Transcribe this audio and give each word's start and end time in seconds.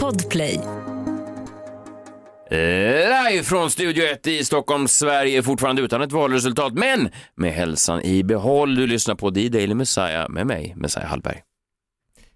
Podplay. 0.00 0.60
Live 2.50 3.42
från 3.42 3.70
Studio 3.70 4.04
1 4.04 4.26
i 4.26 4.44
Stockholm, 4.44 4.88
Sverige, 4.88 5.42
fortfarande 5.42 5.82
utan 5.82 6.02
ett 6.02 6.12
valresultat, 6.12 6.72
men 6.72 7.10
med 7.36 7.52
hälsan 7.52 8.02
i 8.02 8.22
behåll. 8.22 8.74
Du 8.74 8.86
lyssnar 8.86 9.14
på 9.14 9.30
The 9.30 9.48
Daily 9.48 9.74
Messiah 9.74 10.28
med 10.28 10.46
mig, 10.46 10.74
Messiah 10.76 11.06
Hallberg. 11.06 11.42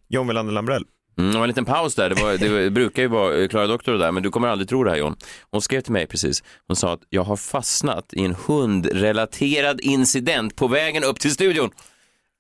John 0.09 0.27
Welander 0.27 0.53
Lambrell. 0.53 0.85
Mm, 1.19 1.33
det 1.33 1.37
var 1.37 1.45
en 1.45 1.49
liten 1.49 1.65
paus 1.65 1.95
där, 1.95 2.09
det, 2.09 2.23
var, 2.23 2.39
det 2.39 2.71
brukar 2.71 3.03
ju 3.03 3.09
vara 3.09 3.37
eh, 3.37 3.49
Klara 3.49 3.67
Doktor 3.67 3.93
där, 3.93 4.13
men 4.13 4.23
du 4.23 4.31
kommer 4.31 4.49
aldrig 4.49 4.69
tro 4.69 4.85
det 4.85 4.91
här 4.91 4.99
John. 4.99 5.17
Hon 5.51 5.63
skrev 5.63 5.81
till 5.81 5.93
mig 5.93 6.07
precis, 6.07 6.43
hon 6.67 6.77
sa 6.77 6.93
att 6.93 7.03
jag 7.09 7.23
har 7.23 7.37
fastnat 7.37 8.15
i 8.15 8.25
en 8.25 8.35
hundrelaterad 8.47 9.81
incident 9.81 10.57
på 10.57 10.69
vägen 10.69 11.05
upp 11.05 11.21
till 11.21 11.33
studion. 11.33 11.71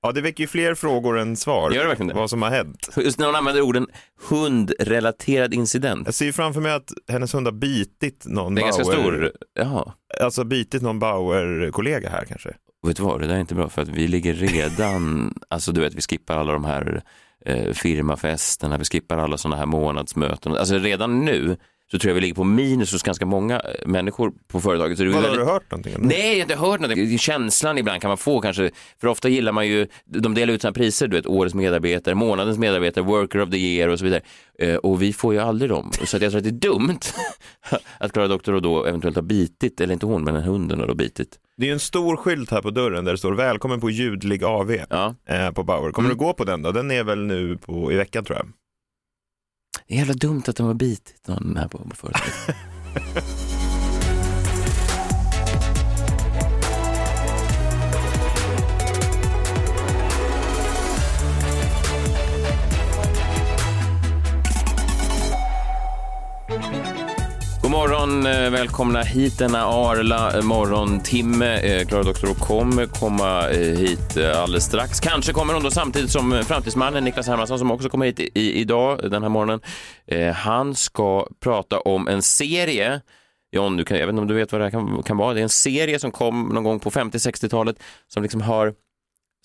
Ja, 0.02 0.12
det 0.12 0.20
väcker 0.20 0.44
ju 0.44 0.46
fler 0.48 0.74
frågor 0.74 1.18
än 1.18 1.36
svar. 1.36 1.70
Gör 1.70 1.82
det 1.82 1.88
verkligen 1.88 2.08
det? 2.08 2.14
Vad 2.14 2.30
som 2.30 2.42
har 2.42 2.50
hänt. 2.50 2.88
Just 2.96 3.18
när 3.18 3.26
hon 3.26 3.36
använder 3.36 3.62
orden 3.62 3.86
hundrelaterad 4.28 5.54
incident. 5.54 6.06
Jag 6.06 6.14
ser 6.14 6.24
ju 6.24 6.32
framför 6.32 6.60
mig 6.60 6.72
att 6.72 6.92
hennes 7.08 7.34
hund 7.34 7.46
har 7.46 7.52
bitit 7.52 8.24
någon 8.26 8.54
Det 8.54 8.60
är 8.60 8.64
ganska 8.64 8.84
stor, 8.84 9.32
jaha. 9.54 9.92
Alltså 10.20 10.44
bitit 10.44 10.82
någon 10.82 10.98
Bauer-kollega 10.98 12.10
här 12.10 12.24
kanske. 12.24 12.54
Vet 12.86 12.96
du 12.96 13.02
vad, 13.02 13.20
det 13.20 13.26
där 13.26 13.34
är 13.34 13.40
inte 13.40 13.54
bra 13.54 13.68
för 13.68 13.82
att 13.82 13.88
vi 13.88 14.08
ligger 14.08 14.34
redan, 14.34 15.34
alltså 15.48 15.72
du 15.72 15.80
vet 15.80 15.94
vi 15.94 16.00
skippar 16.00 16.36
alla 16.36 16.52
de 16.52 16.64
här 16.64 17.02
eh, 17.44 17.72
firmafesterna, 17.72 18.78
vi 18.78 18.84
skippar 18.84 19.18
alla 19.18 19.38
sådana 19.38 19.56
här 19.56 19.66
månadsmöten. 19.66 20.56
Alltså 20.56 20.78
redan 20.78 21.24
nu 21.24 21.56
så 21.90 21.98
tror 21.98 22.10
jag 22.10 22.14
vi 22.14 22.20
ligger 22.20 22.34
på 22.34 22.44
minus 22.44 22.92
hos 22.92 23.02
ganska 23.02 23.26
många 23.26 23.60
eh, 23.60 23.86
människor 23.86 24.32
på 24.48 24.60
företaget. 24.60 24.98
Så 24.98 25.04
det 25.04 25.10
Vad 25.10 25.16
har 25.16 25.22
väldigt... 25.22 25.46
du 25.46 25.52
hört 25.52 25.70
någonting 25.70 25.92
det? 25.98 25.98
Nej, 26.08 26.20
jag 26.28 26.34
har 26.36 26.40
inte 26.42 26.56
hört 26.56 26.80
någonting. 26.80 27.18
Känslan 27.18 27.78
ibland 27.78 28.00
kan 28.00 28.08
man 28.08 28.18
få 28.18 28.40
kanske, 28.40 28.70
för 29.00 29.08
ofta 29.08 29.28
gillar 29.28 29.52
man 29.52 29.66
ju, 29.68 29.86
de 30.04 30.34
delar 30.34 30.54
ut 30.54 30.60
sina 30.60 30.72
priser, 30.72 31.08
du 31.08 31.16
vet, 31.16 31.26
årets 31.26 31.54
medarbetare, 31.54 32.14
månadens 32.14 32.58
medarbetare, 32.58 33.04
worker 33.04 33.40
of 33.40 33.50
the 33.50 33.56
year 33.58 33.88
och 33.88 33.98
så 33.98 34.04
vidare. 34.04 34.20
Eh, 34.58 34.76
Och 34.76 35.02
vi 35.02 35.12
får 35.12 35.34
ju 35.34 35.40
aldrig 35.40 35.70
dem. 35.70 35.90
Så 36.04 36.16
att 36.16 36.22
jag 36.22 36.32
tror 36.32 36.38
att 36.38 36.44
det 36.44 36.50
är 36.68 36.70
dumt 36.70 36.98
att 38.00 38.12
Klara 38.12 38.28
Doktor 38.28 38.60
då 38.60 38.84
eventuellt 38.84 39.16
har 39.16 39.22
bitit, 39.22 39.80
eller 39.80 39.92
inte 39.94 40.06
hon, 40.06 40.24
men 40.24 40.36
hunden 40.36 40.80
har 40.80 40.86
då 40.86 40.94
bitit. 40.94 41.28
Det 41.56 41.68
är 41.68 41.72
en 41.72 41.80
stor 41.80 42.16
skylt 42.16 42.50
här 42.50 42.62
på 42.62 42.70
dörren 42.70 43.04
där 43.04 43.12
det 43.12 43.18
står 43.18 43.32
välkommen 43.32 43.80
på 43.80 43.90
ljudlig 43.90 44.44
AV 44.44 44.76
Ja. 44.90 45.14
eh, 45.28 45.50
på 45.50 45.62
Bauer. 45.62 45.90
Kommer 45.92 46.08
Mm. 46.08 46.18
du 46.18 46.24
gå 46.24 46.32
på 46.32 46.44
den 46.44 46.62
då? 46.62 46.72
Den 46.72 46.90
är 46.90 47.04
väl 47.04 47.18
nu 47.18 47.56
på, 47.56 47.92
i 47.92 47.96
veckan 47.96 48.24
tror 48.24 48.38
jag. 48.38 48.46
Det 49.88 49.94
är 49.94 49.98
jävla 49.98 50.14
dumt 50.14 50.42
att 50.46 50.56
de 50.56 50.66
har 50.66 50.74
bitit 50.74 51.28
någon 51.28 51.56
här 51.56 51.68
på 51.68 51.78
på 51.78 51.96
företaget. 51.96 52.56
God 67.68 67.76
morgon, 67.76 68.26
eh, 68.26 68.50
välkomna 68.50 69.02
hit 69.02 69.38
denna 69.38 69.64
Arla 69.64 70.42
morgontimme. 70.42 71.58
Eh, 71.58 71.86
Klara 71.86 72.02
Doktor 72.02 72.34
kommer 72.34 72.86
komma 72.86 73.48
eh, 73.48 73.78
hit 73.78 74.16
alldeles 74.16 74.64
strax. 74.64 75.00
Kanske 75.00 75.32
kommer 75.32 75.54
hon 75.54 75.62
då 75.62 75.70
samtidigt 75.70 76.10
som 76.10 76.42
framtidsmannen 76.46 77.04
Niklas 77.04 77.26
Hermansson 77.26 77.58
som 77.58 77.70
också 77.70 77.88
kommer 77.88 78.06
hit 78.06 78.20
i, 78.20 78.60
idag, 78.60 79.10
den 79.10 79.22
här 79.22 79.30
morgonen. 79.30 79.60
Han 80.34 80.74
ska 80.74 81.26
prata 81.40 81.80
om 81.80 82.08
en 82.08 82.22
serie 82.22 83.00
John, 83.52 83.76
du 83.76 83.84
kan, 83.84 83.98
jag 83.98 84.06
vet 84.06 84.12
inte 84.12 84.22
om 84.22 84.28
du 84.28 84.34
vet 84.34 84.52
vad 84.52 84.60
det 84.60 84.64
här 84.64 84.70
kan, 84.70 85.02
kan 85.02 85.16
vara. 85.16 85.34
Det 85.34 85.40
är 85.40 85.42
en 85.42 85.48
serie 85.48 85.98
som 85.98 86.10
kom 86.10 86.48
någon 86.48 86.64
gång 86.64 86.80
på 86.80 86.90
50-60-talet 86.90 87.76
som 88.06 88.22
liksom 88.22 88.40
har 88.40 88.74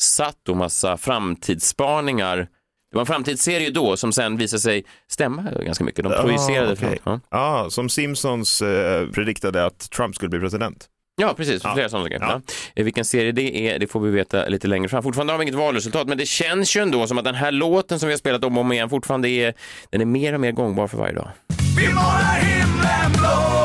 satt 0.01 0.49
en 0.49 0.57
massa 0.57 0.97
framtidsspaningar. 0.97 2.47
Det 2.93 2.97
var 2.97 3.01
en 3.01 3.05
framtidsserie 3.05 3.69
då 3.69 3.97
som 3.97 4.11
sen 4.13 4.37
visade 4.37 4.59
sig 4.59 4.83
stämma 5.11 5.43
ganska 5.65 5.83
mycket. 5.83 6.03
De 6.03 6.13
projicerade 6.21 6.69
Ah, 6.69 6.73
okej. 6.73 6.99
fram. 7.03 7.21
Ja. 7.31 7.63
Ja, 7.63 7.69
som 7.69 7.89
Simpsons 7.89 8.61
eh, 8.61 9.07
prediktade 9.07 9.65
att 9.65 9.89
Trump 9.91 10.15
skulle 10.15 10.29
bli 10.29 10.39
president. 10.39 10.85
Ja, 11.21 11.33
precis. 11.37 11.61
Ja. 11.63 11.73
Flera 11.73 11.89
sådana 11.89 12.05
saker. 12.05 12.17
Ja. 12.21 12.41
Ja. 12.47 12.53
Eh, 12.75 12.83
Vilken 12.83 13.05
serie 13.05 13.31
det 13.31 13.69
är, 13.69 13.79
det 13.79 13.87
får 13.87 13.99
vi 13.99 14.11
veta 14.11 14.45
lite 14.45 14.67
längre 14.67 14.89
fram. 14.89 15.03
Fortfarande 15.03 15.33
har 15.33 15.37
vi 15.37 15.43
inget 15.43 15.55
valresultat, 15.55 16.07
men 16.07 16.17
det 16.17 16.25
känns 16.25 16.75
ju 16.75 16.81
ändå 16.81 17.07
som 17.07 17.17
att 17.17 17.23
den 17.25 17.35
här 17.35 17.51
låten 17.51 17.99
som 17.99 18.07
vi 18.07 18.13
har 18.13 18.17
spelat 18.19 18.43
om 18.43 18.57
och 18.57 18.61
om 18.63 18.71
igen 18.71 18.89
fortfarande 18.89 19.29
är, 19.29 19.53
den 19.89 20.01
är 20.01 20.05
mer 20.05 20.33
och 20.33 20.39
mer 20.39 20.51
gångbar 20.51 20.87
för 20.87 20.97
varje 20.97 21.13
dag. 21.13 21.29
Vi 21.77 21.87
målar 21.87 22.39
himlen 22.41 23.11
blå, 23.11 23.62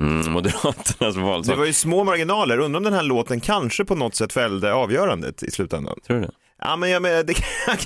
Mm, 0.00 0.32
Moderaternas 0.32 1.14
Det 1.14 1.20
valsång. 1.20 1.58
var 1.58 1.64
ju 1.66 1.72
små 1.72 2.04
marginaler. 2.04 2.58
Undrar 2.58 2.78
om 2.78 2.84
den 2.84 2.92
här 2.92 3.02
låten 3.02 3.40
kanske 3.40 3.84
på 3.84 3.94
något 3.94 4.14
sätt 4.14 4.32
fällde 4.32 4.72
avgörandet 4.74 5.42
i 5.42 5.50
slutändan. 5.50 5.98
Tror 6.06 6.16
du 6.16 6.22
det? 6.22 6.30
Ja, 6.62 6.76
men 6.76 6.90
jag 6.90 7.02
menar, 7.02 7.22
det 7.26 7.34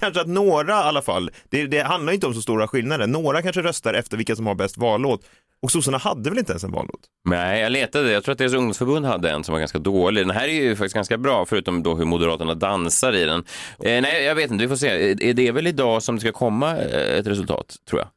kanske 0.01 0.21
att 0.21 0.27
några 0.29 0.73
i 0.73 0.83
alla 0.83 1.03
fall, 1.03 1.31
det, 1.51 1.67
det 1.67 1.81
handlar 1.83 2.13
inte 2.13 2.27
om 2.27 2.35
så 2.35 2.43
stora 2.43 2.69
skillnader. 2.69 3.07
Några 3.07 3.43
kanske 3.43 3.63
röstar 3.63 3.95
efter 3.95 4.17
vilka 4.17 4.37
som 4.37 4.47
har 4.47 4.55
bäst 4.55 4.79
vallåt. 4.79 5.21
Och 5.63 5.71
sossarna 5.71 5.99
hade 5.99 6.31
väl 6.31 6.39
inte 6.39 6.53
ens 6.53 6.65
en 6.65 6.73
vallåt? 6.73 7.01
Nej, 7.29 7.61
jag 7.61 7.73
letade. 7.73 8.13
Jag 8.13 8.25
tror 8.25 8.33
att 8.33 8.39
deras 8.39 8.53
ungdomsförbund 8.55 9.07
hade 9.07 9.31
en 9.31 9.45
som 9.45 9.53
var 9.53 9.59
ganska 9.59 9.79
dålig. 9.79 10.27
Den 10.27 10.37
här 10.37 10.49
är 10.49 10.53
ju 10.53 10.77
faktiskt 10.77 10.95
ganska 10.95 11.19
bra, 11.19 11.47
förutom 11.47 11.83
då 11.83 11.95
hur 11.95 12.05
Moderaterna 12.05 12.55
dansar 12.55 13.13
i 13.13 13.25
den. 13.25 13.45
Eh, 13.85 14.03
nej, 14.03 14.25
jag 14.25 14.35
vet 14.35 14.51
inte, 14.51 14.63
vi 14.65 14.69
får 14.69 14.77
se. 14.77 15.15
Det 15.15 15.49
är 15.49 15.53
väl 15.53 15.67
idag 15.67 16.03
som 16.03 16.15
det 16.15 16.21
ska 16.21 16.33
komma 16.33 16.77
eh, 16.77 17.19
ett 17.19 17.27
resultat, 17.27 17.77
tror 17.91 18.01
jag. 18.01 18.09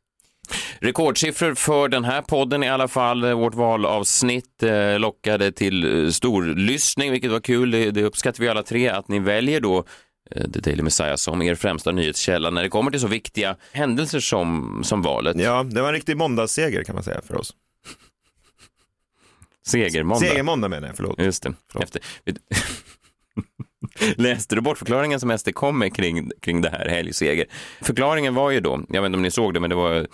Rekordsiffror 0.79 1.55
för 1.55 1.87
den 1.87 2.03
här 2.03 2.21
podden 2.21 2.63
i 2.63 2.69
alla 2.69 2.87
fall. 2.87 3.33
Vårt 3.33 3.55
valavsnitt 3.55 4.63
eh, 4.63 4.99
lockade 4.99 5.51
till 5.51 6.05
eh, 6.05 6.09
storlyssning, 6.09 7.11
vilket 7.11 7.31
var 7.31 7.39
kul. 7.39 7.71
Det, 7.71 7.91
det 7.91 8.03
uppskattar 8.03 8.39
vi 8.43 8.49
alla 8.49 8.63
tre, 8.63 8.89
att 8.89 9.07
ni 9.07 9.19
väljer 9.19 9.61
då 9.61 9.83
eh, 10.31 10.51
The 10.51 10.59
Daily 10.59 10.83
Messiah 10.83 11.15
som 11.15 11.41
er 11.41 11.55
främsta 11.55 11.91
nyhetskälla 11.91 12.49
när 12.49 12.63
det 12.63 12.69
kommer 12.69 12.91
till 12.91 12.99
så 12.99 13.07
viktiga 13.07 13.55
händelser 13.71 14.19
som, 14.19 14.79
som 14.83 15.01
valet. 15.01 15.39
Ja, 15.39 15.63
det 15.63 15.81
var 15.81 15.87
en 15.87 15.93
riktig 15.93 16.17
måndagsseger 16.17 16.83
kan 16.83 16.95
man 16.95 17.03
säga 17.03 17.21
för 17.27 17.35
oss. 17.35 17.53
Segermåndag. 19.67 20.27
Segermåndag 20.27 20.67
menar 20.67 20.87
jag, 20.87 20.95
förlåt. 20.95 21.19
Just 21.19 21.43
det. 21.43 21.53
Efter... 21.79 22.01
Läste 24.15 24.55
du 24.55 24.61
bortförklaringen 24.61 25.19
som 25.19 25.37
SD 25.37 25.53
kom 25.53 25.79
med 25.79 25.95
kring, 25.95 26.31
kring 26.41 26.61
det 26.61 26.69
här 26.69 26.89
helgseger? 26.89 27.45
Förklaringen 27.81 28.35
var 28.35 28.51
ju 28.51 28.59
då, 28.59 28.81
jag 28.89 29.01
vet 29.01 29.05
inte 29.05 29.15
om 29.15 29.21
ni 29.21 29.31
såg 29.31 29.53
det, 29.53 29.59
men 29.59 29.69
det 29.69 29.75
var 29.75 30.07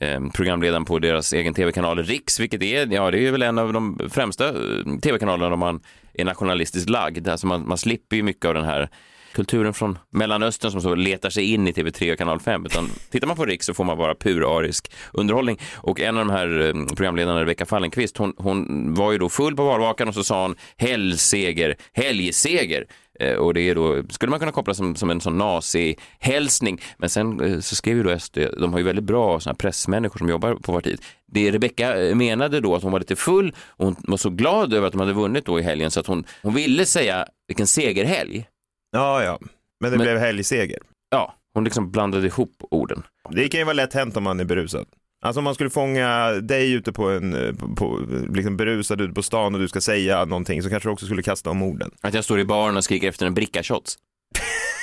eh, 0.00 0.20
programledaren 0.34 0.84
på 0.84 0.98
deras 0.98 1.32
egen 1.32 1.54
tv-kanal 1.54 2.02
Riks, 2.02 2.40
vilket 2.40 2.62
är, 2.62 2.86
ja, 2.92 3.10
det 3.10 3.26
är 3.26 3.32
väl 3.32 3.42
en 3.42 3.58
av 3.58 3.72
de 3.72 3.98
främsta 4.10 4.48
eh, 4.48 4.98
tv-kanalerna 5.02 5.54
om 5.54 5.60
man 5.60 5.80
är 6.14 6.24
nationalistiskt 6.24 6.90
lagd. 6.90 7.28
Alltså 7.28 7.46
man, 7.46 7.68
man 7.68 7.78
slipper 7.78 8.16
ju 8.16 8.22
mycket 8.22 8.44
av 8.44 8.54
den 8.54 8.64
här 8.64 8.88
kulturen 9.32 9.74
från 9.74 9.98
Mellanöstern 10.10 10.70
som 10.70 10.80
så 10.80 10.94
letar 10.94 11.30
sig 11.30 11.52
in 11.52 11.68
i 11.68 11.72
TV3 11.72 12.12
och 12.12 12.18
kanal 12.18 12.40
5. 12.40 12.66
Utan 12.66 12.90
tittar 13.10 13.26
man 13.26 13.36
på 13.36 13.44
Riks 13.44 13.66
så 13.66 13.74
får 13.74 13.84
man 13.84 13.98
bara 13.98 14.14
pur 14.14 14.58
arisk 14.58 14.92
underhållning. 15.12 15.58
Och 15.74 16.00
en 16.00 16.18
av 16.18 16.26
de 16.26 16.32
här 16.32 16.60
eh, 16.60 16.94
programledarna, 16.96 17.40
Rebecka 17.40 17.66
Fallenkvist, 17.66 18.16
hon, 18.16 18.34
hon 18.36 18.94
var 18.94 19.12
ju 19.12 19.18
då 19.18 19.28
full 19.28 19.56
på 19.56 19.64
valvakan 19.64 20.08
och 20.08 20.14
så 20.14 20.24
sa 20.24 20.42
hon 20.42 20.56
helgseger, 20.76 21.76
helgseger. 21.92 22.86
Eh, 23.20 23.34
Och 23.34 23.54
det 23.54 23.60
är 23.60 23.74
då, 23.74 24.02
skulle 24.10 24.30
man 24.30 24.38
kunna 24.38 24.52
koppla 24.52 24.74
som, 24.74 24.96
som 24.96 25.10
en 25.10 25.20
sån 25.20 25.38
nazi-hälsning. 25.38 26.80
Men 26.98 27.10
sen 27.10 27.40
eh, 27.40 27.60
så 27.60 27.76
skrev 27.76 27.96
ju 27.96 28.02
då 28.02 28.18
SD, 28.18 28.38
de 28.60 28.72
har 28.72 28.78
ju 28.78 28.84
väldigt 28.84 29.04
bra 29.04 29.40
såna 29.40 29.54
pressmänniskor 29.54 30.18
som 30.18 30.28
jobbar 30.28 30.54
på 30.54 30.72
partiet. 30.72 31.00
Det 31.32 31.50
Rebecka 31.50 31.96
eh, 32.02 32.14
menade 32.14 32.60
då 32.60 32.74
att 32.74 32.82
hon 32.82 32.92
var 32.92 32.98
lite 32.98 33.16
full 33.16 33.54
och 33.66 33.84
hon 33.84 33.96
var 33.98 34.16
så 34.16 34.30
glad 34.30 34.74
över 34.74 34.86
att 34.86 34.92
de 34.92 35.00
hade 35.00 35.12
vunnit 35.12 35.44
då 35.46 35.58
i 35.60 35.62
helgen 35.62 35.90
så 35.90 36.00
att 36.00 36.06
hon, 36.06 36.24
hon 36.42 36.54
ville 36.54 36.84
säga 36.86 37.26
vilken 37.48 37.66
segerhelg. 37.66 38.46
Ja, 38.92 39.22
ja. 39.24 39.38
Men 39.80 39.90
det 39.90 39.96
Men- 39.98 40.04
blev 40.04 40.18
helgseger. 40.18 40.78
Ja, 41.10 41.34
hon 41.54 41.64
liksom 41.64 41.90
blandade 41.90 42.26
ihop 42.26 42.52
orden. 42.70 43.02
Det 43.30 43.48
kan 43.48 43.60
ju 43.60 43.64
vara 43.64 43.74
lätt 43.74 43.94
hänt 43.94 44.16
om 44.16 44.22
man 44.24 44.40
är 44.40 44.44
berusad. 44.44 44.86
Alltså 45.20 45.40
om 45.40 45.44
man 45.44 45.54
skulle 45.54 45.70
fånga 45.70 46.30
dig 46.30 46.72
ute 46.72 46.92
på 46.92 47.08
en, 47.08 47.34
eh, 47.34 47.54
på, 47.54 47.74
på, 47.74 48.06
liksom 48.34 48.56
berusad 48.56 49.00
ute 49.00 49.14
på 49.14 49.22
stan 49.22 49.54
och 49.54 49.60
du 49.60 49.68
ska 49.68 49.80
säga 49.80 50.24
någonting 50.24 50.62
så 50.62 50.70
kanske 50.70 50.88
du 50.88 50.92
också 50.92 51.06
skulle 51.06 51.22
kasta 51.22 51.50
om 51.50 51.62
orden. 51.62 51.90
Att 52.00 52.14
jag 52.14 52.24
står 52.24 52.40
i 52.40 52.44
baren 52.44 52.76
och 52.76 52.84
skriker 52.84 53.08
efter 53.08 53.26
en 53.26 53.34
bricka 53.34 53.62
shots. 53.62 53.96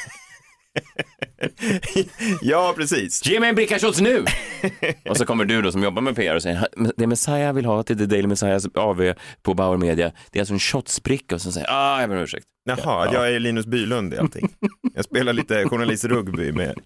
ja, 2.42 2.74
precis. 2.78 3.26
Ge 3.26 3.40
mig 3.40 3.50
en 3.50 3.56
bricka 3.56 3.80
shots 3.80 4.02
nu! 4.02 4.26
och 5.10 5.18
så 5.18 5.26
kommer 5.26 5.46
du 5.46 5.62
då 5.62 5.72
som 5.72 5.84
jobbar 5.84 6.02
med 6.02 6.16
PR 6.16 6.36
och 6.36 6.42
säger 6.42 6.68
det 6.98 7.08
Messiah 7.08 7.54
vill 7.54 7.66
ha 7.66 7.84
till 7.84 7.98
The 7.98 8.06
Daily 8.06 8.28
Messiahs 8.28 8.68
AV 8.76 9.14
på 9.42 9.54
Bauer 9.54 9.78
Media, 9.78 10.12
det 10.32 10.40
är 10.40 10.42
alltså 10.42 10.54
en 10.54 10.60
shotsbricka 10.60 11.36
och 11.36 11.42
så 11.42 11.52
säger 11.52 11.68
ah, 11.70 12.02
jag 12.02 12.10
ber 12.10 12.18
om 12.18 12.24
ursäkt. 12.24 12.46
Jaha, 12.68 13.06
att 13.06 13.14
jag 13.14 13.36
är 13.36 13.40
Linus 13.40 13.66
Bylund 13.66 14.14
i 14.14 14.18
allting. 14.18 14.50
Jag 14.94 15.06
spelar 15.06 15.34
lite 15.34 15.70
journalistrugby 15.70 16.52
med 16.52 16.80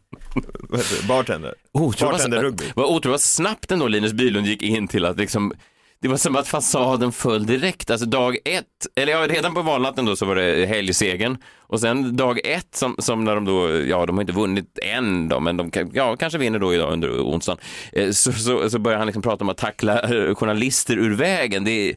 bartender. 1.07 1.53
Bartender-rugby. 1.73 2.63
vad 2.75 2.85
otroligt 2.85 3.21
snabbt 3.21 3.71
ändå 3.71 3.87
Linus 3.87 4.13
Bylund 4.13 4.47
gick 4.47 4.61
in 4.61 4.87
till 4.87 5.05
att 5.05 5.17
liksom 5.17 5.53
det 6.01 6.07
var 6.07 6.17
som 6.17 6.35
att 6.35 6.47
fasaden 6.47 7.11
föll 7.11 7.45
direkt. 7.45 7.89
Alltså 7.91 8.05
dag 8.07 8.37
ett, 8.45 8.65
eller 8.95 9.11
ja, 9.13 9.27
redan 9.27 9.53
på 9.53 9.61
valnatten 9.61 10.05
då 10.05 10.15
så 10.15 10.25
var 10.25 10.35
det 10.35 10.65
helgsegern. 10.65 11.37
Och 11.57 11.79
sen 11.79 12.15
dag 12.15 12.39
ett 12.45 12.75
som, 12.75 12.95
som 12.99 13.23
när 13.25 13.35
de 13.35 13.45
då, 13.45 13.69
ja 13.85 14.05
de 14.05 14.17
har 14.17 14.21
inte 14.21 14.33
vunnit 14.33 14.79
än 14.83 15.29
då, 15.29 15.39
men 15.39 15.57
de 15.57 15.71
kan, 15.71 15.91
ja, 15.93 16.15
kanske 16.15 16.39
vinner 16.39 16.59
då 16.59 16.73
idag 16.73 16.93
under 16.93 17.09
onsdagen. 17.09 17.59
Eh, 17.93 18.11
Så, 18.11 18.31
så, 18.33 18.69
så 18.69 18.79
börjar 18.79 18.97
han 18.97 19.07
liksom 19.07 19.21
prata 19.23 19.43
om 19.43 19.49
att 19.49 19.57
tackla 19.57 20.01
eh, 20.01 20.35
journalister 20.35 20.97
ur 20.97 21.15
vägen. 21.15 21.63
Det 21.63 21.71
är, 21.89 21.95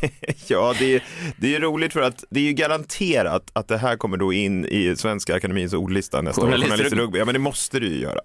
Ja, 0.46 0.74
det 0.78 0.94
är, 0.94 1.02
det 1.36 1.54
är 1.54 1.60
roligt 1.60 1.92
för 1.92 2.00
att 2.00 2.24
det 2.30 2.40
är 2.40 2.44
ju 2.44 2.52
garanterat 2.52 3.50
att 3.52 3.68
det 3.68 3.78
här 3.78 3.96
kommer 3.96 4.16
då 4.16 4.32
in 4.32 4.64
i 4.66 4.94
Svenska 4.96 5.34
Akademins 5.34 5.72
ordlista 5.72 6.22
nästa 6.22 6.40
år. 6.42 6.46
Journalist- 6.46 6.70
Journalist 6.70 6.92
i 6.92 6.96
rugby. 6.96 7.18
Ja, 7.18 7.24
men 7.24 7.32
det 7.32 7.38
måste 7.38 7.80
det 7.80 7.86
ju 7.86 8.00
göra. 8.00 8.20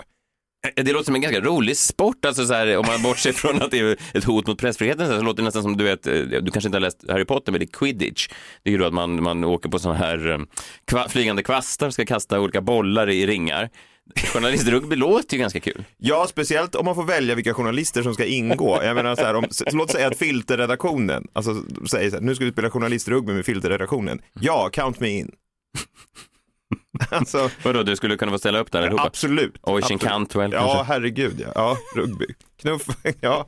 Eh, 0.68 0.84
det 0.84 0.92
låter 0.92 1.06
som 1.06 1.16
en 1.16 1.22
ganska 1.22 1.42
rolig 1.42 1.78
sport, 1.78 2.25
alltså 2.25 2.46
så 2.46 2.54
här, 2.54 2.78
om 2.78 2.86
man 2.88 3.02
bortser 3.02 3.31
från 3.31 3.62
att 3.62 3.72
det 3.72 3.80
är 3.80 3.98
ett 4.13 4.24
hot 4.24 4.48
mot 4.48 4.60
pressfriheten 4.60 5.08
så 5.08 5.22
låter 5.22 5.38
det 5.38 5.44
nästan 5.44 5.63
som 5.63 5.78
du 5.78 5.84
vet, 5.84 6.08
eh, 6.08 6.13
du 6.13 6.52
kanske 6.52 6.68
inte 6.68 6.75
har 6.75 6.81
läst 6.81 7.10
Harry 7.10 7.25
Potter, 7.25 7.52
men 7.52 7.60
det 7.60 7.66
är 7.66 7.78
quidditch. 7.80 8.28
Det 8.63 8.69
är 8.69 8.72
ju 8.72 8.78
då 8.78 8.86
att 8.86 8.94
man, 8.94 9.24
man 9.24 9.44
åker 9.44 9.69
på 9.69 9.80
sådana 9.80 10.00
här 10.00 10.31
eh, 10.31 10.40
kva, 10.88 11.10
flygande 11.10 11.44
kvastar, 11.44 11.90
ska 11.90 12.06
kasta 12.06 12.40
olika 12.40 12.62
bollar 12.62 13.10
i 13.10 13.28
ringar. 13.28 13.69
Journalistrugby 14.34 14.96
låter 14.96 15.38
ju 15.38 15.42
ganska 15.42 15.60
kul. 15.60 15.84
Ja, 15.98 16.28
speciellt 16.30 16.75
om 16.75 16.86
man 16.86 16.96
får 16.96 17.04
välja 17.04 17.36
vilka 17.36 17.54
journalister 17.54 18.04
som 18.04 18.13
ska 18.13 18.25
ingå. 18.25 18.80
Jag 18.84 18.96
menar 18.96 19.16
så 19.16 19.22
här, 19.22 19.36
om, 19.36 19.46
så, 19.50 19.66
låt 19.72 19.92
säga 19.92 20.08
att 20.08 20.18
filterredaktionen, 20.18 21.28
alltså 21.34 21.63
säger 21.90 22.10
så 22.10 22.16
här, 22.16 22.24
nu 22.24 22.36
ska 22.36 22.46
vi 22.46 22.52
spela 22.52 22.69
journalistrugby 22.69 23.34
med 23.34 23.46
filterredaktionen. 23.46 24.22
Ja, 24.40 24.69
count 24.74 25.00
me 25.00 25.10
in. 25.10 25.31
alltså, 27.10 27.50
Vadå, 27.64 27.84
du 27.84 27.96
skulle 27.96 28.18
kunna 28.18 28.32
få 28.32 28.38
ställa 28.38 28.60
upp 28.60 28.72
där 28.72 28.82
allihopa? 28.82 29.04
absolut. 29.04 29.56
Oisin. 29.62 30.00
Cantwell 30.00 30.52
Ja, 30.52 30.60
kanske? 30.74 30.94
herregud 30.94 31.36
ja. 31.40 31.52
Ja, 31.56 31.78
rugby. 31.96 32.26
Knuff, 32.62 32.88
ja. 33.22 33.48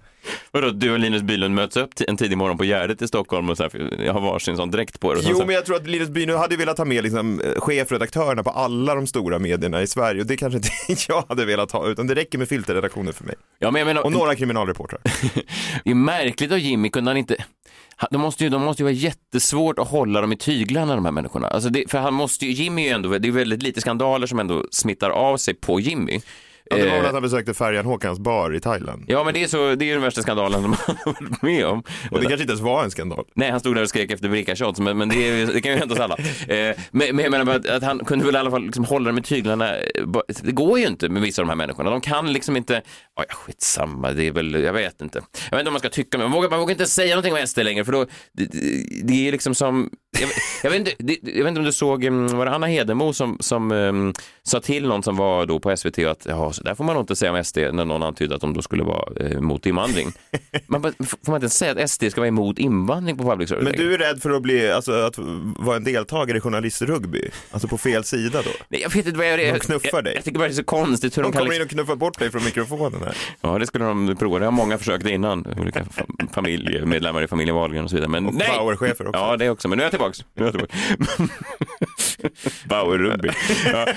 Vadå, 0.51 0.69
du 0.69 0.91
och 0.93 0.99
Linus 0.99 1.21
Bylund 1.21 1.55
möts 1.55 1.77
upp 1.77 1.89
en 2.07 2.17
tidig 2.17 2.37
morgon 2.37 2.57
på 2.57 2.63
Gärdet 2.65 3.01
i 3.01 3.07
Stockholm 3.07 3.49
och 3.49 3.57
så 3.57 3.63
här, 3.63 3.93
jag 4.05 4.13
har 4.13 4.21
varsin 4.21 4.57
sån 4.57 4.71
dräkt 4.71 4.99
på 4.99 5.13
er. 5.13 5.19
Jo, 5.23 5.37
men 5.45 5.55
jag 5.55 5.65
tror 5.65 5.75
att 5.75 5.87
Linus 5.87 6.09
Byn 6.09 6.29
hade 6.29 6.55
velat 6.57 6.77
ha 6.77 6.85
med 6.85 7.03
liksom, 7.03 7.39
eh, 7.39 7.61
chefredaktörerna 7.61 8.43
på 8.43 8.49
alla 8.49 8.95
de 8.95 9.07
stora 9.07 9.39
medierna 9.39 9.81
i 9.81 9.87
Sverige 9.87 10.21
och 10.21 10.27
det 10.27 10.37
kanske 10.37 10.57
inte 10.57 10.69
jag 11.07 11.23
hade 11.29 11.45
velat 11.45 11.71
ha, 11.71 11.87
utan 11.87 12.07
det 12.07 12.15
räcker 12.15 12.37
med 12.37 12.49
filterredaktioner 12.49 13.11
för 13.11 13.23
mig. 13.23 13.35
ja, 13.59 13.71
men 13.71 13.79
jag 13.79 13.85
menar, 13.85 14.05
Och 14.05 14.11
några 14.11 14.35
kriminalreportrar. 14.35 15.01
det 15.83 15.91
är 15.91 15.95
märkligt 15.95 16.51
av 16.51 16.57
Jimmy, 16.59 16.89
kunde 16.89 17.09
han 17.11 17.17
inte... 17.17 17.35
De 18.11 18.21
måste, 18.21 18.43
ju, 18.43 18.49
de 18.49 18.61
måste 18.61 18.81
ju 18.81 18.85
vara 18.85 18.93
jättesvårt 18.93 19.79
att 19.79 19.87
hålla 19.87 20.21
dem 20.21 20.33
i 20.33 20.37
tyglarna, 20.37 20.95
de 20.95 21.05
här 21.05 21.11
människorna. 21.11 21.47
Alltså 21.47 21.69
det, 21.69 21.91
för 21.91 21.97
han 21.97 22.13
måste 22.13 22.45
ju, 22.45 22.51
Jimmy 22.51 22.81
är 22.81 22.85
ju 22.85 22.91
ändå, 22.91 23.17
det 23.17 23.27
är 23.27 23.31
väldigt 23.31 23.63
lite 23.63 23.81
skandaler 23.81 24.27
som 24.27 24.39
ändå 24.39 24.65
smittar 24.71 25.09
av 25.09 25.37
sig 25.37 25.53
på 25.53 25.79
Jimmy. 25.79 26.21
Ja, 26.69 26.77
det 26.77 26.83
var 26.85 26.89
Eh, 26.91 26.97
väl 26.97 27.05
att 27.05 27.13
han 27.13 27.21
besökte 27.21 27.53
Färjan 27.53 27.85
Håkans 27.85 28.19
bar 28.19 28.55
i 28.55 28.59
Thailand. 28.59 29.03
Ja, 29.07 29.23
men 29.23 29.33
det 29.33 29.43
är, 29.43 29.47
så, 29.47 29.75
det 29.75 29.85
är 29.89 29.93
den 29.93 30.01
värsta 30.01 30.21
skandalen 30.21 30.61
de 30.61 30.73
har 30.87 30.95
varit 31.05 31.41
med 31.41 31.65
om. 31.65 31.79
Och 32.11 32.19
det 32.19 32.25
kanske 32.25 32.41
inte 32.41 32.51
ens 32.51 32.61
var 32.61 32.83
en 32.83 32.91
skandal. 32.91 33.25
Nej, 33.35 33.51
han 33.51 33.59
stod 33.59 33.75
där 33.75 33.81
och 33.81 33.89
skrek 33.89 34.11
efter 34.11 34.29
vricka-shots, 34.29 34.79
men, 34.81 34.97
men 34.97 35.09
det, 35.09 35.15
är, 35.15 35.45
det 35.47 35.61
kan 35.61 35.71
ju 35.71 35.77
hända 35.77 35.93
oss 35.93 35.99
alla. 35.99 36.15
Eh, 36.47 36.75
men, 36.91 37.15
men 37.15 37.19
jag 37.19 37.31
menar 37.31 37.55
att, 37.55 37.67
att 37.67 37.83
han 37.83 37.99
kunde 37.99 38.25
väl 38.25 38.35
i 38.35 38.37
alla 38.37 38.51
fall 38.51 38.63
liksom 38.65 38.83
hålla 38.85 39.05
dem 39.07 39.17
i 39.17 39.21
tyglarna. 39.21 39.75
eh, 39.77 39.81
Det 40.43 40.51
går 40.51 40.79
ju 40.79 40.87
inte 40.87 41.09
med 41.09 41.21
vissa 41.21 41.41
av 41.41 41.45
de 41.45 41.49
här 41.49 41.55
människorna. 41.57 41.89
De 41.89 42.01
kan 42.01 42.33
liksom 42.33 42.57
inte, 42.57 42.77
oh, 42.77 43.23
ja, 43.29 43.35
skitsamma, 43.35 44.11
det 44.11 44.27
är 44.27 44.31
väl, 44.31 44.53
jag 44.63 44.73
vet 44.73 45.01
inte. 45.01 45.21
Jag 45.49 45.57
vet 45.57 45.59
inte 45.59 45.69
om 45.69 45.73
man 45.73 45.79
ska 45.79 45.89
tycka, 45.89 46.17
men 46.17 46.25
man 46.29 46.35
vågar, 46.35 46.49
man 46.49 46.59
vågar 46.59 46.71
inte 46.71 46.85
säga 46.85 47.15
någonting 47.15 47.33
om 47.41 47.47
SD 47.47 47.57
längre, 47.63 47.85
för 47.85 47.91
då, 47.91 48.05
det, 48.33 48.45
det- 48.45 49.01
det 49.03 49.27
är 49.27 49.31
liksom 49.31 49.55
som, 49.55 49.89
jag, 50.21 50.29
jag, 50.63 50.69
vet 50.71 50.79
inte, 50.79 50.91
det, 50.99 51.17
jag 51.23 51.43
vet 51.43 51.47
inte 51.47 51.59
om 51.59 51.65
du 51.65 51.71
såg, 51.71 52.03
mm, 52.03 52.37
var 52.37 52.45
det 52.45 52.51
Anna 52.51 52.67
Hedemo 52.67 53.13
som, 53.13 53.37
som 53.39 53.71
um, 53.71 54.13
sa 54.43 54.59
till 54.59 54.87
någon 54.87 55.03
som 55.03 55.15
var 55.17 55.45
då 55.45 55.59
på 55.59 55.77
SVT 55.77 55.99
att, 55.99 56.25
ja, 56.29 56.53
så 56.53 56.63
där 56.63 56.75
får 56.75 56.83
man 56.83 56.93
nog 56.95 57.03
inte 57.03 57.15
säga 57.15 57.31
om 57.33 57.43
SD, 57.43 57.57
när 57.57 57.85
någon 57.85 58.03
antydde 58.03 58.35
att 58.35 58.41
de 58.41 58.53
då 58.53 58.61
skulle 58.61 58.83
vara 58.83 59.25
eh, 59.25 59.31
emot 59.37 59.65
invandring. 59.65 60.11
man, 60.67 60.81
får 60.81 61.31
man 61.31 61.35
inte 61.35 61.49
säga 61.49 61.83
att 61.83 61.89
SD 61.89 62.03
ska 62.11 62.21
vara 62.21 62.27
emot 62.27 62.59
invandring 62.59 63.17
på 63.17 63.23
public 63.23 63.49
service 63.49 63.63
Men 63.63 63.73
du 63.73 63.93
är 63.93 63.97
rädd 63.97 64.21
för 64.21 64.29
att 64.29 64.41
bli, 64.41 64.71
alltså 64.71 64.91
att 64.91 65.13
vara 65.57 65.75
en 65.75 65.83
deltagare 65.83 66.37
i 66.37 66.41
journalistrugby? 66.41 67.29
Alltså 67.51 67.67
på 67.67 67.77
fel 67.77 68.03
sida 68.03 68.41
då? 68.41 68.51
Nej, 68.69 68.81
jag 68.81 68.89
vet 68.89 69.05
inte 69.05 69.17
vad 69.17 69.27
jag 69.27 69.41
är. 69.41 69.53
De 69.53 69.59
knuffar 69.59 69.89
jag, 69.93 70.03
dig. 70.03 70.15
Jag 70.15 70.23
tycker 70.23 70.39
bara 70.39 70.47
det 70.47 70.53
är 70.53 70.55
så 70.55 70.63
konstigt 70.63 71.17
hur 71.17 71.23
de, 71.23 71.31
De 71.31 71.33
kan... 71.33 71.41
kommer 71.41 71.55
in 71.55 71.61
Liksom... 71.61 71.79
och 71.79 71.85
knuffar 71.85 71.95
bort 71.95 72.19
dig 72.19 72.31
från 72.31 72.43
mikrofonen 72.43 73.01
här. 73.03 73.17
Ja, 73.41 73.59
det 73.59 73.67
skulle 73.67 73.85
de 73.85 74.15
prova. 74.19 74.39
Det 74.39 74.45
har 74.45 74.51
många 74.51 74.77
försökt 74.77 75.07
innan. 75.07 75.47
Olika 75.57 75.83
fa- 75.83 76.33
familjemedlemmar 76.33 77.21
i 77.23 77.27
familjen 77.27 77.55
Wahlgren 77.55 77.83
och 77.83 77.89
så 77.89 77.95
vidare. 77.95 78.09
Men 78.09 78.25
Och 78.27 78.33
nej! 78.33 78.47
powerchefer 78.57 79.07
också. 79.07 79.19
Ja, 79.21 79.37
det 79.37 79.49
också. 79.49 79.67
Men 79.67 79.77
nu 79.77 79.81
är 79.83 79.85
jag 79.85 79.91
tillbaks. 80.11 80.25
Nu 80.35 80.43
är 80.43 80.45
jag 80.45 80.53
tillbaks. 80.53 81.33
Bauer-rugby. 82.65 83.29
Ja. 83.65 83.85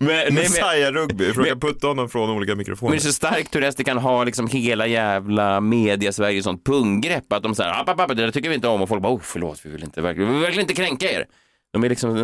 men, 0.00 0.08
nej, 0.08 0.24
men, 0.24 0.34
Messiah 0.34 0.92
rugby, 0.92 1.24
försöka 1.26 1.48
men- 1.50 1.60
putta 1.60 1.86
honom 1.86 2.08
från 2.08 2.30
olika 2.30 2.50
men 2.50 2.58
mikrofoner. 2.58 2.92
det 2.92 2.98
är 2.98 3.00
så 3.00 3.12
starkt 3.12 3.56
hur 3.56 3.70
SD 3.70 3.84
kan 3.84 3.98
ha 3.98 4.24
liksom 4.24 4.46
hela 4.48 4.86
jävla 4.86 5.60
media-Sverige 5.60 6.42
sånt 6.42 6.64
punggrepp 6.66 7.32
att 7.32 7.42
de 7.42 7.54
säger 7.54 7.70
app, 7.70 7.88
app, 7.88 8.00
app, 8.00 8.08
det 8.08 8.14
där 8.14 8.30
tycker 8.30 8.48
vi 8.48 8.54
inte 8.54 8.68
om 8.68 8.82
och 8.82 8.88
folk 8.88 9.02
bara 9.02 9.12
oh, 9.14 9.20
förlåt, 9.22 9.60
vi 9.64 9.70
vill, 9.70 9.84
inte, 9.84 10.00
verkligen- 10.00 10.28
vi 10.28 10.34
vill 10.34 10.42
verkligen 10.42 10.64
inte 10.70 10.74
kränka 10.74 11.10
er. 11.12 11.26
De 11.72 11.84
är 11.84 11.88
liksom, 11.88 12.14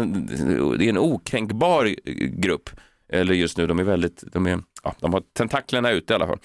det 0.79 0.85
är 0.85 0.89
en 0.89 0.99
okränkbar 0.99 1.95
grupp. 2.43 2.71
Eller 3.13 3.35
just 3.35 3.57
nu, 3.59 3.67
de 3.67 3.79
är 3.79 3.85
väldigt, 3.85 4.25
de, 4.33 4.47
är, 4.47 4.59
ja, 4.85 4.95
de 5.01 5.13
har 5.13 5.23
tentaklerna 5.37 5.91
ute 5.91 6.13
i 6.13 6.17
alla 6.17 6.27
fall. 6.27 6.39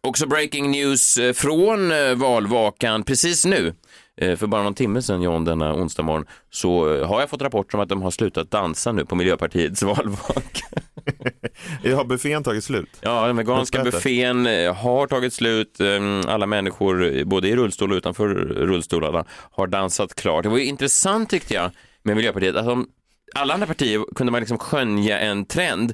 Också 0.00 0.26
breaking 0.26 0.70
news 0.70 1.16
eh, 1.18 1.32
från 1.32 1.92
eh, 1.92 2.14
valvakan 2.14 3.02
precis 3.02 3.44
nu. 3.44 3.74
Eh, 4.20 4.36
För 4.36 4.46
bara 4.46 4.62
någon 4.62 4.74
timme 4.74 5.02
sedan, 5.02 5.22
John, 5.22 5.44
denna 5.44 5.74
onsdag 5.74 6.02
morgon, 6.02 6.26
så 6.50 6.94
eh, 6.94 7.08
har 7.08 7.20
jag 7.20 7.30
fått 7.30 7.42
rapporter 7.42 7.74
om 7.76 7.80
att 7.82 7.88
de 7.88 8.02
har 8.02 8.10
slutat 8.10 8.50
dansa 8.50 8.92
nu 8.92 9.04
på 9.04 9.14
Miljöpartiets 9.14 9.82
valvaka. 9.82 10.66
Har 11.96 12.04
buffén 12.04 12.42
tagit 12.44 12.64
slut? 12.64 12.88
Ja, 13.00 13.26
den 13.26 13.36
veganska 13.36 13.84
buffén 13.84 14.46
eh, 14.46 14.74
har 14.74 15.06
tagit 15.06 15.32
slut. 15.32 15.80
Eh, 15.80 16.20
Alla 16.26 16.46
människor, 16.46 17.24
både 17.24 17.48
i 17.48 17.56
rullstol 17.56 17.92
och 17.92 17.96
utanför 17.96 18.28
rullstolarna, 18.44 19.24
har 19.30 19.66
dansat 19.66 20.14
klart. 20.14 20.42
Det 20.42 20.48
var 20.48 20.58
ju 20.58 20.64
intressant 20.64 21.30
tyckte 21.30 21.54
jag 21.54 21.70
med 22.02 22.16
Miljöpartiet 22.16 22.56
att 22.56 22.64
de, 22.66 22.86
alla 23.34 23.54
andra 23.54 23.66
partier 23.66 24.04
kunde 24.16 24.30
man 24.32 24.40
liksom 24.40 24.58
skönja 24.58 25.18
en 25.18 25.44
trend. 25.44 25.92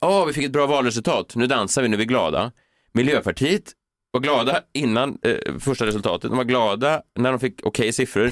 Ja, 0.00 0.24
vi 0.24 0.32
fick 0.32 0.44
ett 0.44 0.52
bra 0.52 0.66
valresultat, 0.66 1.32
nu 1.36 1.46
dansar 1.46 1.82
vi, 1.82 1.88
nu 1.88 1.94
är 1.96 1.98
vi 1.98 2.04
glada. 2.04 2.52
Miljöpartiet 2.92 3.72
var 4.10 4.20
glada 4.20 4.60
innan 4.74 5.18
eh, 5.22 5.58
första 5.58 5.86
resultatet, 5.86 6.30
de 6.30 6.36
var 6.36 6.44
glada 6.44 7.02
när 7.18 7.30
de 7.30 7.40
fick 7.40 7.66
okej 7.66 7.92
siffror. 7.92 8.30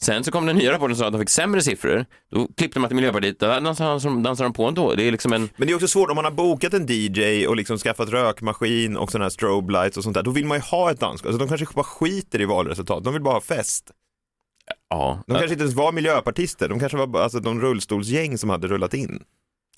Sen 0.00 0.24
så 0.24 0.30
kom 0.30 0.46
den 0.46 0.56
nya 0.56 0.72
rapporten 0.72 0.96
som 0.96 1.02
sa 1.02 1.06
att 1.06 1.12
de 1.12 1.18
fick 1.18 1.30
sämre 1.30 1.62
siffror. 1.62 2.06
Då 2.30 2.48
klippte 2.56 2.80
man 2.80 2.88
till 2.88 2.96
Miljöpartiet, 2.96 3.40
där 3.40 3.60
dansar, 3.60 4.22
dansar 4.22 4.44
de 4.44 4.52
på 4.52 4.64
ändå. 4.64 4.94
Det 4.94 5.04
är 5.04 5.12
liksom 5.12 5.32
en 5.32 5.48
Men 5.56 5.66
det 5.66 5.72
är 5.72 5.74
också 5.74 5.88
svårt 5.88 6.10
om 6.10 6.16
man 6.16 6.24
har 6.24 6.32
bokat 6.32 6.74
en 6.74 6.86
DJ 6.88 7.46
och 7.46 7.56
liksom 7.56 7.78
skaffat 7.78 8.08
rökmaskin 8.08 8.96
och 8.96 9.10
sådana 9.10 9.24
här 9.24 9.30
strobe 9.30 9.72
lights 9.72 9.96
och 9.96 10.02
sånt 10.04 10.14
där. 10.14 10.22
Då 10.22 10.30
vill 10.30 10.46
man 10.46 10.58
ju 10.58 10.62
ha 10.62 10.90
ett 10.90 11.00
dansgolv. 11.00 11.32
Alltså 11.34 11.46
de 11.46 11.48
kanske 11.48 11.74
bara 11.74 11.84
skiter 11.84 12.40
i 12.40 12.44
valresultat. 12.44 13.04
De 13.04 13.12
vill 13.12 13.22
bara 13.22 13.34
ha 13.34 13.40
fest. 13.40 13.90
Ja, 14.90 15.22
De 15.26 15.32
kanske 15.32 15.52
inte 15.52 15.62
ens 15.62 15.76
var 15.76 15.92
miljöpartister. 15.92 16.68
De 16.68 16.80
kanske 16.80 16.98
var 16.98 17.20
alltså, 17.20 17.40
de 17.40 17.60
rullstolsgäng 17.60 18.38
som 18.38 18.50
hade 18.50 18.68
rullat 18.68 18.94
in. 18.94 19.22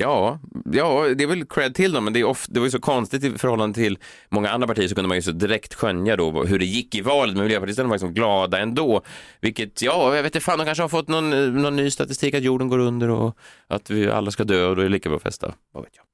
Ja, 0.00 0.38
ja, 0.72 1.14
det 1.16 1.24
är 1.24 1.26
väl 1.26 1.46
cred 1.46 1.74
till 1.74 1.92
dem, 1.92 2.04
men 2.04 2.12
det, 2.12 2.20
är 2.20 2.24
of, 2.24 2.46
det 2.48 2.60
var 2.60 2.66
ju 2.66 2.70
så 2.70 2.80
konstigt 2.80 3.24
i 3.24 3.38
förhållande 3.38 3.74
till 3.74 3.98
många 4.28 4.50
andra 4.50 4.66
partier 4.66 4.88
så 4.88 4.94
kunde 4.94 5.08
man 5.08 5.16
ju 5.16 5.22
så 5.22 5.30
direkt 5.30 5.74
skönja 5.74 6.16
då 6.16 6.44
hur 6.44 6.58
det 6.58 6.64
gick 6.64 6.94
i 6.94 7.00
valet, 7.00 7.36
men 7.36 7.44
miljöpartisterna 7.44 7.88
var 7.88 7.94
liksom 7.94 8.14
glada 8.14 8.58
ändå, 8.58 9.02
vilket, 9.40 9.82
ja, 9.82 10.16
jag 10.16 10.22
vet 10.22 10.34
inte 10.34 10.44
fan, 10.44 10.58
de 10.58 10.64
kanske 10.64 10.82
har 10.82 10.88
fått 10.88 11.08
någon, 11.08 11.32
eh, 11.32 11.40
någon 11.40 11.76
ny 11.76 11.90
statistik 11.90 12.34
att 12.34 12.42
jorden 12.42 12.68
går 12.68 12.78
under 12.78 13.10
och 13.10 13.38
att 13.66 13.90
vi 13.90 14.10
alla 14.10 14.30
ska 14.30 14.44
dö 14.44 14.66
och 14.66 14.76
då 14.76 14.82
är 14.82 14.84
det 14.84 14.92
lika 14.92 15.08
bra 15.08 15.16
att 15.16 15.22
festa, 15.22 15.54
vad 15.72 15.84
vet 15.84 15.96
jag. 15.96 16.07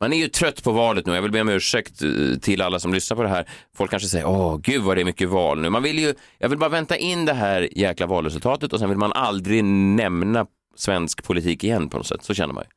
Man 0.00 0.12
är 0.12 0.16
ju 0.16 0.28
trött 0.28 0.64
på 0.64 0.72
valet 0.72 1.06
nu. 1.06 1.14
Jag 1.14 1.22
vill 1.22 1.32
be 1.32 1.40
om 1.40 1.48
ursäkt 1.48 2.02
eh, 2.02 2.10
till 2.40 2.62
alla 2.62 2.78
som 2.78 2.94
lyssnar 2.94 3.16
på 3.16 3.22
det 3.22 3.28
här. 3.28 3.48
Folk 3.76 3.90
kanske 3.90 4.08
säger, 4.08 4.26
åh 4.26 4.58
gud 4.62 4.82
vad 4.82 4.96
det 4.96 5.00
är 5.00 5.04
mycket 5.04 5.28
val 5.28 5.60
nu. 5.60 5.70
Man 5.70 5.82
vill 5.82 5.98
ju, 5.98 6.14
jag 6.38 6.48
vill 6.48 6.58
bara 6.58 6.70
vänta 6.70 6.96
in 6.96 7.24
det 7.24 7.32
här 7.32 7.68
jäkla 7.78 8.06
valresultatet 8.06 8.72
och 8.72 8.78
sen 8.78 8.88
vill 8.88 8.98
man 8.98 9.12
aldrig 9.12 9.64
nämna 9.64 10.46
svensk 10.76 11.24
politik 11.24 11.64
igen 11.64 11.88
på 11.88 11.96
något 11.96 12.06
sätt. 12.06 12.24
Så 12.24 12.34
känner 12.34 12.54
man 12.54 12.64
ju. 12.64 12.70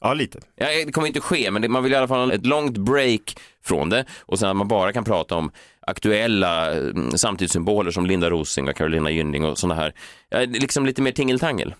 Ja, 0.00 0.14
lite. 0.14 0.40
Ja, 0.56 0.66
det 0.86 0.92
kommer 0.92 1.06
inte 1.06 1.20
ske, 1.20 1.50
men 1.50 1.62
det, 1.62 1.68
man 1.68 1.82
vill 1.82 1.92
i 1.92 1.96
alla 1.96 2.08
fall 2.08 2.28
ha 2.28 2.34
ett 2.34 2.46
långt 2.46 2.78
break 2.78 3.36
från 3.64 3.88
det 3.88 4.04
och 4.20 4.38
sen 4.38 4.48
att 4.48 4.56
man 4.56 4.68
bara 4.68 4.92
kan 4.92 5.04
prata 5.04 5.36
om 5.36 5.50
aktuella 5.80 6.72
mm, 6.72 7.10
samtidssymboler 7.10 7.90
som 7.90 8.06
Linda 8.06 8.30
Rosing 8.30 8.68
och 8.68 8.76
Carolina 8.76 9.10
Gynning 9.10 9.44
och 9.44 9.58
sådana 9.58 9.80
här, 9.80 9.94
ja, 10.28 10.38
liksom 10.38 10.86
lite 10.86 11.02
mer 11.02 11.12
tingeltangel. 11.12 11.74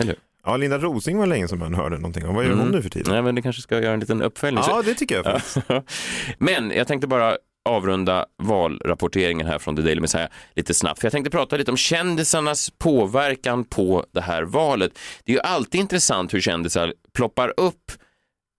Eller 0.00 0.12
hur? 0.12 0.29
Ja, 0.44 0.56
Linda 0.56 0.78
Rosing 0.78 1.18
var 1.18 1.26
länge 1.26 1.48
som 1.48 1.58
man 1.58 1.74
hörde 1.74 1.96
någonting 1.96 2.26
om. 2.26 2.34
Vad 2.34 2.44
gör 2.44 2.50
hon 2.50 2.60
Mm. 2.60 2.72
nu 2.72 2.82
för 2.82 2.90
tiden? 2.90 3.12
Nej, 3.12 3.22
men 3.22 3.34
det 3.34 3.42
kanske 3.42 3.62
ska 3.62 3.80
göra 3.82 3.94
en 3.94 4.00
liten 4.00 4.22
uppföljning. 4.22 4.64
Ja, 4.66 4.82
det 4.84 4.94
tycker 4.94 5.14
jag. 5.24 5.40
Men 6.38 6.70
jag 6.70 6.86
tänkte 6.86 7.06
bara 7.06 7.36
avrunda 7.64 8.26
valrapporteringen 8.42 9.46
här 9.46 9.58
från 9.58 9.76
The 9.76 9.82
Daily 9.82 10.00
Messiah 10.00 10.28
lite 10.56 10.74
snabbt. 10.74 11.00
För 11.00 11.06
jag 11.06 11.12
tänkte 11.12 11.30
prata 11.30 11.56
lite 11.56 11.70
om 11.70 11.76
kändisarnas 11.76 12.70
påverkan 12.78 13.64
på 13.64 14.04
det 14.12 14.20
här 14.20 14.42
valet. 14.42 14.98
Det 15.24 15.32
är 15.32 15.36
ju 15.36 15.40
alltid 15.40 15.80
intressant 15.80 16.34
hur 16.34 16.40
kändisar 16.40 16.94
ploppar 17.14 17.54
upp 17.56 17.92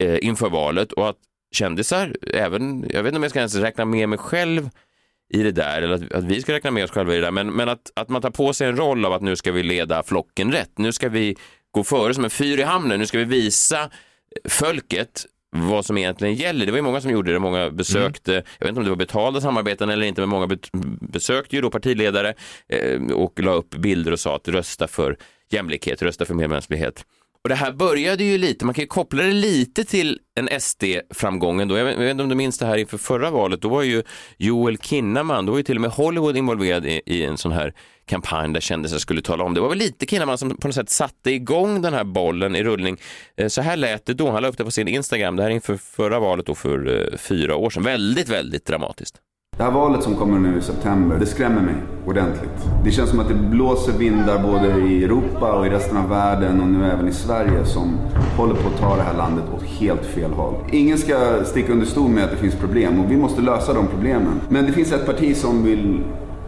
eh, 0.04 0.18
inför 0.26 0.50
valet 0.50 0.92
och 0.92 1.10
att 1.10 1.18
kändisar, 1.54 2.16
även, 2.34 2.86
jag 2.90 3.04
vet 3.04 3.10
inte 3.10 3.18
om 3.18 3.24
jag 3.24 3.30
ska 3.30 3.40
ens 3.40 3.56
räkna 3.56 3.86
med 3.86 4.10
mig 4.10 4.18
själv 4.20 4.70
i 5.34 5.44
det 5.44 5.52
där, 5.52 5.82
eller 5.82 5.96
att, 5.96 6.12
att 6.12 6.24
vi 6.24 6.42
ska 6.42 6.54
räkna 6.54 6.72
med 6.72 6.84
oss 6.84 6.92
själva 6.92 7.14
i 7.14 7.16
det 7.16 7.22
där, 7.22 7.32
men, 7.32 7.48
men 7.54 7.70
att, 7.70 7.92
att 7.96 8.10
man 8.10 8.22
tar 8.22 8.30
på 8.30 8.54
sig 8.54 8.68
en 8.68 8.76
roll 8.78 9.06
av 9.06 9.14
att 9.14 9.22
nu 9.22 9.36
ska 9.36 9.52
vi 9.52 9.64
leda 9.64 10.04
flocken 10.04 10.52
rätt. 10.52 10.72
Nu 10.78 10.92
ska 10.94 11.10
vi 11.10 11.36
gå 11.72 11.84
före 11.84 12.14
som 12.14 12.24
en 12.24 12.30
fyr 12.30 12.58
i 12.60 12.64
hamnen. 12.64 13.00
Nu 13.00 13.06
ska 13.06 13.18
vi 13.18 13.24
visa 13.26 13.90
folket 14.50 15.26
vad 15.56 15.86
som 15.86 15.98
egentligen 15.98 16.36
gäller. 16.36 16.66
Det 16.66 16.72
var 16.72 16.78
ju 16.78 16.84
många 16.84 17.02
som 17.02 17.12
gjorde 17.12 17.34
det, 17.34 17.40
många 17.40 17.70
besökte, 17.72 18.32
jag 18.34 18.42
vet 18.60 18.70
inte 18.70 18.80
om 18.80 18.84
det 18.84 18.90
var 18.90 18.98
betalda 18.98 19.42
samarbeten 19.42 19.90
eller 19.90 20.06
inte, 20.06 20.22
men 20.22 20.30
många 20.30 20.48
be- 20.48 20.58
besökte 21.02 21.56
ju 21.56 21.62
då 21.62 21.70
partiledare 21.70 22.34
eh, 22.70 23.02
och 23.14 23.40
la 23.40 23.52
upp 23.52 23.70
bilder 23.76 24.12
och 24.12 24.20
sa 24.20 24.36
att 24.36 24.48
rösta 24.48 24.88
för 24.88 25.18
jämlikhet, 25.50 26.02
rösta 26.02 26.26
för 26.26 26.34
medmänsklighet. 26.34 27.06
Och 27.44 27.50
det 27.50 27.56
här 27.56 27.72
började 27.72 28.24
ju 28.24 28.38
lite, 28.38 28.66
man 28.66 28.74
kan 28.74 28.82
ju 28.82 28.88
koppla 28.88 29.24
det 29.24 29.32
lite 29.32 29.84
till 29.84 30.20
en 30.40 30.62
SD-framgången 30.62 31.68
då. 31.68 31.78
Jag 31.78 31.86
vet, 31.86 31.94
jag 31.96 32.04
vet 32.04 32.12
inte 32.12 32.24
om 32.24 32.30
du 32.30 32.36
minns 32.36 32.58
det 32.58 32.66
här 32.66 32.78
inför 32.78 32.98
förra 32.98 33.32
valet, 33.32 33.62
då 33.62 33.70
var 33.70 33.84
ju 33.84 34.04
Joel 34.38 34.78
Kinnaman, 34.78 35.46
då 35.46 35.52
var 35.52 35.60
ju 35.60 35.64
till 35.64 35.78
och 35.78 35.82
med 35.82 35.92
Hollywood 35.92 36.38
involverad 36.38 36.86
i, 36.86 37.02
i 37.06 37.26
en 37.26 37.38
sån 37.38 37.52
här 37.52 37.74
kampanj 38.06 38.54
där 38.54 38.62
kändisar 38.62 38.98
skulle 38.98 39.22
tala 39.22 39.44
om. 39.44 39.54
Det 39.54 39.62
var 39.62 39.70
väl 39.70 39.78
lite 39.78 40.06
Kinnaman 40.06 40.38
som 40.38 40.58
på 40.58 40.68
något 40.68 40.76
sätt 40.76 40.90
satte 40.90 41.32
igång 41.32 41.82
den 41.82 41.94
här 41.94 42.04
bollen 42.04 42.56
i 42.56 42.64
rullning. 42.64 42.98
Eh, 43.38 43.48
så 43.48 43.62
här 43.62 43.78
lät 43.78 44.06
det 44.06 44.14
då, 44.14 44.32
han 44.32 44.42
la 44.42 44.48
upp 44.48 44.58
det 44.58 44.64
på 44.64 44.72
sin 44.72 44.88
Instagram, 44.88 45.36
det 45.36 45.44
här 45.44 45.50
inför 45.50 45.78
förra 45.78 46.20
valet 46.20 46.46
då 46.46 46.56
för 46.56 47.12
eh, 47.12 47.18
fyra 47.18 47.56
år 47.56 47.70
sedan. 47.70 47.84
Väldigt, 47.84 48.30
väldigt 48.30 48.66
dramatiskt. 48.66 49.16
Det 49.58 49.66
här 49.66 49.72
valet 49.72 50.04
som 50.04 50.16
kommer 50.16 50.40
nu 50.40 50.58
i 50.58 50.62
september, 50.62 51.18
det 51.20 51.26
skrämmer 51.26 51.62
mig 51.62 51.76
ordentligt. 52.06 52.66
Det 52.84 52.92
känns 52.92 53.10
som 53.10 53.20
att 53.20 53.28
det 53.28 53.34
blåser 53.34 53.92
vindar 53.92 54.40
både 54.40 54.68
i 54.68 55.04
Europa 55.04 55.54
och 55.54 55.68
i 55.68 55.70
resten 55.70 55.98
av 55.98 56.10
världen 56.10 56.62
och 56.62 56.68
nu 56.68 56.86
även 56.86 57.08
i 57.08 57.12
Sverige 57.12 57.66
som 57.66 57.98
håller 58.38 58.54
på 58.54 58.68
att 58.68 58.80
ta 58.80 58.96
det 58.96 59.02
här 59.02 59.18
landet 59.18 59.44
åt 59.56 59.64
helt 59.64 60.06
fel 60.06 60.32
håll. 60.32 60.54
Ingen 60.72 60.98
ska 60.98 61.44
sticka 61.46 61.74
under 61.74 61.86
stol 61.86 62.10
med 62.10 62.24
att 62.24 62.32
det 62.32 62.38
finns 62.38 62.56
problem 62.56 63.00
och 63.00 63.12
vi 63.12 63.18
måste 63.18 63.42
lösa 63.42 63.74
de 63.74 63.88
problemen. 63.88 64.42
Men 64.50 64.66
det 64.66 64.72
finns 64.72 64.92
ett 64.92 65.06
parti 65.06 65.38
som 65.38 65.64
vill 65.64 66.04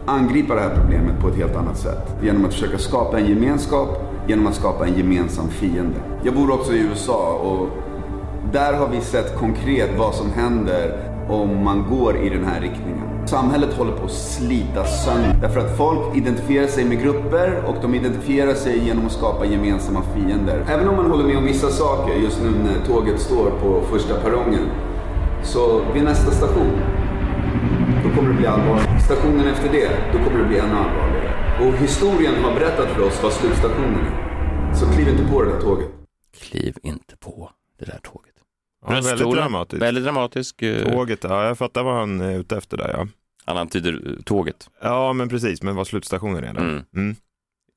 angripa 0.06 0.54
det 0.54 0.60
här 0.60 0.74
problemet 0.74 1.20
på 1.20 1.28
ett 1.28 1.36
helt 1.36 1.56
annat 1.56 1.78
sätt. 1.78 2.16
Genom 2.22 2.44
att 2.44 2.52
försöka 2.52 2.78
skapa 2.78 3.20
en 3.20 3.26
gemenskap, 3.26 3.88
genom 4.26 4.46
att 4.46 4.54
skapa 4.54 4.86
en 4.86 4.96
gemensam 4.96 5.48
fiende. 5.48 5.96
Jag 6.22 6.34
bor 6.34 6.50
också 6.50 6.72
i 6.72 6.78
USA 6.78 7.32
och 7.32 7.68
där 8.52 8.72
har 8.72 8.88
vi 8.88 9.00
sett 9.00 9.38
konkret 9.38 9.90
vad 9.98 10.14
som 10.14 10.32
händer 10.32 11.13
om 11.28 11.64
man 11.64 11.86
går 11.90 12.16
i 12.16 12.28
den 12.28 12.44
här 12.44 12.60
riktningen. 12.60 13.26
Samhället 13.26 13.74
håller 13.74 13.92
på 13.92 14.04
att 14.04 14.12
slita 14.12 14.84
sönder 14.84 15.36
därför 15.40 15.60
att 15.60 15.76
folk 15.76 16.16
identifierar 16.16 16.66
sig 16.66 16.84
med 16.84 17.02
grupper 17.02 17.64
och 17.66 17.76
de 17.82 17.94
identifierar 17.94 18.54
sig 18.54 18.78
genom 18.86 19.06
att 19.06 19.12
skapa 19.12 19.44
gemensamma 19.44 20.02
fiender. 20.14 20.64
Även 20.68 20.88
om 20.88 20.96
man 20.96 21.10
håller 21.10 21.24
med 21.24 21.36
om 21.36 21.44
vissa 21.44 21.70
saker 21.70 22.14
just 22.14 22.42
nu 22.42 22.50
när 22.50 22.86
tåget 22.86 23.20
står 23.20 23.50
på 23.50 23.80
första 23.90 24.20
perrongen 24.20 24.68
så 25.42 25.82
vid 25.94 26.04
nästa 26.04 26.30
station 26.30 26.72
då 28.04 28.10
kommer 28.10 28.28
det 28.28 28.36
bli 28.36 28.46
allvarligt. 28.46 29.04
Stationen 29.04 29.46
efter 29.46 29.72
det, 29.72 29.88
då 30.12 30.18
kommer 30.24 30.38
det 30.38 30.48
bli 30.48 30.58
ännu 30.58 30.74
allvarligare. 30.74 31.34
Och 31.66 31.74
historien 31.74 32.34
har 32.44 32.54
berättat 32.54 32.88
för 32.88 33.02
oss 33.06 33.22
vad 33.22 33.32
slutstationen 33.32 34.00
är. 34.00 34.74
Så 34.74 34.86
kliv 34.92 35.08
inte 35.08 35.32
på 35.32 35.42
det 35.42 35.50
där 35.52 35.60
tåget. 35.60 35.88
Kliv 36.40 36.76
inte 36.82 37.16
på 37.16 37.50
det 37.78 37.84
där 37.84 38.00
tåget. 38.02 38.33
Ja, 38.86 39.00
väldigt 39.00 39.30
dramatiskt. 39.32 39.82
Väldigt 39.82 40.04
dramatisk. 40.04 40.62
eh, 40.62 40.92
Tåget, 40.92 41.24
ja, 41.24 41.46
jag 41.46 41.58
fattar 41.58 41.82
vad 41.82 41.94
han 41.94 42.20
är 42.20 42.38
ute 42.38 42.56
efter 42.56 42.76
där 42.76 42.88
ja. 42.88 43.06
Han 43.44 43.56
antyder 43.56 43.92
eh, 44.06 44.22
tåget. 44.24 44.70
Ja, 44.82 45.12
men 45.12 45.28
precis, 45.28 45.62
men 45.62 45.76
vad 45.76 45.86
slutstationen 45.86 46.44
är 46.44 46.54
där. 46.54 46.60
Mm. 46.60 46.84
Mm. 46.96 47.16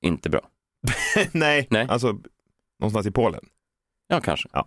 Inte 0.01 0.29
bra. 0.29 0.41
Nej, 1.31 1.67
Nej. 1.69 1.87
alltså 1.89 2.17
någonstans 2.79 3.07
i 3.07 3.11
Polen. 3.11 3.45
Ja, 4.07 4.21
kanske. 4.21 4.49
Ja, 4.53 4.65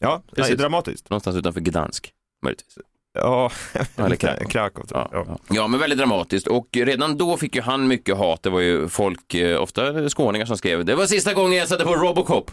nej, 0.00 0.20
Precis. 0.36 0.58
dramatiskt. 0.58 1.10
Någonstans 1.10 1.36
utanför 1.36 1.60
Gdansk, 1.60 2.12
möjligtvis. 2.44 2.78
Ja, 3.12 3.50
Eller 3.96 4.16
Krakow. 4.16 4.48
Krakow. 4.48 4.84
Ja, 4.90 5.08
ja. 5.12 5.38
ja, 5.50 5.66
men 5.68 5.80
väldigt 5.80 5.98
dramatiskt. 5.98 6.46
Och 6.46 6.68
redan 6.72 7.18
då 7.18 7.36
fick 7.36 7.56
ju 7.56 7.62
han 7.62 7.86
mycket 7.88 8.16
hat. 8.16 8.42
Det 8.42 8.50
var 8.50 8.60
ju 8.60 8.88
folk, 8.88 9.34
eh, 9.34 9.62
ofta 9.62 10.08
skåningar, 10.08 10.46
som 10.46 10.56
skrev 10.58 10.84
det 10.84 10.94
var 10.94 11.06
sista 11.06 11.34
gången 11.34 11.58
jag 11.58 11.68
satte 11.68 11.84
på 11.84 11.94
Robocop. 11.94 12.50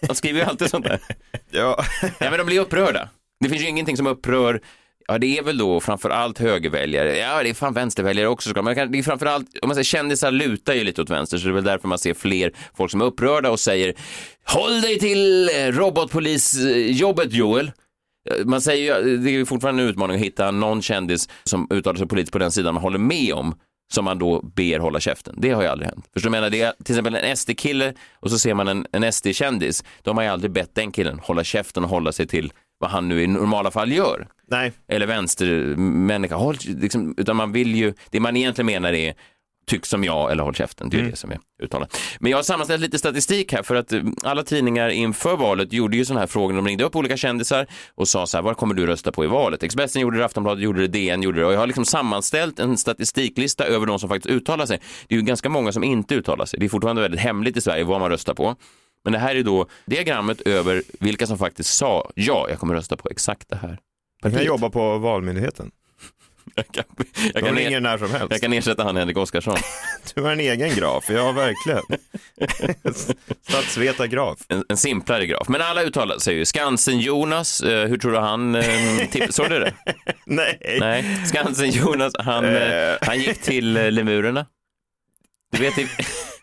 De 0.00 0.14
skriver 0.14 0.40
ju 0.40 0.46
alltid 0.46 0.70
sånt 0.70 0.84
där. 0.84 1.00
Ja. 1.50 1.84
Ja, 2.02 2.30
men 2.30 2.38
de 2.38 2.46
blir 2.46 2.60
upprörda. 2.60 3.08
Det 3.40 3.48
finns 3.48 3.62
ju 3.62 3.68
ingenting 3.68 3.96
som 3.96 4.06
upprör 4.06 4.60
Ja, 5.10 5.18
det 5.18 5.38
är 5.38 5.42
väl 5.42 5.58
då 5.58 5.80
framför 5.80 6.10
allt 6.10 6.38
högerväljare. 6.38 7.16
Ja, 7.16 7.42
det 7.42 7.50
är 7.50 7.54
fan 7.54 7.74
vänsterväljare 7.74 8.28
också. 8.28 8.62
Men 8.62 8.92
det 8.92 8.98
är 8.98 9.02
framför 9.02 9.26
allt, 9.26 9.46
om 9.62 9.68
man 9.68 9.74
säger 9.74 9.84
kändisar 9.84 10.30
lutar 10.30 10.74
ju 10.74 10.84
lite 10.84 11.02
åt 11.02 11.10
vänster, 11.10 11.38
så 11.38 11.44
det 11.44 11.50
är 11.50 11.54
väl 11.54 11.64
därför 11.64 11.88
man 11.88 11.98
ser 11.98 12.14
fler 12.14 12.52
folk 12.74 12.90
som 12.90 13.00
är 13.00 13.04
upprörda 13.04 13.50
och 13.50 13.60
säger 13.60 13.94
Håll 14.44 14.80
dig 14.80 14.98
till 14.98 15.48
eh, 15.48 15.66
robotpolisjobbet 15.66 17.32
Joel. 17.32 17.72
Man 18.44 18.60
säger 18.60 19.04
ju, 19.04 19.16
det 19.16 19.30
är 19.30 19.44
fortfarande 19.44 19.82
en 19.82 19.88
utmaning 19.88 20.16
att 20.16 20.22
hitta 20.22 20.50
någon 20.50 20.82
kändis 20.82 21.28
som 21.44 21.66
uttalar 21.70 21.98
sig 21.98 22.08
politiskt 22.08 22.32
på 22.32 22.38
den 22.38 22.52
sidan 22.52 22.74
man 22.74 22.82
håller 22.82 22.98
med 22.98 23.34
om 23.34 23.54
som 23.92 24.04
man 24.04 24.18
då 24.18 24.42
ber 24.42 24.78
hålla 24.78 25.00
käften. 25.00 25.34
Det 25.38 25.50
har 25.50 25.62
ju 25.62 25.68
aldrig 25.68 25.90
hänt. 25.90 26.08
Förstår 26.12 26.30
du? 26.30 26.30
menar? 26.30 26.50
Det 26.50 26.62
är 26.62 26.72
till 26.84 26.94
exempel 26.94 27.14
en 27.14 27.36
SD-kille 27.36 27.94
och 28.14 28.30
så 28.30 28.38
ser 28.38 28.54
man 28.54 28.68
en, 28.68 28.86
en 28.92 29.12
SD-kändis. 29.12 29.84
Då 30.02 30.10
har 30.10 30.14
man 30.14 30.24
ju 30.24 30.30
aldrig 30.30 30.52
bett 30.52 30.74
den 30.74 30.92
killen 30.92 31.18
hålla 31.18 31.44
käften 31.44 31.84
och 31.84 31.90
hålla 31.90 32.12
sig 32.12 32.26
till 32.26 32.52
vad 32.78 32.90
han 32.90 33.08
nu 33.08 33.22
i 33.22 33.26
normala 33.26 33.70
fall 33.70 33.92
gör 33.92 34.28
Nej, 34.50 34.72
eller 34.88 35.06
vänstermänniska, 35.06 36.36
håll, 36.36 36.56
liksom, 36.66 37.14
utan 37.16 37.36
man 37.36 37.52
vill 37.52 37.74
ju, 37.74 37.94
det 38.10 38.20
man 38.20 38.36
egentligen 38.36 38.66
menar 38.66 38.92
är 38.92 39.14
tyck 39.68 39.86
som 39.86 40.04
jag 40.04 40.32
eller 40.32 40.42
håll 40.42 40.54
käften, 40.54 40.88
det 40.90 40.96
är 40.96 40.98
Mm. 40.98 41.10
det 41.10 41.16
som 41.16 41.30
är 41.30 41.38
uttalat. 41.62 41.98
Men 42.20 42.30
jag 42.30 42.38
har 42.38 42.42
sammanställt 42.42 42.80
lite 42.82 42.98
statistik 42.98 43.52
här 43.52 43.62
för 43.62 43.74
att 43.74 43.92
eh, 43.92 44.02
alla 44.22 44.42
tidningar 44.42 44.88
inför 44.88 45.36
valet 45.36 45.72
gjorde 45.72 45.96
ju 45.96 46.04
sådana 46.04 46.20
här 46.20 46.26
frågor, 46.26 46.54
de 46.56 46.66
ringde 46.66 46.84
upp 46.84 46.96
olika 46.96 47.16
kändisar 47.16 47.66
och 47.94 48.08
sa 48.08 48.26
så 48.26 48.36
här, 48.36 48.42
vad 48.42 48.56
kommer 48.56 48.74
du 48.74 48.86
rösta 48.86 49.12
på 49.12 49.24
i 49.24 49.26
valet? 49.26 49.62
Expressen 49.62 50.02
gjorde 50.02 50.18
det, 50.18 50.24
Aftonbladet 50.24 50.64
gjorde 50.64 50.80
det, 50.80 50.88
DN 50.88 51.22
gjorde 51.22 51.40
det 51.40 51.46
och 51.46 51.52
jag 51.52 51.58
har 51.58 51.66
liksom 51.66 51.84
sammanställt 51.84 52.58
en 52.58 52.76
statistiklista 52.76 53.64
över 53.64 53.86
de 53.86 53.98
som 53.98 54.08
faktiskt 54.08 54.34
uttalar 54.34 54.66
sig. 54.66 54.80
Det 55.08 55.14
är 55.14 55.18
ju 55.18 55.24
ganska 55.24 55.48
många 55.48 55.72
som 55.72 55.84
inte 55.84 56.14
uttalar 56.14 56.44
sig, 56.46 56.60
det 56.60 56.66
är 56.66 56.68
fortfarande 56.68 57.02
väldigt 57.02 57.20
hemligt 57.20 57.56
i 57.56 57.60
Sverige 57.60 57.84
vad 57.84 58.00
man 58.00 58.10
röstar 58.10 58.34
på. 58.34 58.56
Men 59.04 59.12
det 59.12 59.18
här 59.18 59.34
är 59.34 59.42
då 59.42 59.66
diagrammet 59.86 60.40
över 60.40 60.82
vilka 61.00 61.26
som 61.26 61.38
faktiskt 61.38 61.74
sa 61.74 62.10
ja, 62.14 62.46
jag 62.50 62.58
kommer 62.58 62.74
rösta 62.74 62.96
på 62.96 63.08
exakt 63.10 63.48
det 63.48 63.56
här. 63.56 63.68
jag 63.68 63.78
kan 64.22 64.30
partiet." 64.32 64.46
jobba 64.46 64.70
på 64.70 64.98
Valmyndigheten. 64.98 65.70
Jag 66.58 66.66
kan, 66.72 66.84
jag 67.34 67.44
kan, 67.44 67.56
ringer 67.56 67.80
när 67.80 67.98
som 67.98 68.10
helst. 68.10 68.26
jag 68.30 68.40
kan 68.40 68.52
ersätta 68.52 68.84
han 68.84 68.96
Henrik 68.96 69.16
Oskarsson. 69.16 69.56
Du 70.14 70.22
har 70.22 70.32
en 70.32 70.40
egen 70.40 70.74
graf, 70.74 71.04
ja 71.10 71.32
verkligen. 71.32 71.82
Statsvetargraf. 73.48 74.38
En, 74.48 74.64
en 74.68 74.76
simplare 74.76 75.26
graf. 75.26 75.48
Men 75.48 75.62
alla 75.62 75.82
uttalar 75.82 76.18
sig 76.18 76.34
ju. 76.34 76.44
Skansen-Jonas, 76.44 77.60
eh, 77.60 77.88
hur 77.88 77.98
tror 77.98 78.12
du 78.12 78.18
han... 78.18 78.54
Eh, 78.54 79.28
såg 79.30 79.48
du 79.50 79.58
det? 79.58 79.74
Nej. 80.26 80.76
Nej. 80.80 81.02
Skansen-Jonas, 81.26 82.12
han, 82.18 82.44
eh, 82.44 82.96
han 83.00 83.18
gick 83.18 83.42
till 83.42 83.76
eh, 83.76 83.90
lemurerna. 83.90 84.46
Du 85.52 85.62
vet, 85.62 85.74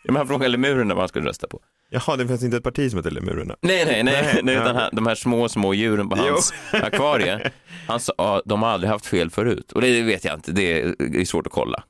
han 0.10 0.28
frågade 0.28 0.50
lemurerna 0.50 0.94
vad 0.94 1.02
han 1.02 1.10
skulle 1.10 1.30
rösta 1.30 1.48
på. 1.48 1.62
Jaha, 1.90 2.16
det 2.16 2.28
finns 2.28 2.44
inte 2.44 2.58
ett 2.58 2.64
parti 2.64 2.90
som 2.90 3.00
heter 3.00 3.12
Lemurerna. 3.12 3.56
Nej, 3.62 3.86
nej, 3.86 4.04
nej, 4.04 4.22
Nej, 4.34 4.40
nej 4.44 4.56
utan 4.56 4.76
han, 4.76 4.90
de 4.94 5.08
här 5.08 5.16
små, 5.16 5.50
små 5.50 5.74
djuren 5.74 6.10
på 6.10 6.18
Jo. 6.20 6.24
hans 6.24 6.54
akvarie. 6.72 7.52
Han 7.88 8.00
sa, 8.00 8.42
de 8.46 8.64
har 8.64 8.70
aldrig 8.70 8.92
haft 8.92 9.06
fel 9.06 9.30
förut. 9.30 9.72
Och 9.72 9.82
det 9.82 10.02
vet 10.02 10.24
jag 10.26 10.34
inte, 10.34 10.52
det 10.52 10.82
är, 10.82 10.96
det 11.12 11.22
är 11.22 11.26
svårt 11.26 11.48
att 11.48 11.54
kolla. 11.54 11.84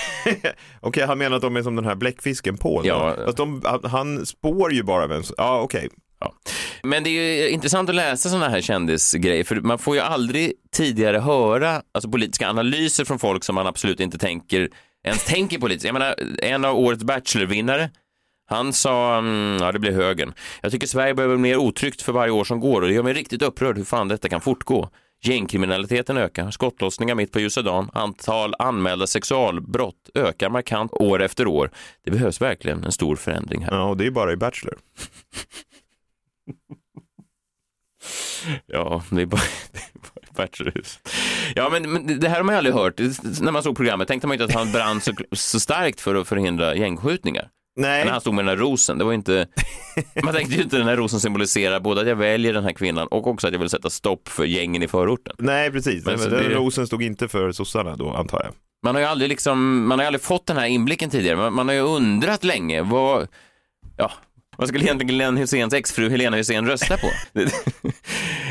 Okej, 0.80 1.06
han 1.06 1.18
menar 1.18 1.36
att 1.36 1.42
de 1.42 1.56
är 1.56 1.62
som 1.62 1.76
den 1.76 1.84
här 1.84 1.94
bläckfisken 1.94 2.56
Paul. 2.56 2.86
Ja. 2.86 3.16
Fast 3.24 3.36
de, 3.36 3.62
han, 3.84 4.26
spår 4.26 4.72
ju 4.72 4.82
bara 4.82 5.06
vem 5.06 5.22
som... 5.22 5.34
Ja, 5.38 5.60
okej. 5.60 5.88
Ja. 6.20 6.34
Men 6.82 7.04
det 7.04 7.10
är 7.10 7.42
ju 7.42 7.48
intressant 7.48 7.88
att 7.88 7.94
läsa 7.94 8.28
sådana 8.28 8.48
här 8.48 8.60
kändisgrejer, 8.60 9.44
för 9.44 9.56
man 9.56 9.78
får 9.78 9.94
ju 9.94 10.00
aldrig 10.00 10.52
tidigare 10.72 11.18
höra 11.18 11.82
alltså, 11.94 12.10
politiska 12.10 12.48
analyser 12.48 13.04
från 13.04 13.18
folk 13.18 13.44
som 13.44 13.54
man 13.54 13.66
absolut 13.66 14.00
inte 14.00 14.18
tänker, 14.18 14.68
ens 15.04 15.24
tänker 15.24 15.58
politiskt. 15.58 15.84
Jag 15.84 15.92
menar, 15.92 16.14
en 16.42 16.64
av 16.64 16.78
årets 16.78 17.04
Bachelor-vinnare, 17.04 17.90
han 18.50 18.72
sa, 18.72 19.18
mm, 19.18 19.62
ja 19.62 19.72
det 19.72 19.78
blir 19.78 19.92
högern. 19.92 20.32
Jag 20.62 20.72
tycker 20.72 20.86
Sverige 20.86 21.14
bli 21.14 21.26
mer 21.26 21.56
otryggt 21.56 22.02
för 22.02 22.12
varje 22.12 22.32
år 22.32 22.44
som 22.44 22.60
går 22.60 22.82
och 22.82 22.88
det 22.88 22.94
gör 22.94 23.02
mig 23.02 23.12
riktigt 23.12 23.42
upprörd 23.42 23.76
hur 23.76 23.84
fan 23.84 24.08
detta 24.08 24.28
kan 24.28 24.40
fortgå. 24.40 24.88
Gängkriminaliteten 25.22 26.16
ökar, 26.16 26.50
skottlossningar 26.50 27.14
mitt 27.14 27.32
på 27.32 27.40
ljusa 27.40 27.62
dagen, 27.62 27.90
antal 27.92 28.54
anmälda 28.58 29.06
sexualbrott 29.06 30.10
ökar 30.14 30.50
markant 30.50 30.92
år 30.92 31.22
efter 31.22 31.46
år. 31.46 31.70
Det 32.04 32.10
behövs 32.10 32.40
verkligen 32.40 32.84
en 32.84 32.92
stor 32.92 33.16
förändring 33.16 33.64
här. 33.64 33.72
Ja, 33.72 33.84
och 33.84 33.96
det 33.96 34.06
är 34.06 34.10
bara 34.10 34.32
i 34.32 34.36
Bachelor. 34.36 34.78
Ja, 38.66 39.02
det 39.10 39.22
är 39.22 39.26
bara, 39.26 39.40
det 39.72 39.78
är 39.78 40.00
bara 40.00 40.46
Bachelorhus. 40.46 40.98
Ja, 41.54 41.68
men, 41.72 41.92
men 41.92 42.20
det 42.20 42.28
här 42.28 42.36
har 42.36 42.44
man 42.44 42.54
ju 42.54 42.58
aldrig 42.58 42.74
hört. 42.74 42.98
När 43.40 43.52
man 43.52 43.62
såg 43.62 43.76
programmet 43.76 44.08
tänkte 44.08 44.26
man 44.26 44.34
inte 44.34 44.44
att 44.44 44.54
han 44.54 44.72
brann 44.72 45.00
så, 45.00 45.12
så 45.32 45.60
starkt 45.60 46.00
för 46.00 46.14
att 46.14 46.28
förhindra 46.28 46.74
gängskjutningar. 46.74 47.50
Nej. 47.78 48.04
När 48.04 48.12
han 48.12 48.20
stod 48.20 48.34
med 48.34 48.44
den 48.44 48.48
här 48.58 48.64
rosen, 48.64 48.98
det 48.98 49.04
var 49.04 49.12
inte... 49.12 49.46
Man 50.24 50.34
tänkte 50.34 50.54
ju 50.56 50.62
inte 50.62 50.78
den 50.78 50.88
här 50.88 50.96
rosen 50.96 51.20
symboliserar 51.20 51.80
både 51.80 52.00
att 52.00 52.06
jag 52.08 52.16
väljer 52.16 52.52
den 52.52 52.64
här 52.64 52.72
kvinnan 52.72 53.06
och 53.06 53.26
också 53.26 53.46
att 53.46 53.52
jag 53.52 53.60
vill 53.60 53.70
sätta 53.70 53.90
stopp 53.90 54.28
för 54.28 54.44
gängen 54.44 54.82
i 54.82 54.88
förorten. 54.88 55.34
Nej, 55.38 55.70
precis. 55.70 56.04
Men 56.06 56.20
Men 56.20 56.30
den 56.30 56.42
det- 56.42 56.54
rosen 56.54 56.86
stod 56.86 57.02
inte 57.02 57.28
för 57.28 57.52
sossarna 57.52 57.96
då, 57.96 58.10
antar 58.10 58.42
jag. 58.44 58.54
Man 58.82 58.94
har 58.94 59.02
ju 59.02 59.08
aldrig, 59.08 59.28
liksom, 59.28 59.86
man 59.86 59.98
har 59.98 60.06
aldrig 60.06 60.22
fått 60.22 60.46
den 60.46 60.56
här 60.56 60.66
inblicken 60.66 61.10
tidigare. 61.10 61.36
Man, 61.36 61.52
man 61.54 61.68
har 61.68 61.74
ju 61.74 61.80
undrat 61.80 62.44
länge 62.44 62.82
vad... 62.82 63.28
Ja, 63.96 64.12
vad 64.56 64.68
skulle 64.68 64.84
egentligen 64.84 65.14
Glenn 65.14 65.36
Hyséns 65.36 65.72
exfru 65.74 66.10
Helena 66.10 66.36
Hysén 66.36 66.66
rösta 66.66 66.96
på? 66.96 67.10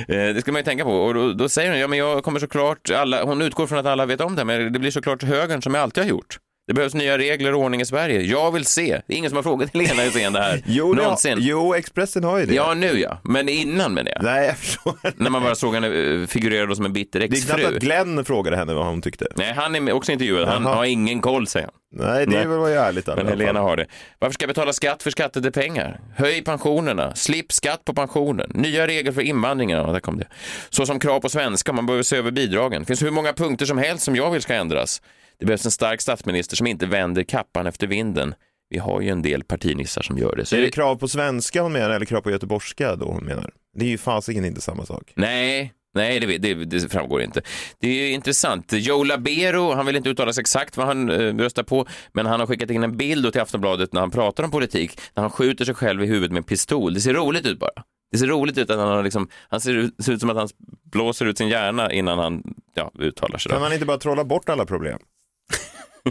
Eh, 0.09 0.33
det 0.33 0.41
ska 0.41 0.51
man 0.51 0.59
ju 0.59 0.65
tänka 0.65 0.83
på. 0.83 0.91
Och 1.05 1.13
då, 1.13 1.33
då 1.33 1.49
säger 1.49 1.71
hon, 1.71 1.79
ja 1.79 1.87
men 1.87 1.99
jag 1.99 2.23
kommer 2.23 2.39
såklart, 2.39 2.89
alla, 2.91 3.23
hon 3.23 3.41
utgår 3.41 3.67
från 3.67 3.77
att 3.79 3.85
alla 3.85 4.05
vet 4.05 4.21
om 4.21 4.35
det, 4.35 4.45
men 4.45 4.73
det 4.73 4.79
blir 4.79 4.91
såklart 4.91 5.23
högern 5.23 5.61
som 5.61 5.73
jag 5.73 5.83
alltid 5.83 6.03
har 6.03 6.09
gjort. 6.09 6.37
Det 6.67 6.73
behövs 6.73 6.93
nya 6.93 7.17
regler 7.17 7.53
och 7.53 7.61
ordning 7.61 7.81
i 7.81 7.85
Sverige. 7.85 8.21
Jag 8.21 8.51
vill 8.51 8.65
se. 8.65 9.01
Det 9.07 9.13
är 9.13 9.17
ingen 9.17 9.29
som 9.29 9.35
har 9.35 9.43
frågat 9.43 9.69
Helena 9.73 10.01
Hysén 10.01 10.33
det 10.33 10.39
här 10.41 10.61
Jo, 10.65 10.93
det 10.93 10.99
har, 10.99 11.03
någonsin. 11.03 11.37
jo, 11.41 11.73
Expressen 11.73 12.23
har 12.23 12.37
ju 12.39 12.45
det. 12.45 12.53
Ja, 12.55 12.73
nu 12.73 12.99
ja. 12.99 13.17
Men 13.23 13.49
innan 13.49 13.93
med 13.93 14.05
det. 14.05 14.19
Nej, 14.21 14.45
jag 14.47 14.57
förstår. 14.57 14.93
När 15.15 15.29
man 15.29 15.43
bara 15.43 15.55
såg 15.55 15.73
henne 15.73 15.87
eh, 15.87 16.27
figurera 16.27 16.75
som 16.75 16.85
en 16.85 16.93
bitter 16.93 17.19
Det 17.19 17.25
är 17.25 17.27
knappt 17.27 17.59
exfru. 17.59 17.75
att 17.75 17.81
Glenn 17.83 18.25
frågade 18.25 18.57
henne 18.57 18.73
vad 18.73 18.85
hon 18.85 19.01
tyckte. 19.01 19.27
Nej, 19.35 19.53
han 19.53 19.75
är 19.87 19.91
också 19.93 20.11
intervjuad. 20.11 20.47
Han 20.47 20.63
Jaha. 20.63 20.75
har 20.75 20.85
ingen 20.85 21.21
koll, 21.21 21.47
säger 21.47 21.65
han. 21.67 21.73
Nej, 22.07 22.25
det 22.25 22.37
Nej. 22.37 22.45
var 22.47 22.67
ju 22.67 22.73
ärligt. 22.75 23.07
Men 23.07 23.27
Helena 23.27 23.59
har 23.59 23.77
det. 23.77 23.85
Varför 24.19 24.33
ska 24.33 24.43
jag 24.43 24.49
betala 24.49 24.73
skatt 24.73 25.03
för 25.03 25.11
skattade 25.11 25.51
pengar? 25.51 25.99
Höj 26.15 26.43
pensionerna, 26.43 27.15
slipp 27.15 27.51
skatt 27.51 27.85
på 27.85 27.93
pensionen, 27.93 28.51
nya 28.53 28.87
regler 28.87 29.11
för 29.11 29.21
invandringen, 29.21 29.77
ja, 29.79 29.91
där 29.91 29.99
kom 29.99 30.17
det. 30.17 30.27
Så 30.69 30.85
som 30.85 30.99
krav 30.99 31.19
på 31.19 31.29
svenska, 31.29 31.73
man 31.73 31.85
behöver 31.85 32.03
se 32.03 32.17
över 32.17 32.31
bidragen. 32.31 32.81
Det 32.81 32.85
finns 32.85 33.03
hur 33.03 33.11
många 33.11 33.33
punkter 33.33 33.65
som 33.65 33.77
helst 33.77 34.03
som 34.03 34.15
jag 34.15 34.31
vill 34.31 34.41
ska 34.41 34.53
ändras. 34.53 35.01
Det 35.39 35.45
behövs 35.45 35.65
en 35.65 35.71
stark 35.71 36.01
statsminister 36.01 36.55
som 36.55 36.67
inte 36.67 36.85
vänder 36.85 37.23
kappan 37.23 37.67
efter 37.67 37.87
vinden. 37.87 38.33
Vi 38.69 38.77
har 38.77 39.01
ju 39.01 39.09
en 39.09 39.21
del 39.21 39.43
partinissar 39.43 40.01
som 40.01 40.17
gör 40.17 40.35
det. 40.35 40.45
Så 40.45 40.55
Är 40.55 40.61
det 40.61 40.69
krav 40.69 40.95
på 40.95 41.07
svenska 41.07 41.61
hon 41.61 41.71
menar 41.71 41.89
eller 41.89 42.05
krav 42.05 42.21
på 42.21 42.31
göteborgska 42.31 42.95
då 42.95 43.05
hon 43.05 43.23
menar? 43.23 43.51
Det 43.77 43.85
är 43.85 43.89
ju 43.89 43.97
fasiken 43.97 44.45
inte 44.45 44.61
samma 44.61 44.85
sak. 44.85 45.13
Nej, 45.15 45.73
nej 45.93 46.19
det, 46.19 46.37
det, 46.37 46.53
det 46.53 46.91
framgår 46.91 47.21
inte. 47.21 47.41
Det 47.79 47.87
är 47.87 47.93
ju 47.93 48.11
intressant. 48.11 48.73
Joe 48.73 49.03
Labero, 49.03 49.73
han 49.73 49.85
vill 49.85 49.95
inte 49.95 50.09
uttala 50.09 50.33
sig 50.33 50.41
exakt 50.41 50.77
vad 50.77 50.87
han 50.87 51.09
eh, 51.09 51.35
röstar 51.37 51.63
på, 51.63 51.87
men 52.13 52.25
han 52.25 52.39
har 52.39 52.47
skickat 52.47 52.69
in 52.69 52.83
en 52.83 52.97
bild 52.97 53.31
till 53.31 53.41
Aftonbladet 53.41 53.93
när 53.93 54.01
han 54.01 54.11
pratar 54.11 54.43
om 54.43 54.51
politik, 54.51 54.99
när 55.15 55.21
han 55.21 55.31
skjuter 55.31 55.65
sig 55.65 55.75
själv 55.75 56.03
i 56.03 56.07
huvudet 56.07 56.31
med 56.31 56.37
en 56.37 56.43
pistol. 56.43 56.93
Det 56.93 57.01
ser 57.01 57.13
roligt 57.13 57.45
ut 57.45 57.59
bara. 57.59 57.83
Det 58.11 58.17
ser 58.17 58.27
roligt 58.27 58.57
ut 58.57 58.69
att 58.69 58.79
han 58.79 58.87
har 58.87 59.03
liksom, 59.03 59.29
han 59.49 59.61
ser 59.61 59.73
ut, 59.73 59.95
ser 60.03 60.13
ut 60.13 60.19
som 60.19 60.29
att 60.29 60.37
han 60.37 60.49
blåser 60.91 61.25
ut 61.25 61.37
sin 61.37 61.49
hjärna 61.49 61.91
innan 61.91 62.19
han 62.19 62.43
ja, 62.73 62.91
uttalar 62.99 63.37
sig. 63.37 63.51
Kan 63.51 63.61
man 63.61 63.73
inte 63.73 63.85
bara 63.85 63.97
trolla 63.97 64.23
bort 64.23 64.49
alla 64.49 64.65
problem? 64.65 64.99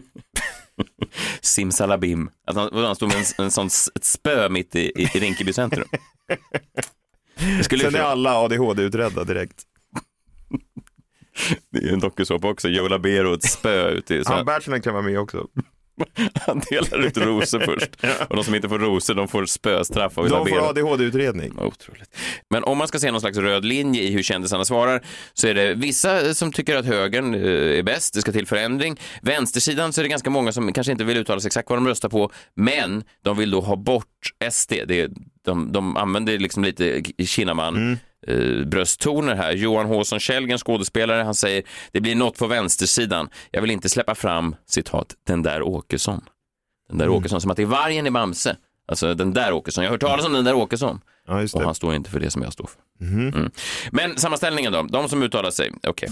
Simsalabim. 1.41 2.31
Att 2.47 2.57
han, 2.57 2.71
han 2.73 2.97
stod 2.97 3.09
med 3.09 3.19
en, 3.19 3.45
en 3.45 3.51
sån 3.51 3.67
ett 3.67 4.05
spö 4.05 4.49
mitt 4.49 4.77
i, 4.77 4.93
i, 5.03 5.05
Rinkeby 5.05 5.53
centrum. 5.53 5.89
Skulle 7.63 7.85
Sen 7.85 7.95
är 7.95 8.01
alla 8.01 8.35
ADHD-utredda 8.35 9.25
direkt. 9.25 9.63
det 11.71 11.79
är 11.79 11.93
en 11.93 12.01
dokusåpa 12.01 12.49
också, 12.49 12.69
Joe 12.69 12.89
Labero 12.89 13.35
ett 13.35 13.51
spö 13.51 13.89
ute 13.89 14.15
i... 14.15 14.23
Han 14.27 14.45
Bachelor 14.45 14.79
kan 14.79 14.93
vara 14.95 15.05
med 15.05 15.19
också. 15.19 15.49
Han 16.47 16.63
delar 16.71 17.07
ut 17.07 17.17
rosor 17.17 17.61
först. 17.61 17.91
Och 18.29 18.37
de 18.37 18.45
som 18.45 18.55
inte 18.55 18.69
får 18.69 18.79
rosor, 18.79 19.15
de 19.15 19.29
får 19.29 19.47
spöstraff 19.47 20.19
av 20.19 20.29
De 20.29 20.47
får 20.47 20.69
ADHD-utredning. 20.69 21.59
Otroligt. 21.59 22.17
Men 22.51 22.65
om 22.65 22.79
man 22.79 22.89
ska 22.89 22.99
se 22.99 23.11
någon 23.11 23.21
slags 23.21 23.39
röd 23.39 23.65
linje 23.65 24.03
i 24.03 24.13
hur 24.13 24.23
kändisarna 24.23 24.65
svarar 24.65 25.03
så 25.35 25.49
är 25.49 25.55
det 25.55 25.75
vissa 25.75 26.35
som 26.35 26.53
tycker 26.53 26.77
att 26.77 26.87
högern 26.87 27.35
eh, 27.35 27.79
är 27.79 27.83
bäst, 27.83 28.15
det 28.15 28.21
ska 28.21 28.33
till 28.33 28.47
förändring. 28.47 29.01
Vänstersidan 29.23 29.93
så 29.93 30.01
är 30.01 30.03
det 30.03 30.09
ganska 30.09 30.31
många 30.31 30.53
som 30.53 30.73
kanske 30.73 30.93
inte 30.93 31.05
vill 31.05 31.17
uttala 31.17 31.41
sig 31.41 31.49
exakt 31.49 31.71
vad 31.71 31.79
de 31.79 31.89
röstar 31.89 32.09
på, 32.09 32.33
men 32.55 33.05
de 33.23 33.37
vill 33.37 33.51
då 33.51 33.61
ha 33.61 33.77
bort 33.77 34.07
SD. 34.51 34.73
Det 34.87 35.01
är, 35.01 35.11
de, 35.45 35.73
de 35.73 35.97
använder 35.97 36.39
liksom 36.39 36.65
lite 36.65 37.03
Kinnaman. 37.25 37.93
Eh, 37.93 37.99
brösttoner 38.67 39.35
här. 39.35 39.53
Johan 39.53 39.87
Håsson 39.87 40.21
Källgren, 40.21 40.59
skådespelare, 40.59 41.23
han 41.23 41.35
säger 41.35 41.63
det 41.93 42.01
blir 42.01 42.15
något 42.15 42.39
på 42.39 42.47
vänstersidan. 42.47 43.29
Jag 43.51 43.61
vill 43.61 43.71
inte 43.71 43.89
släppa 43.89 44.15
fram, 44.15 44.57
citat, 44.67 45.15
den 45.27 45.43
där 45.43 45.63
Åkesson. 45.63 46.25
Den 46.89 46.99
där 46.99 47.09
Åkesson, 47.09 47.41
som 47.41 47.51
att 47.51 47.57
det 47.57 47.63
är 47.63 47.67
vargen 47.67 48.07
i 48.07 48.11
Bamse. 48.11 48.57
Alltså 48.89 49.15
den 49.15 49.33
där 49.33 49.53
Åkesson. 49.53 49.85
Jag 49.85 49.91
har 49.91 49.95
hört 49.95 50.01
talas 50.01 50.27
om 50.27 50.33
den 50.33 50.45
där 50.45 50.55
Åkesson. 50.55 51.01
Ja, 51.27 51.47
Och 51.55 51.63
han 51.63 51.75
står 51.75 51.95
inte 51.95 52.11
för 52.11 52.21
det 52.21 52.31
som 52.31 52.43
jag 52.43 52.53
står 52.53 52.67
för. 52.67 53.05
Mm. 53.07 53.51
Men 53.91 54.19
sammanställningen 54.19 54.73
då, 54.73 54.83
de 54.83 55.09
som 55.09 55.23
uttalar 55.23 55.51
sig, 55.51 55.73
okej. 55.83 56.09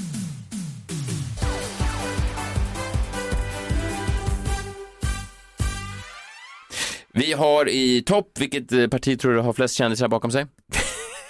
Vi 7.16 7.32
har 7.32 7.68
i 7.68 8.02
topp, 8.02 8.38
vilket 8.38 8.72
eh, 8.72 8.86
parti 8.86 9.20
tror 9.20 9.34
du 9.34 9.40
har 9.40 9.52
flest 9.52 9.74
kändisar 9.74 10.08
bakom 10.08 10.30
sig? 10.30 10.46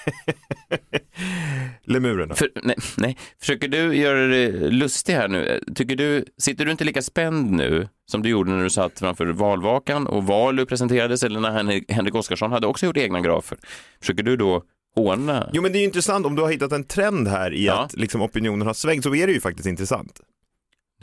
Lemurerna. 1.84 2.34
För, 2.34 2.48
nej, 2.62 2.76
nej, 2.96 3.16
försöker 3.40 3.68
du 3.68 3.94
göra 3.96 4.26
det 4.26 4.48
lustig 4.70 5.12
här 5.12 5.28
nu? 5.28 5.60
Tycker 5.74 5.96
du, 5.96 6.24
sitter 6.38 6.64
du 6.64 6.70
inte 6.70 6.84
lika 6.84 7.02
spänd 7.02 7.50
nu 7.50 7.88
som 8.10 8.22
du 8.22 8.28
gjorde 8.28 8.50
när 8.50 8.62
du 8.64 8.70
satt 8.70 8.98
framför 8.98 9.26
valvakan 9.26 10.06
och 10.06 10.26
Valu 10.26 10.66
presenterades 10.66 11.22
eller 11.22 11.40
när 11.40 11.50
Henrik, 11.50 11.90
Henrik 11.90 12.14
Oskarsson 12.14 12.52
hade 12.52 12.66
också 12.66 12.86
gjort 12.86 12.96
egna 12.96 13.20
grafer? 13.20 13.58
Försöker 14.00 14.22
du 14.22 14.36
då 14.36 14.62
håna? 14.94 15.50
Jo 15.52 15.62
men 15.62 15.72
det 15.72 15.78
är 15.78 15.80
ju 15.80 15.86
intressant 15.86 16.26
om 16.26 16.34
du 16.36 16.42
har 16.42 16.50
hittat 16.50 16.72
en 16.72 16.84
trend 16.84 17.28
här 17.28 17.52
i 17.54 17.66
Ja. 17.66 17.84
att 17.84 17.96
liksom, 17.96 18.22
opinionen 18.22 18.66
har 18.66 18.74
svängt 18.74 19.02
så 19.04 19.14
är 19.14 19.26
det 19.26 19.32
ju 19.32 19.40
faktiskt 19.40 19.68
intressant. 19.68 20.20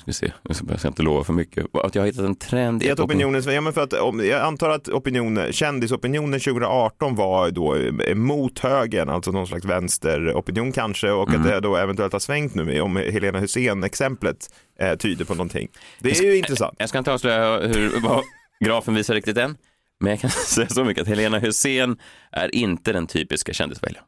Ska 0.02 0.06
vi 0.06 0.14
se, 0.14 0.32
jag 0.44 0.80
ska, 0.80 0.88
inte 0.88 1.04
lova 1.04 1.24
för 1.24 1.34
mycket. 1.34 1.66
Att 1.76 1.96
jag 1.96 2.02
har 2.02 2.08
hittat 2.08 2.26
en 2.26 2.36
trend 2.36 2.84
I 2.84 2.92
att 2.92 3.00
opinionen 3.00 3.44
ja, 3.54 3.62
men 3.62 3.74
för 3.74 3.82
att 3.82 3.94
jag 4.26 4.42
antar 4.42 4.70
att 4.70 4.90
opinionen, 4.90 5.54
kändisopinionen 5.54 6.40
2018 6.40 7.16
var 7.16 7.52
då 7.52 7.78
emot 8.08 8.60
högern, 8.60 9.10
alltså 9.10 9.32
någon 9.32 9.48
slags 9.48 9.66
vänsteropinion 9.66 10.72
kanske 10.72 11.12
och 11.12 11.30
Mm. 11.30 11.42
att 11.42 11.48
det 11.48 11.60
då 11.60 11.76
eventuellt 11.76 12.14
har 12.14 12.20
svängt 12.20 12.56
nu 12.56 12.82
om 12.82 12.96
Helena 12.96 13.40
Hussein 13.40 13.84
exemplet 13.84 14.50
eh, 14.80 14.96
tyder 14.96 15.26
på 15.26 15.34
någonting. 15.34 15.68
Det 16.00 16.20
är 16.20 16.24
ju 16.24 16.38
intressant. 16.38 16.76
Jag 16.80 16.90
ska 16.90 16.98
inte 16.98 17.14
avslöja 17.14 17.60
hur, 17.60 18.00
vad 18.02 18.24
grafen 18.66 18.96
visar 18.96 19.14
riktigt 19.14 19.38
än, 19.38 19.58
men 20.00 20.10
jag 20.10 20.20
kan 20.20 20.30
säga 20.48 20.68
så 20.68 20.84
mycket 20.84 21.02
att 21.02 21.08
Helena 21.08 21.40
Hussein 21.40 21.98
är 22.32 22.56
inte 22.56 22.94
den 22.94 23.08
typiska 23.08 23.54
kändisväljaren. 23.54 24.08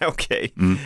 Okej. 0.06 0.52
Mm. 0.58 0.78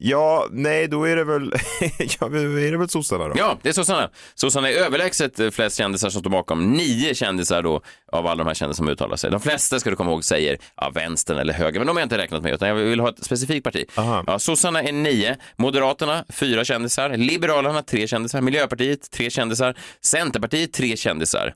Ja, 0.00 0.46
nej 0.50 0.88
då 0.88 1.04
är 1.04 1.16
det 1.16 1.24
väl, 1.24 1.52
ja, 2.20 2.26
är 2.26 2.70
det 2.70 2.78
väl 2.78 2.88
sossarna 2.88 3.28
då. 3.28 3.34
Ja, 3.36 3.58
det 3.62 3.68
är 3.68 3.72
sossarna. 3.72 4.10
Sossarna 4.34 4.70
är 4.70 4.74
överlägset 4.74 5.54
flest 5.54 5.78
kändisar 5.78 6.10
som 6.10 6.20
står 6.20 6.30
bakom. 6.30 6.72
Nio 6.72 7.14
kändisar 7.14 7.62
då 7.62 7.82
av 8.12 8.26
alla 8.26 8.34
de 8.34 8.46
här 8.46 8.54
kändisar 8.54 8.76
som 8.76 8.88
uttalar 8.88 9.16
sig. 9.16 9.30
De 9.30 9.40
flesta, 9.40 9.80
ska 9.80 9.90
du 9.90 9.96
komma 9.96 10.10
ihåg, 10.10 10.24
säger 10.24 10.58
ja, 10.76 10.90
vänstern 10.94 11.38
eller 11.38 11.52
höger, 11.54 11.80
men 11.80 11.86
de 11.86 11.96
har 11.96 12.00
jag 12.00 12.06
inte 12.06 12.18
räknat 12.18 12.42
med, 12.42 12.54
utan 12.54 12.68
jag 12.68 12.74
vill 12.74 13.00
ha 13.00 13.08
ett 13.08 13.24
specifikt 13.24 13.64
parti. 13.64 13.84
Aha. 13.94 14.24
Ja, 14.26 14.38
sossarna 14.38 14.82
är 14.82 14.92
nio, 14.92 15.36
Moderaterna 15.56 16.24
fyra 16.28 16.64
kändisar, 16.64 17.16
Liberalerna 17.16 17.82
tre 17.82 18.06
kändisar, 18.06 18.40
Miljöpartiet 18.40 19.10
tre 19.10 19.30
kändisar, 19.30 19.76
Centerpartiet 20.04 20.72
tre 20.72 20.96
kändisar. 20.96 21.54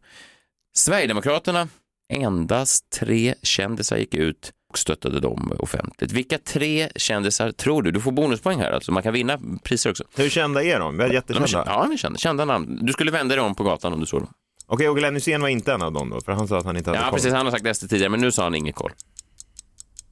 Sverigedemokraterna, 0.77 1.69
endast 2.13 2.91
tre 2.91 3.35
kändisar 3.43 3.97
gick 3.97 4.15
ut 4.15 4.53
och 4.73 4.79
stöttade 4.79 5.21
dem 5.21 5.53
offentligt. 5.59 6.13
Vilka 6.13 6.39
tre 6.39 6.89
kändisar 6.97 7.53
tror 7.53 7.83
du? 7.83 7.91
Du 7.91 8.01
får 8.01 8.13
bonuspoäng 8.13 8.59
här, 8.59 8.73
alltså 8.73 8.93
man 8.93 9.03
kan 9.03 9.13
vinna 9.13 9.39
priser 9.63 9.91
också. 9.91 10.05
Hur 10.17 10.29
kända 10.31 10.63
är 10.65 10.79
de? 10.81 10.97
De 10.99 11.05
är 11.05 11.13
Jättekända? 11.13 11.49
Ja, 11.67 11.83
de 11.87 11.93
är 11.93 11.97
kända. 11.97 12.19
kända 12.19 12.45
namn. 12.45 12.79
Du 12.83 12.93
skulle 12.93 13.11
vända 13.11 13.35
dig 13.35 13.45
om 13.45 13.55
på 13.55 13.65
gatan 13.65 13.93
om 13.93 14.01
du 14.01 14.07
såg 14.07 14.21
dem. 14.21 14.31
Okej, 14.67 14.89
och 14.89 14.97
Glenn 14.97 15.15
Hysén 15.15 15.41
var 15.41 15.49
inte 15.49 15.73
en 15.73 15.83
av 15.83 15.93
dem 15.93 16.11
då? 16.11 16.21
För 16.21 16.33
han 16.33 16.49
sa 16.49 16.59
att 16.59 16.65
han 16.65 16.77
inte 16.77 16.91
hade 16.91 17.01
Ja, 17.03 17.05
koll. 17.11 17.15
precis. 17.19 17.33
Han 17.33 17.47
har 17.47 17.51
sagt 17.59 17.77
SD 17.77 17.89
tidigare, 17.91 18.09
men 18.09 18.21
nu 18.21 18.33
sa 18.33 18.43
han 18.43 18.55
ingen 18.55 18.73
koll. 18.73 18.93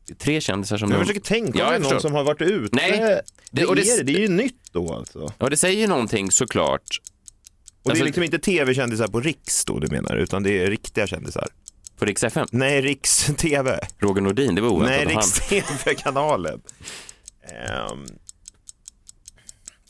Det 0.09 0.15
tre 0.15 0.41
kändisar 0.41 0.77
som... 0.79 0.91
Jag 0.91 1.01
de- 1.01 1.05
försöker 1.05 1.21
tänka 1.21 1.59
Ja, 1.59 1.65
om 1.77 1.83
det 1.83 1.89
är 1.89 1.93
någon 1.93 2.01
som 2.01 2.13
har 2.13 2.25
varit 2.25 2.43
ute. 2.43 2.77
Nej, 2.77 2.91
det, 2.93 3.23
det- 3.51 3.67
och 3.67 3.73
är 3.73 3.77
det- 3.77 3.97
det, 3.97 4.03
det 4.03 4.19
är 4.19 4.21
ju 4.21 4.29
nytt 4.29 4.73
då 4.73 4.95
alltså. 4.95 5.33
Ja, 5.39 5.49
det 5.49 5.57
säger 5.57 5.81
ju 5.81 5.87
någonting 5.87 6.31
såklart. 6.31 6.83
Och 6.83 7.85
det 7.85 7.91
Alltså- 7.91 8.03
är 8.05 8.07
liksom 8.07 8.23
inte 8.23 8.39
tv-kändisar 8.39 9.07
på 9.09 9.21
Riks 9.21 9.65
då 9.65 9.79
du 9.79 9.89
menar, 9.89 10.17
utan 10.17 10.43
det 10.43 10.63
är 10.63 10.71
riktiga 10.71 11.07
kändisar. 11.07 11.49
På 12.01 12.07
Rix 12.07 12.25
FM. 12.25 12.47
Nej, 12.53 12.81
Riks-TV. 12.81 13.79
Roger 13.99 14.21
Nordin, 14.23 14.55
det 14.55 14.61
var 14.61 14.69
oväntat. 14.69 15.07
Nej, 15.07 15.07
att 15.07 15.13
han- 15.13 15.23
Riks-TV-kanalen. 15.51 16.61
Ehm, 17.49 18.07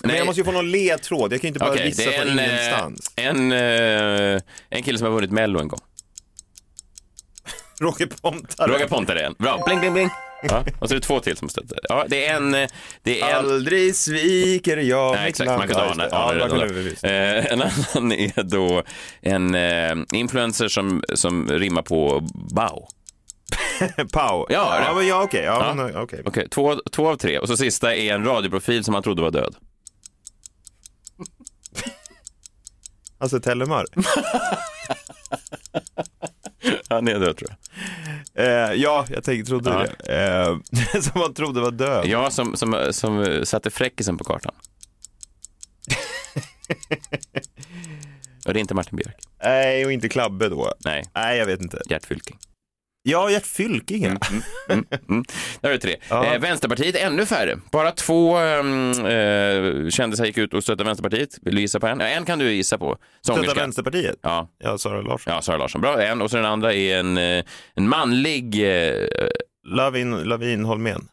Men 0.04 0.16
jag 0.16 0.26
måste 0.26 0.40
ju 0.40 0.44
få 0.44 0.52
någon 0.52 0.70
ledtråd, 0.70 1.32
jag 1.32 1.40
kan 1.40 1.48
ju 1.48 1.48
inte 1.48 1.58
bara 1.58 1.70
Okej, 1.70 1.86
gissa 1.86 2.02
från 2.10 2.28
en, 2.28 2.38
eh, 2.38 2.44
ingenstans. 2.44 3.12
en, 3.16 3.52
eh, 3.52 4.40
en 4.70 4.82
kille 4.82 4.98
som 4.98 5.06
har 5.06 5.14
vunnit 5.14 5.30
Mello 5.30 5.60
en 5.60 5.68
gång. 5.68 5.80
Roger 7.80 8.06
Pontare. 8.06 8.72
Roger 8.72 8.88
Pontare 8.88 9.26
en. 9.26 9.34
Bra, 9.38 9.62
bling, 9.66 9.80
bling, 9.80 9.92
bling. 9.92 10.10
Ja, 10.42 10.64
och 10.78 10.88
så 10.88 10.94
är 10.94 10.98
det 10.98 11.06
två 11.06 11.20
till 11.20 11.36
som 11.36 11.48
stöttar. 11.48 11.78
Ja, 11.82 12.04
det 12.08 12.26
är 12.26 12.36
en... 12.36 12.54
eh, 12.54 12.68
Det 13.02 13.20
är 13.20 13.30
en 13.30 13.36
Aldrig 13.36 13.96
sviker 13.96 14.76
jag 14.76 15.14
Nej, 15.14 15.28
exakt, 15.28 15.48
man 15.48 15.58
kunde 15.68 15.82
Ja, 15.82 15.90
ana, 15.90 16.08
Ja, 16.10 16.32
det 16.32 16.64
redan. 16.64 17.36
Eh, 17.38 17.52
En 17.52 17.62
annan 17.62 18.12
är 18.36 18.42
då 18.42 18.82
en 19.20 19.54
eh, 19.54 19.96
influencer 20.12 20.68
som, 20.68 21.02
som 21.14 21.48
rimmar 21.48 21.82
på 21.82 22.20
Bao. 22.54 22.86
Pau. 24.12 24.46
Ja, 24.50 24.82
ja, 24.86 24.94
men 24.94 25.06
ja 25.06 25.22
okej. 25.22 25.42
Ja, 25.44 25.66
Ja. 25.68 25.74
men, 25.74 25.96
okej. 25.96 26.22
Okej, 26.26 26.48
två, 26.50 26.76
två 26.92 27.08
av 27.08 27.16
tre. 27.16 27.38
Och 27.38 27.48
så 27.48 27.56
sista 27.56 27.94
är 27.94 28.14
en 28.14 28.24
radioprofil 28.24 28.84
som 28.84 28.94
han 28.94 29.02
trodde 29.02 29.22
var 29.22 29.30
död. 29.30 29.54
Alltså 33.18 33.40
Tellemar. 33.40 33.84
Han 36.88 37.08
är 37.08 37.18
död 37.20 37.36
tror 37.36 37.50
jag. 37.50 37.56
Eh, 38.46 38.72
ja, 38.74 39.06
jag 39.10 39.24
tänkte, 39.24 39.48
trodde 39.48 39.70
Ja. 39.70 39.86
det. 40.04 40.24
Eh, 40.94 41.00
som 41.00 41.20
man 41.20 41.34
trodde 41.34 41.60
var 41.60 41.70
död. 41.70 42.06
Ja, 42.06 42.30
som, 42.30 42.56
som, 42.56 42.88
som 42.90 43.40
satte 43.44 43.70
fräckisen 43.70 44.18
på 44.18 44.24
kartan. 44.24 44.54
Och 48.46 48.54
det 48.54 48.58
är 48.58 48.60
inte 48.60 48.74
Martin 48.74 48.96
Björk. 48.96 49.16
Nej, 49.42 49.84
och 49.86 49.92
inte 49.92 50.08
Klabbe 50.08 50.48
då. 50.48 50.72
Nej, 50.84 51.04
Nej, 51.14 51.38
jag 51.38 51.46
vet 51.46 51.60
inte. 51.60 51.82
Gert 51.88 52.06
Fylking. 52.06 52.38
Ja, 53.02 53.30
Gert 53.30 53.46
Fylking. 53.46 54.02
ja. 54.02 54.16
Mm. 54.68 55.24
Där 55.60 55.68
är 55.68 55.72
det 55.72 55.78
tre. 55.78 55.96
Eh, 56.10 56.38
Vänsterpartiet 56.38 56.96
ännu 56.96 57.26
färre. 57.26 57.58
Bara 57.72 57.92
två 57.92 58.38
um, 58.38 58.90
eh, 59.06 59.88
kändisar 59.90 60.24
gick 60.24 60.38
ut 60.38 60.54
och 60.54 60.62
stöttade 60.62 60.84
Vänsterpartiet. 60.84 61.38
Vill 61.42 61.54
du 61.54 61.60
gissa 61.60 61.80
på 61.80 61.86
en? 61.86 62.00
Ja, 62.00 62.06
en 62.06 62.24
kan 62.24 62.38
du 62.38 62.52
gissa 62.52 62.78
på. 62.78 62.96
Sångerska. 63.20 63.60
Vänsterpartiet? 63.60 64.16
Ja. 64.22 64.48
Ja, 64.58 64.78
Sara 64.78 65.00
Larsson. 65.00 65.32
Ja, 65.32 65.42
Sara 65.42 65.56
Larsson. 65.56 65.80
Bra, 65.80 66.02
en. 66.02 66.22
Och 66.22 66.30
så 66.30 66.36
den 66.36 66.46
andra 66.46 66.74
är 66.74 66.98
en, 66.98 67.16
eh, 67.18 67.44
en 67.74 67.88
manlig... 67.88 68.62
Eh, 68.88 69.08
Lavin, 69.66 70.16
Lavin 70.16 70.64
Holmén. 70.64 71.08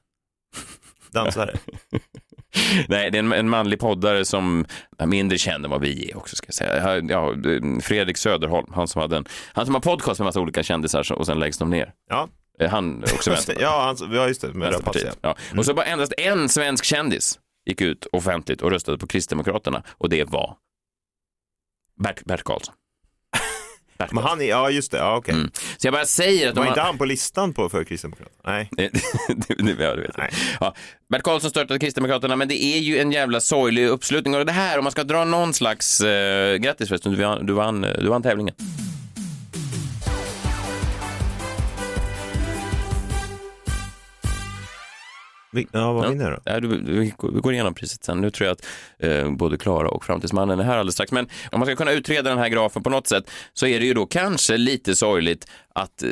Dansare. 1.11 1.57
nej, 2.89 3.11
det 3.11 3.17
är 3.17 3.19
en, 3.19 3.31
en 3.31 3.49
manlig 3.49 3.79
poddare 3.79 4.25
som 4.25 4.65
är 4.97 5.05
mindre 5.05 5.37
känd 5.37 5.65
än 5.65 5.71
vad 5.71 5.81
vi 5.81 6.11
är 6.11 6.17
också, 6.17 6.35
ska 6.35 6.47
jag 6.47 6.53
säga. 6.53 7.01
Ja, 7.09 7.33
Fredrik 7.81 8.17
Söderholm, 8.17 8.71
han 8.75 8.87
som, 8.87 9.01
hade 9.01 9.17
en, 9.17 9.25
han 9.53 9.65
som 9.65 9.75
har 9.75 9.81
podcast 9.81 10.19
med 10.19 10.25
massa 10.25 10.39
olika 10.39 10.63
kändisar 10.63 11.11
och 11.13 11.25
sen 11.25 11.39
läggs 11.39 11.57
de 11.57 11.69
ner. 11.69 11.93
Ja, 12.09 12.27
Eh, 12.59 12.69
Han 12.69 13.03
också 13.03 13.29
vänster. 13.29 13.57
ja, 13.59 13.95
han, 13.99 14.13
ja 14.13 14.27
just 14.27 14.41
det. 14.41 14.47
Med 14.47 14.59
Vänsterpartiet. 14.59 15.05
Rapace. 15.05 15.17
Ja. 15.51 15.57
Och 15.57 15.65
så 15.65 15.73
bara 15.73 15.85
endast 15.85 16.13
en 16.17 16.49
svensk 16.49 16.85
kändis 16.85 17.39
gick 17.65 17.81
ut 17.81 18.07
offentligt 18.11 18.61
och 18.61 18.71
röstade 18.71 18.97
på 18.97 19.07
Kristdemokraterna 19.07 19.83
och 19.97 20.09
det 20.09 20.23
var 20.23 20.55
Bert, 22.03 22.23
Bert 22.25 22.43
Karlsson. 22.43 22.75
Bert 23.97 24.11
Men 24.11 24.23
han 24.23 24.41
är, 24.41 24.45
ja 24.45 24.69
just 24.69 24.91
det, 24.91 24.97
ja 24.97 25.17
okej. 25.17 25.33
Mm. 25.33 25.51
Så 25.77 25.87
jag 25.87 25.93
bara 25.93 26.05
säger 26.05 26.49
att 26.49 26.55
Var 26.55 26.63
de 26.63 26.69
inte 26.69 26.81
han 26.81 26.97
på 26.97 27.05
listan 27.05 27.53
på 27.53 27.69
för 27.69 27.83
Kristdemokraterna? 27.83 28.39
Nej. 28.45 28.69
det, 28.77 28.89
det, 29.47 29.83
ja, 29.83 29.95
det 29.95 30.01
vet 30.01 30.11
jag. 30.17 30.29
Ja. 30.59 30.75
Bert 31.09 31.23
Karlsson 31.23 31.49
störtade 31.49 31.79
Kristdemokraterna, 31.79 32.35
men 32.35 32.47
det 32.47 32.63
är 32.63 32.79
ju 32.79 32.99
en 32.99 33.11
jävla 33.11 33.41
sorglig 33.41 33.87
uppslutning. 33.87 34.35
Och 34.35 34.45
det 34.45 34.51
här, 34.51 34.77
om 34.77 34.83
man 34.83 34.91
ska 34.91 35.03
dra 35.03 35.25
någon 35.25 35.53
slags... 35.53 36.01
Eh, 36.01 36.55
grattis 36.57 36.89
förresten, 36.89 37.11
du 37.11 37.17
vann, 37.23 37.45
du, 37.45 37.53
vann, 37.53 37.81
du 37.81 38.07
vann 38.07 38.23
tävlingen. 38.23 38.55
Vi- 45.57 45.67
Ja, 45.71 45.93
vad 45.93 46.09
vinner 46.09 46.31
då? 46.31 46.37
Ja, 46.45 46.59
du, 46.59 46.67
du, 46.77 46.99
vi 46.99 47.13
går- 47.17 47.53
igenom 47.53 47.73
priset 47.73 48.03
sen. 48.03 48.21
Nu 48.21 48.31
tror 48.31 48.47
jag 48.47 48.53
att 48.53 48.65
eh, 48.99 49.31
både 49.31 49.57
Klara 49.57 49.89
och 49.89 50.05
Framtidsmannen 50.05 50.59
är 50.59 50.63
här 50.63 50.77
alldeles 50.77 50.93
strax. 50.93 51.11
Men 51.11 51.27
om 51.51 51.59
man 51.59 51.65
ska 51.67 51.75
kunna 51.75 51.91
utreda 51.91 52.29
den 52.29 52.39
här 52.39 52.49
grafen 52.49 52.83
på 52.83 52.89
något 52.89 53.07
sätt 53.07 53.29
så 53.53 53.67
är 53.67 53.79
det 53.79 53.85
ju 53.85 53.93
då 53.93 54.05
kanske 54.05 54.57
lite 54.57 54.95
sorgligt 54.95 55.47
att 55.75 56.03
eh, 56.03 56.09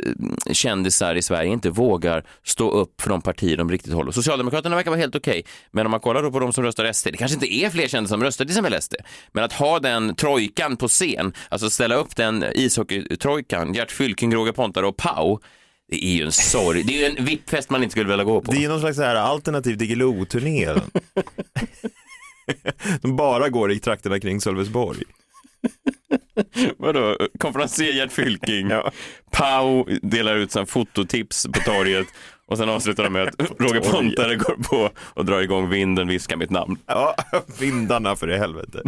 kändisar 0.52 1.14
i 1.14 1.22
Sverige 1.22 1.50
inte 1.50 1.70
vågar 1.70 2.24
stå 2.44 2.70
upp 2.70 3.00
för 3.00 3.10
de 3.10 3.22
partier 3.22 3.56
de 3.56 3.70
riktigt 3.70 3.92
håller. 3.92 4.12
Socialdemokraterna 4.12 4.76
verkar 4.76 4.90
vara 4.90 5.00
helt 5.00 5.16
okej, 5.16 5.42
men 5.70 5.86
om 5.86 5.90
man 5.90 6.00
kollar 6.00 6.22
då 6.22 6.30
på 6.30 6.38
de 6.38 6.52
som 6.52 6.64
röstar 6.64 6.92
SD, 6.92 7.06
det 7.12 7.16
kanske 7.16 7.34
inte 7.34 7.54
är 7.54 7.70
fler 7.70 7.88
kändisar 7.88 8.14
som 8.16 8.22
röstar 8.22 8.44
till 8.44 8.52
exempel 8.52 8.82
SD, 8.82 8.94
men 9.32 9.44
att 9.44 9.52
ha 9.52 9.78
den 9.80 10.14
trojkan 10.14 10.76
på 10.76 10.88
scen, 10.88 11.32
alltså 11.48 11.70
ställa 11.70 11.94
upp 11.94 12.16
den 12.16 12.44
ishockeytrojkan, 12.54 13.74
Gert 13.74 13.90
Fylking, 13.90 14.34
Roger 14.34 14.52
Pontare 14.52 14.86
och 14.86 14.96
Pau, 14.96 15.38
det 15.88 16.04
är 16.04 16.16
ju 16.16 16.24
en 16.24 16.32
sorg. 16.32 16.82
Det 16.82 16.92
är 17.02 17.10
ju 17.10 17.16
en 17.16 17.24
vippfest 17.24 17.70
man 17.70 17.82
inte 17.82 17.92
skulle 17.92 18.08
vilja 18.08 18.24
gå 18.24 18.40
på. 18.40 18.52
Det 18.52 18.58
är 18.58 18.62
ju 18.62 18.68
någon 18.68 18.80
slags 18.80 18.96
så 18.96 19.02
här 19.02 19.16
alternativ 19.16 19.76
Diggiloo-turné. 19.76 20.74
De 23.00 23.16
bara 23.16 23.48
går 23.48 23.72
i 23.72 23.78
trakterna 23.78 24.20
kring 24.20 24.40
Sölvesborg. 24.40 25.02
Vadå, 26.76 27.16
konferencier 27.38 27.92
Gert 27.92 28.12
Fylking, 28.12 28.68
Ja. 28.70 28.90
Pau 29.30 29.84
delar 30.02 30.36
ut 30.36 30.52
sån 30.52 30.66
fototips 30.66 31.46
på 31.46 31.60
torget 31.60 32.06
och 32.46 32.58
sen 32.58 32.68
avslutar 32.68 33.04
de 33.04 33.12
med 33.12 33.22
att 33.28 33.40
Roger 33.60 33.80
Pontare 33.80 34.36
går 34.36 34.56
på 34.62 34.90
och 34.98 35.24
drar 35.24 35.40
igång 35.40 35.70
vinden, 35.70 36.08
viskar 36.08 36.36
mitt 36.36 36.50
namn. 36.50 36.78
Ja, 36.86 37.14
vindarna 37.60 38.16
för 38.16 38.30
i 38.30 38.38
helvete. 38.38 38.82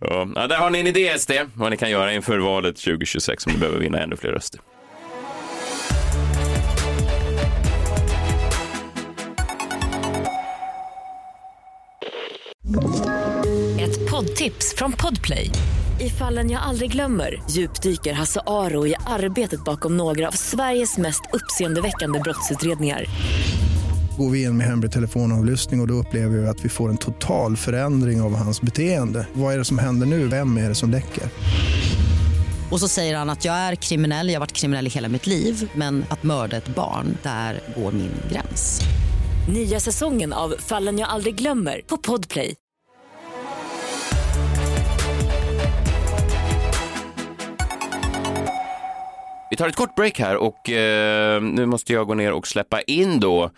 Ja, 0.00 0.46
där 0.48 0.56
har 0.56 0.70
ni 0.70 0.80
en 0.80 0.86
idé 0.86 1.18
SD, 1.18 1.30
vad 1.54 1.70
ni 1.70 1.76
kan 1.76 1.90
göra 1.90 2.12
inför 2.12 2.38
valet 2.38 2.76
2026 2.76 3.46
om 3.46 3.52
ni 3.52 3.58
behöver 3.58 3.78
vinna 3.78 4.02
ännu 4.02 4.16
fler 4.16 4.30
röster. 4.30 4.60
Ett 13.80 14.10
poddtips 14.10 14.74
från 14.76 14.92
Podplay. 14.92 15.50
I 16.00 16.10
fallen 16.10 16.50
jag 16.50 16.62
aldrig 16.62 16.92
glömmer 16.92 17.42
djupdyker 17.50 18.12
Hasse 18.12 18.40
Aro 18.46 18.86
i 18.86 18.94
arbetet 19.06 19.64
bakom 19.64 19.96
några 19.96 20.28
av 20.28 20.32
Sveriges 20.32 20.98
mest 20.98 21.22
uppseendeväckande 21.32 22.20
brottsutredningar. 22.20 23.04
Går 24.18 24.30
vi 24.30 24.42
in 24.42 24.56
med 24.56 24.66
hemlig 24.66 24.92
telefonavlyssning 24.92 25.80
och, 25.80 25.84
och 25.84 25.88
då 25.88 25.94
upplever 25.94 26.38
vi 26.38 26.46
att 26.46 26.64
vi 26.64 26.68
får 26.68 26.88
en 26.88 26.96
total 26.96 27.56
förändring 27.56 28.20
av 28.20 28.34
hans 28.34 28.62
beteende. 28.62 29.26
Vad 29.32 29.54
är 29.54 29.58
det 29.58 29.64
som 29.64 29.78
händer 29.78 30.06
nu? 30.06 30.28
Vem 30.28 30.56
är 30.56 30.68
det 30.68 30.74
som 30.74 30.90
läcker? 30.90 31.24
Och 32.70 32.80
så 32.80 32.88
säger 32.88 33.16
han 33.16 33.30
att 33.30 33.44
jag 33.44 33.54
är 33.54 33.74
kriminell, 33.74 34.28
jag 34.28 34.34
har 34.34 34.40
varit 34.40 34.52
kriminell 34.52 34.86
i 34.86 34.90
hela 34.90 35.08
mitt 35.08 35.26
liv 35.26 35.70
men 35.74 36.04
att 36.08 36.22
mörda 36.22 36.56
ett 36.56 36.68
barn, 36.68 37.18
där 37.22 37.60
går 37.76 37.92
min 37.92 38.10
gräns. 38.30 38.80
Nya 39.48 39.80
säsongen 39.80 40.32
av 40.32 40.54
Fallen 40.58 40.98
jag 40.98 41.08
aldrig 41.08 41.34
glömmer 41.34 41.80
på 41.86 41.96
Podplay. 41.96 42.54
Vi 49.50 49.56
tar 49.56 49.68
ett 49.68 49.76
kort 49.76 49.94
break 49.94 50.18
här 50.18 50.36
och 50.36 50.70
eh, 50.70 51.42
nu 51.42 51.66
måste 51.66 51.92
jag 51.92 52.06
gå 52.06 52.14
ner 52.14 52.32
och 52.32 52.46
släppa 52.46 52.80
in 52.80 53.20
då 53.20 53.50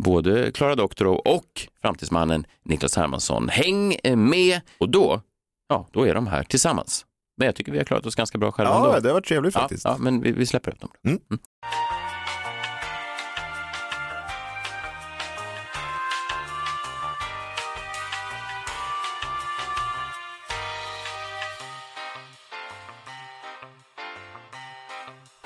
både 0.00 0.52
Klara 0.52 0.74
Doktorow 0.74 1.14
och 1.16 1.68
framtidsmannen 1.82 2.46
Niklas 2.64 2.96
Hermansson. 2.96 3.48
Häng 3.48 3.96
eh, 4.04 4.16
med 4.16 4.60
och 4.78 4.88
då, 4.90 5.20
ja, 5.68 5.88
då 5.92 6.06
är 6.08 6.14
de 6.14 6.26
här 6.26 6.42
tillsammans. 6.42 7.06
Men 7.36 7.46
jag 7.46 7.54
tycker 7.56 7.72
vi 7.72 7.78
har 7.78 7.84
klarat 7.84 8.06
oss 8.06 8.14
ganska 8.14 8.38
bra 8.38 8.52
själva 8.52 8.72
Ja, 8.72 8.86
ändå. 8.88 9.00
det 9.08 9.12
var 9.12 9.20
trevligt 9.20 9.54
Ja, 9.54 9.60
faktiskt. 9.60 9.84
ja, 9.84 9.96
men 9.98 10.20
vi, 10.20 10.32
vi 10.32 10.46
släpper 10.46 10.70
upp 10.72 10.80
dem. 10.80 10.90
Mm. 11.06 11.18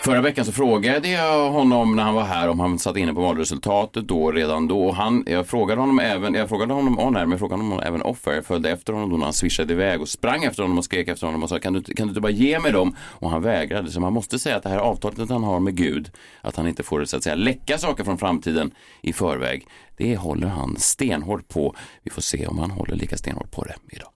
Förra 0.07 0.21
veckan 0.21 0.45
så 0.45 0.53
frågade 0.53 1.09
jag 1.09 1.51
honom 1.51 1.97
när 1.97 2.03
han 2.03 2.15
var 2.15 2.23
här 2.25 2.49
om 2.49 2.61
han 2.61 2.79
satt 2.79 2.97
inne 2.97 3.15
på 3.15 3.21
valresultatet 3.21 4.09
då 4.09 4.33
redan 4.33 4.69
då. 4.69 4.93
Han, 4.93 5.25
jag 5.27 5.47
frågade 5.47 5.81
honom 5.81 5.99
även, 5.99 6.35
jag 6.35 6.49
frågade 6.49 6.75
honom 6.75 6.99
on 6.99 7.17
air, 7.17 7.23
men 7.23 7.31
jag 7.31 7.39
frågade 7.39 7.63
honom 7.63 7.81
även 7.81 8.03
off 8.03 8.27
air. 8.27 8.35
Jag 8.35 8.45
följde 8.45 8.71
efter 8.71 8.93
honom 8.93 9.11
då 9.11 9.17
när 9.17 9.25
han 9.25 9.33
swishade 9.33 9.73
iväg 9.73 10.01
och 10.01 10.09
sprang 10.09 10.45
efter 10.45 10.63
honom 10.63 10.79
och 10.79 10.85
skrek 10.85 11.09
efter 11.09 11.27
honom 11.27 11.43
och 11.43 11.49
sa 11.49 11.59
kan 11.59 11.73
du, 11.73 11.83
kan 11.83 12.07
du 12.07 12.11
inte 12.11 12.21
bara 12.21 12.33
ge 12.33 12.59
mig 12.59 12.73
dem? 12.73 12.97
Och 13.01 13.31
han 13.31 13.43
vägrade. 13.43 13.91
Så 13.91 14.01
man 14.01 14.13
måste 14.13 14.39
säga 14.39 14.57
att 14.57 14.63
det 14.63 14.69
här 14.69 14.79
avtalet 14.79 15.31
han 15.31 15.45
har 15.45 15.61
med 15.61 15.77
Gud, 15.77 16.11
att 16.41 16.57
han 16.57 16.69
inte 16.69 16.83
får 16.83 17.05
så 17.05 17.17
att 17.17 17.23
säga 17.23 17.35
läcka 17.35 17.79
saker 17.79 18.05
från 18.05 18.19
framtiden 18.19 18.71
i 19.03 19.13
förväg. 19.13 19.67
Det 19.97 20.17
håller 20.17 20.47
han 20.47 20.77
stenhårt 20.79 21.49
på. 21.49 21.75
Vi 22.03 22.11
får 22.11 22.23
se 22.23 22.47
om 22.47 22.59
han 22.59 22.71
håller 22.71 22.95
lika 22.95 23.17
stenhårt 23.17 23.51
på 23.51 23.65
det 23.65 23.75
idag. 23.89 24.09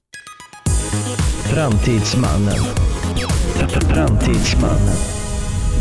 Framtidsmannen. 1.53 2.59
Framtidsmannen. 3.95 5.20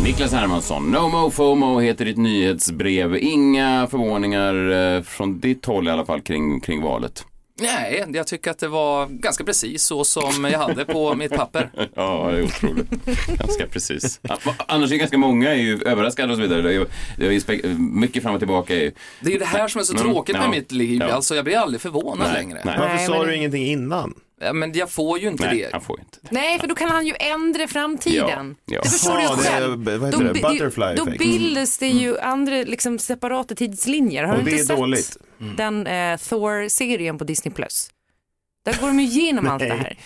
Niklas 0.04 0.32
Hermansson, 0.32 0.90
No 0.90 1.08
Mo 1.08 1.30
FOMO 1.30 1.80
heter 1.80 2.04
ditt 2.04 2.16
nyhetsbrev. 2.16 3.16
Inga 3.16 3.86
förvåningar 3.90 4.70
eh, 4.96 5.02
från 5.02 5.40
ditt 5.40 5.66
håll 5.66 5.88
i 5.88 5.90
alla 5.90 6.04
fall 6.06 6.20
kring, 6.20 6.60
kring 6.60 6.82
valet. 6.82 7.24
Nej, 7.62 8.04
jag 8.12 8.26
tycker 8.26 8.50
att 8.50 8.58
det 8.58 8.68
var 8.68 9.06
ganska 9.06 9.44
precis 9.44 9.82
så 9.82 10.04
som 10.04 10.44
jag 10.52 10.58
hade 10.58 10.84
på 10.84 11.14
mitt 11.18 11.32
papper. 11.36 11.70
Ja, 11.94 12.28
det 12.32 12.38
är 12.38 12.42
otroligt. 12.42 12.90
ganska 13.38 13.66
precis. 13.66 14.20
Annars 14.68 14.92
är 14.92 14.96
ganska 14.96 15.18
många 15.18 15.50
är 15.50 15.54
ju 15.58 15.82
överraskade 15.82 16.32
och 16.32 16.36
så 16.36 16.42
vidare. 16.42 16.62
Det 17.16 17.26
är 17.26 17.62
det 17.62 17.68
mycket 17.78 18.22
fram 18.22 18.34
och 18.34 18.40
tillbaka. 18.40 18.74
Är. 18.76 18.92
Det 19.20 19.28
är 19.28 19.32
ju 19.32 19.38
det 19.38 19.44
här 19.44 19.68
som 19.68 19.78
är 19.80 19.84
så 19.84 19.92
Mm, 19.96 20.04
tråkigt 20.12 20.36
med 20.36 20.50
mitt 20.50 20.72
liv. 20.72 21.02
Alltså 21.02 21.34
jag 21.34 21.44
blir 21.44 21.56
aldrig 21.58 21.80
förvånad 21.80 22.28
Nej, 22.32 22.42
längre. 22.42 22.60
nej. 22.64 22.78
Varför 22.78 23.06
sa 23.06 23.24
du 23.24 23.34
ingenting 23.36 23.66
innan? 23.66 24.14
Ja, 24.42 24.52
Men 24.52 24.72
jag 24.72 24.90
får 24.90 25.18
ju 25.18 25.28
inte 25.28 25.46
Nej, 25.46 25.58
det. 25.58 25.68
han 25.72 25.80
får 25.80 25.98
ju 25.98 26.02
inte 26.04 26.18
det. 26.22 26.28
Nej, 26.30 26.58
för 26.58 26.66
då 26.66 26.74
kan 26.74 26.88
han 26.90 27.06
ju 27.06 27.14
ändra 27.20 27.68
framtiden. 27.68 28.56
Ja, 28.64 28.74
ja. 28.74 28.80
Det 28.82 28.88
förstår 28.88 29.20
Ja, 29.20 29.34
du 29.36 29.42
det 29.42 29.48
är- 29.48 29.52
själv. 29.60 29.84
vad 29.84 30.04
heter 30.08 30.24
Då 30.24 30.32
det? 30.32 30.40
Butterfly 30.40 30.94
Då 30.96 31.04
bildas 31.04 31.78
det 31.78 31.88
ju 31.88 32.18
andra 32.18 32.54
liksom, 32.56 32.98
separata 32.98 33.54
tidslinjer. 33.54 34.24
Har 34.24 34.32
Och 34.32 34.38
du 34.38 34.44
det 34.44 34.50
inte 34.50 34.62
är 34.62 34.66
sett 34.66 34.76
dåligt. 34.76 35.16
den 35.56 35.86
eh, 35.86 36.16
Thor-serien 36.16 37.18
på 37.18 37.24
Disney+. 37.24 37.54
Plus? 37.54 37.90
Där 38.64 38.76
går 38.80 38.86
de 38.86 39.00
ju 39.00 39.06
igenom 39.06 39.48
allt 39.48 39.60
det 39.62 39.74
här. 39.74 39.98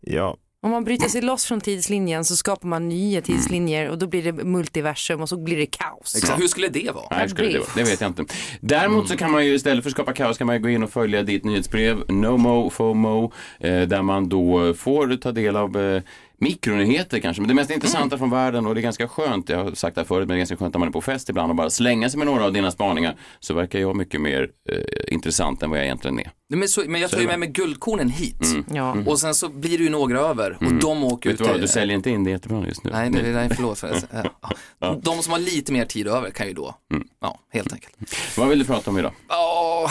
Ja. 0.00 0.36
Om 0.66 0.72
man 0.72 0.84
bryter 0.84 1.08
sig 1.08 1.22
loss 1.22 1.44
från 1.44 1.60
tidslinjen 1.60 2.24
så 2.24 2.36
skapar 2.36 2.68
man 2.68 2.88
nya 2.88 3.22
tidslinjer 3.22 3.88
och 3.90 3.98
då 3.98 4.06
blir 4.06 4.22
det 4.22 4.32
multiversum 4.32 5.20
och 5.20 5.28
så 5.28 5.36
blir 5.36 5.56
det 5.56 5.66
kaos. 5.66 6.16
Exakt. 6.16 6.40
Hur 6.40 6.48
skulle 6.48 6.68
det 6.68 6.90
vara? 6.94 7.06
Nej, 7.10 7.28
skulle 7.28 7.48
det, 7.48 7.58
vara. 7.58 7.68
det 7.74 7.82
vet 7.82 8.00
jag 8.00 8.10
inte. 8.10 8.24
Däremot 8.60 9.08
så 9.08 9.16
kan 9.16 9.30
man 9.30 9.46
ju 9.46 9.54
istället 9.54 9.84
för 9.84 9.90
att 9.90 9.94
skapa 9.94 10.12
kaos 10.12 10.38
kan 10.38 10.46
man 10.46 10.56
ju 10.56 10.62
gå 10.62 10.68
in 10.68 10.82
och 10.82 10.90
följa 10.90 11.22
ditt 11.22 11.44
nyhetsbrev 11.44 11.96
No 12.08 12.36
Mo 12.36 12.70
FOMO 12.70 13.32
eh, 13.58 13.82
där 13.82 14.02
man 14.02 14.28
då 14.28 14.74
får 14.74 15.16
ta 15.16 15.32
del 15.32 15.56
av 15.56 15.76
eh, 15.76 16.02
Mikronyheter 16.38 17.18
kanske, 17.18 17.40
men 17.42 17.48
det 17.48 17.54
mest 17.54 17.70
intressanta 17.70 18.18
från 18.18 18.30
världen 18.30 18.66
och 18.66 18.74
det 18.74 18.80
är 18.80 18.82
ganska 18.82 19.08
skönt, 19.08 19.48
jag 19.48 19.64
har 19.64 19.72
sagt 19.74 19.94
det 19.94 20.00
här 20.00 20.06
förut, 20.06 20.20
men 20.20 20.28
det 20.28 20.34
är 20.34 20.38
ganska 20.38 20.56
skönt 20.56 20.74
när 20.74 20.78
man 20.78 20.88
är 20.88 20.92
på 20.92 21.00
fest 21.00 21.28
ibland 21.28 21.50
och 21.50 21.56
bara 21.56 21.70
slänga 21.70 22.10
sig 22.10 22.18
med 22.18 22.26
några 22.26 22.44
av 22.44 22.52
dina 22.52 22.70
spaningar 22.70 23.16
så 23.40 23.54
verkar 23.54 23.78
jag 23.78 23.96
mycket 23.96 24.20
mer 24.20 24.48
eh, 24.70 24.78
intressant 25.14 25.62
än 25.62 25.70
vad 25.70 25.78
jag 25.78 25.84
egentligen 25.84 26.18
är. 26.18 26.30
Men, 26.48 26.68
så, 26.68 26.82
men 26.86 27.00
jag 27.00 27.10
tar 27.10 27.20
ju 27.20 27.26
med 27.26 27.38
mig 27.40 27.48
guldkornen 27.48 28.10
hit. 28.10 28.46
Ja. 28.74 28.96
Och 29.06 29.18
sen 29.20 29.34
så 29.34 29.48
blir 29.48 29.78
det 29.78 29.84
ju 29.84 29.90
några 29.90 30.20
över 30.20 30.56
och 30.60 30.74
de 30.74 31.04
åker 31.04 31.30
Vet 31.30 31.40
ut 31.40 31.46
du 31.46 31.52
vad, 31.52 31.60
du 31.60 31.68
säljer 31.68 31.96
inte 31.96 32.10
in 32.10 32.24
det 32.24 32.30
jättebra 32.30 32.66
just 32.66 32.84
nu. 32.84 32.90
Nej, 32.90 33.10
nej, 33.10 33.32
nej 33.32 33.48
förlåt. 33.54 33.78
För 33.78 33.88
det. 33.88 34.02
Ja. 34.78 35.00
De 35.02 35.22
som 35.22 35.32
har 35.32 35.38
lite 35.40 35.72
mer 35.72 35.84
tid 35.84 36.06
över 36.08 36.30
kan 36.30 36.46
ju 36.46 36.52
då, 36.52 36.74
Mm. 36.92 37.08
ja, 37.20 37.38
helt 37.52 37.72
enkelt. 37.72 37.94
Vad 38.38 38.48
vill 38.48 38.58
du 38.58 38.64
prata 38.64 38.90
om 38.90 38.98
idag? 38.98 39.12
Ja, 39.28 39.90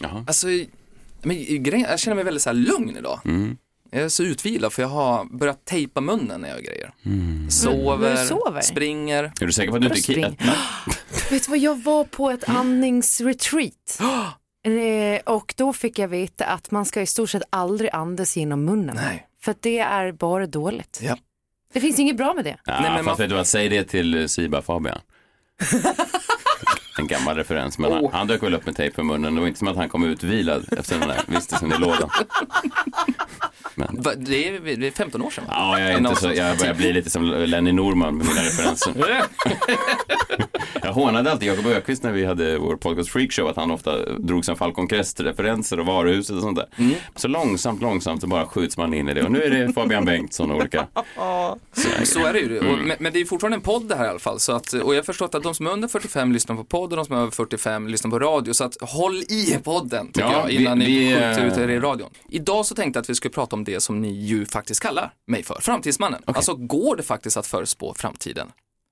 Jaha. 0.00 0.24
alltså, 0.26 0.46
men, 1.22 1.62
grejen, 1.62 1.86
jag 1.90 1.98
känner 2.00 2.14
mig 2.14 2.24
väldigt 2.24 2.42
så 2.42 2.48
här 2.48 2.54
lugn 2.54 2.96
idag. 2.98 3.20
Mm. 3.92 3.98
Jag 4.00 4.04
är 4.04 4.08
så 4.08 4.22
utvilad 4.22 4.72
för 4.72 4.82
jag 4.82 4.88
har 4.88 5.24
börjat 5.38 5.64
tejpa 5.64 6.00
munnen 6.00 6.40
när 6.40 6.48
jag 6.48 6.58
gör 6.58 6.64
grejer. 6.64 6.90
Mm. 7.06 7.50
Sover, 7.50 8.10
Du 8.22 8.26
sover? 8.26 8.60
springer. 8.60 9.24
Är 9.40 9.46
du 9.46 9.52
säker 9.52 9.70
på 9.70 9.76
att 9.76 9.82
du 9.82 9.88
inte 9.88 10.00
ki- 10.12 10.36
Vet 11.30 11.44
du 11.44 11.50
vad, 11.50 11.58
jag 11.58 11.82
var 11.82 12.04
på 12.04 12.30
ett 12.30 12.48
andningsretreat. 12.48 14.00
Eh, 14.66 15.20
Och 15.34 15.54
då 15.56 15.72
fick 15.72 15.98
jag 15.98 16.08
veta 16.08 16.44
att 16.44 16.70
man 16.70 16.84
ska 16.84 17.00
i 17.02 17.06
stort 17.06 17.30
sett 17.30 17.42
aldrig 17.50 17.90
andas 17.92 18.36
genom 18.36 18.64
munnen. 18.64 18.96
Nej. 18.96 19.26
För 19.42 19.50
att 19.50 19.62
det 19.62 19.78
är 19.78 20.12
bara 20.12 20.46
dåligt. 20.46 21.00
Ja. 21.02 21.16
Det 21.72 21.80
finns 21.80 21.98
inget 21.98 22.16
bra 22.16 22.34
med 22.34 22.44
det. 22.44 22.56
Ja, 22.64 22.72
Nej, 22.80 22.82
men 22.82 22.94
fast 22.96 23.06
man- 23.06 23.16
vet 23.16 23.28
du 23.28 23.34
vad, 23.36 23.46
säg 23.46 23.68
det 23.68 23.84
till 23.84 24.20
eh, 24.20 24.26
Siba 24.26 24.62
Fabian. 24.62 24.98
En 26.98 27.06
gammal 27.06 27.36
referens, 27.36 27.78
men 27.78 27.92
han, 27.92 28.04
Oh. 28.04 28.12
han 28.12 28.26
dök 28.26 28.42
väl 28.42 28.54
upp 28.54 28.66
med 28.66 28.76
tejp 28.76 28.94
för 28.96 29.02
munnen. 29.02 29.34
Det 29.34 29.40
var 29.40 29.48
inte 29.48 29.58
som 29.58 29.68
att 29.68 29.76
han 29.76 29.88
kom 29.88 30.04
utvilad 30.04 30.72
efter 30.78 30.98
den 30.98 31.08
där 31.08 31.20
vistelsen 31.26 31.72
i 31.72 31.78
lådan. 31.78 32.10
Men, 33.78 34.02
Va, 34.02 34.12
Det 34.16 34.48
är, 34.48 34.76
det 34.76 34.86
är 34.86 34.90
15 34.90 35.22
år 35.22 35.30
sedan 35.30 35.44
va? 35.46 35.52
ja, 35.56 35.80
jag, 35.80 35.90
är 35.90 35.98
inte 35.98 36.16
så, 36.16 36.32
jag 36.34 36.58
börjar 36.58 36.74
bli 36.74 36.92
lite 36.92 37.10
som 37.10 37.24
Lenny 37.24 37.72
Norman 37.72 38.16
med 38.16 38.26
mina 38.26 38.40
referenser. 38.40 38.94
Jag 40.82 40.92
hånade 40.92 41.32
alltid 41.32 41.48
Jakob 41.48 41.66
Ökvist 41.66 42.02
när 42.02 42.12
vi 42.12 42.24
hade 42.24 42.58
vår 42.58 42.76
podcast 42.76 43.10
Freakshow 43.10 43.48
att 43.48 43.56
han 43.56 43.70
ofta 43.70 44.04
drog 44.18 44.44
som 44.44 44.56
Falcon 44.56 44.88
Crest-referenser 44.88 45.80
och 45.80 45.86
varuhuset 45.86 46.36
och 46.36 46.42
sånt 46.42 46.56
där. 46.56 46.66
Mm. 46.76 46.94
Så 47.16 47.28
långsamt, 47.28 47.82
långsamt 47.82 48.20
så 48.20 48.26
bara 48.26 48.46
skjuts 48.46 48.76
man 48.76 48.94
in 48.94 49.08
i 49.08 49.14
det. 49.14 49.22
Och 49.22 49.32
nu 49.32 49.42
är 49.42 49.50
det 49.50 49.72
Fabian 49.72 50.04
Bengtsson 50.04 50.50
och 50.50 50.56
olika. 50.56 50.86
Så 52.04 52.26
är 52.26 52.32
det 52.32 52.38
ju. 52.38 52.58
Mm. 52.58 52.80
Men, 52.80 52.96
men 53.00 53.12
det 53.12 53.20
är 53.20 53.24
fortfarande 53.24 53.56
en 53.56 53.60
podd 53.60 53.88
det 53.88 53.96
här 53.96 54.04
i 54.04 54.08
alla 54.08 54.18
fall. 54.18 54.40
Så 54.40 54.52
att, 54.52 54.72
och 54.72 54.94
jag 54.94 54.98
har 54.98 55.04
förstått 55.04 55.34
att 55.34 55.42
de 55.42 55.54
som 55.54 55.66
är 55.66 55.70
under 55.70 55.88
45 55.88 56.32
lyssnar 56.32 56.56
på 56.56 56.64
podd 56.64 56.90
och 56.92 56.96
de 56.96 57.04
som 57.04 57.16
är 57.16 57.20
över 57.20 57.30
45 57.30 57.88
lyssnar 57.88 58.10
på 58.10 58.18
radio. 58.18 58.52
Så 58.52 58.64
att 58.64 58.76
håll 58.80 59.16
i 59.16 59.58
podden 59.64 60.06
tycker 60.06 60.28
Ja, 60.28 60.40
jag 60.42 60.50
innan 60.50 60.78
vi, 60.78 60.86
ni 60.86 61.14
skjuter 61.14 61.40
eh, 61.40 61.52
ut 61.52 61.58
er 61.58 61.68
i 61.68 61.80
radion. 61.80 62.10
Idag 62.28 62.66
så 62.66 62.74
tänkte 62.74 62.96
jag 62.96 63.02
att 63.02 63.10
vi 63.10 63.14
skulle 63.14 63.32
prata 63.32 63.56
om 63.56 63.64
det 63.64 63.80
som 63.80 64.00
ni 64.00 64.12
ju 64.12 64.46
faktiskt 64.46 64.82
kallar 64.82 65.12
mig 65.26 65.42
för, 65.42 65.58
framtidsmannen. 65.60 66.22
Alltså 66.24 66.54
går 66.54 66.96
det 66.96 67.02
faktiskt 67.02 67.36
att 67.36 67.46
förutspå 67.46 67.94
framtiden? 67.94 68.48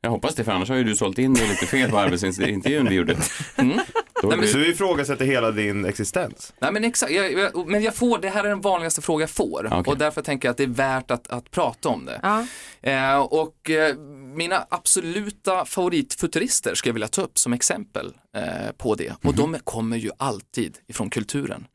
Jag 0.07 0.11
hoppas 0.11 0.35
det, 0.35 0.45
för 0.45 0.53
annars 0.53 0.69
har 0.69 0.77
ju 0.77 0.85
du 0.85 0.97
sålt 0.97 1.19
in 1.19 1.35
det 1.35 1.49
lite 1.49 1.66
fel 1.66 1.90
på 1.90 1.99
arbetsintervjun 1.99 2.88
vi 2.88 2.95
gjorde. 2.95 3.16
Mm. 3.57 3.81
Då 4.23 4.31
är 4.31 4.47
Så 4.47 4.59
du 4.59 4.71
ifrågasätter 4.71 5.25
hela 5.25 5.51
din 5.51 5.85
existens? 5.85 6.55
Nej 6.59 6.73
men 6.73 6.85
exakt, 6.85 7.12
jag, 7.12 7.33
jag, 7.33 7.69
men 7.69 7.83
jag 7.83 7.95
får, 7.95 8.19
det 8.19 8.29
här 8.29 8.45
är 8.45 8.49
den 8.49 8.61
vanligaste 8.61 9.03
fråga 9.03 9.23
jag 9.23 9.31
får 9.31 9.66
Okej. 9.66 9.92
och 9.92 9.99
därför 9.99 10.23
tänker 10.23 10.49
jag 10.49 10.51
att 10.51 10.57
det 10.57 10.62
är 10.62 10.66
värt 10.66 11.11
att, 11.11 11.29
att 11.29 11.51
prata 11.51 11.88
om 11.88 12.05
det. 12.05 12.21
Ja. 12.23 12.47
Eh, 12.83 13.19
och 13.19 13.71
eh, 13.71 13.97
mina 14.35 14.66
absoluta 14.69 15.64
favoritfuturister 15.64 16.75
ska 16.75 16.88
jag 16.88 16.95
vilja 16.95 17.09
ta 17.09 17.23
upp 17.23 17.38
som 17.38 17.53
exempel 17.53 18.14
eh, 18.37 18.73
på 18.77 18.95
det. 18.95 19.12
Och 19.25 19.35
de 19.35 19.57
kommer 19.64 19.97
ju 19.97 20.11
alltid 20.16 20.79
ifrån 20.87 21.11
kulturen. 21.11 21.66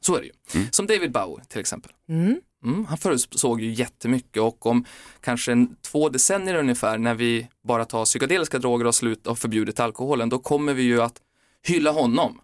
Så 0.00 0.16
är 0.16 0.20
det 0.20 0.26
ju. 0.26 0.66
Som 0.70 0.86
David 0.86 1.12
Bowie 1.12 1.44
till 1.48 1.60
exempel. 1.60 1.92
Mm, 2.64 2.84
han 2.84 2.98
förutsåg 2.98 3.60
ju 3.60 3.72
jättemycket 3.72 4.42
och 4.42 4.66
om 4.66 4.84
kanske 5.20 5.52
en, 5.52 5.76
två 5.82 6.08
decennier 6.08 6.54
ungefär 6.54 6.98
när 6.98 7.14
vi 7.14 7.48
bara 7.64 7.84
tar 7.84 8.04
psykedeliska 8.04 8.58
droger 8.58 8.86
och 8.86 8.94
slut 8.94 9.26
och 9.26 9.38
förbjudit 9.38 9.80
alkoholen, 9.80 10.28
då 10.28 10.38
kommer 10.38 10.74
vi 10.74 10.82
ju 10.82 11.02
att 11.02 11.16
hylla 11.66 11.90
honom 11.90 12.40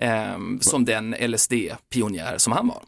ehm, 0.00 0.60
som 0.60 0.84
den 0.84 1.14
LSD-pionjär 1.14 2.38
som 2.38 2.52
han 2.52 2.68
var. 2.68 2.82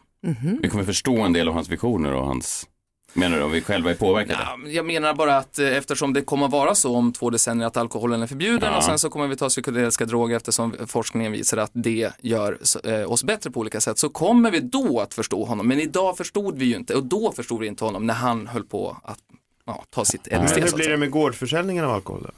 Vi 0.61 0.69
kommer 0.69 0.83
förstå 0.83 1.17
en 1.21 1.33
del 1.33 1.47
av 1.47 1.53
hans 1.53 1.69
visioner 1.69 2.13
och 2.13 2.25
hans, 2.25 2.67
menar 3.13 3.37
du, 3.37 3.43
om 3.43 3.51
vi 3.51 3.61
själva 3.61 3.89
är 3.91 3.95
påverkade? 3.95 4.39
Ja, 4.63 4.69
jag 4.69 4.85
menar 4.85 5.13
bara 5.13 5.37
att 5.37 5.59
eh, 5.59 5.67
eftersom 5.77 6.13
det 6.13 6.21
kommer 6.21 6.45
att 6.45 6.51
vara 6.51 6.75
så 6.75 6.95
om 6.95 7.13
två 7.13 7.29
decennier 7.29 7.67
att 7.67 7.77
alkoholen 7.77 8.21
är 8.21 8.27
förbjuden 8.27 8.69
Ja. 8.71 8.77
och 8.77 8.83
sen 8.83 8.99
så 8.99 9.09
kommer 9.09 9.27
vi 9.27 9.35
ta 9.35 9.49
psykedeliska 9.49 10.05
droger 10.05 10.35
eftersom 10.35 10.75
forskningen 10.87 11.31
visar 11.31 11.57
att 11.57 11.71
det 11.73 12.11
gör 12.21 12.57
eh, 12.83 13.11
oss 13.11 13.23
bättre 13.23 13.51
på 13.51 13.59
olika 13.59 13.81
sätt 13.81 13.97
så 13.97 14.09
kommer 14.09 14.51
vi 14.51 14.59
då 14.59 14.99
att 14.99 15.13
förstå 15.13 15.43
honom. 15.45 15.67
Men 15.67 15.79
idag 15.79 16.17
förstod 16.17 16.57
vi 16.57 16.65
ju 16.65 16.75
inte 16.75 16.95
och 16.95 17.03
då 17.05 17.31
förstod 17.31 17.59
vi 17.59 17.67
inte 17.67 17.83
honom 17.85 18.05
när 18.05 18.13
han 18.13 18.47
höll 18.47 18.63
på 18.63 18.97
att 19.03 19.19
ja, 19.65 19.83
ta 19.89 20.05
sitt 20.05 20.21
LSD. 20.27 20.31
Men 20.31 20.47
hur 20.47 20.63
att 20.67 20.75
blir 20.75 20.89
det 20.89 20.97
med 20.97 21.11
gårdsförsäljningen 21.11 21.85
av 21.85 21.91
alkohol 21.91 22.21
då? 22.23 22.29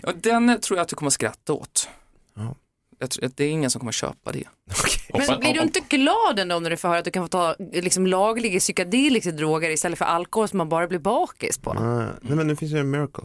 Ja, 0.00 0.12
den 0.16 0.60
tror 0.60 0.76
jag 0.78 0.82
att 0.82 0.88
du 0.88 0.96
kommer 0.96 1.10
skratta 1.10 1.52
åt. 1.52 1.88
Ja. 2.34 2.54
Jag 3.00 3.30
det 3.36 3.44
är 3.44 3.50
ingen 3.50 3.70
som 3.70 3.78
kommer 3.78 3.92
köpa 3.92 4.32
det. 4.32 4.44
Hoppas- 5.12 5.28
Men 5.28 5.40
blir 5.40 5.54
du 5.54 5.60
inte 5.60 5.80
glad 5.80 6.38
ändå 6.38 6.58
när 6.58 6.70
du 6.70 6.76
får 6.76 6.88
höra 6.88 6.98
att 6.98 7.04
du 7.04 7.10
kan 7.10 7.24
få 7.24 7.28
ta 7.28 7.56
liksom, 7.72 8.06
lagliga 8.06 8.58
psykedeliska 8.58 9.30
droger 9.30 9.70
istället 9.70 9.98
för 9.98 10.04
alkohol 10.04 10.48
som 10.48 10.58
man 10.58 10.68
bara 10.68 10.86
blir 10.86 10.98
bakis 10.98 11.58
på? 11.58 11.70
Ah, 11.70 12.04
nej 12.22 12.36
men 12.36 12.46
nu 12.46 12.56
finns 12.56 12.72
det 12.72 12.80
en 12.80 12.90
miracle. 12.90 13.24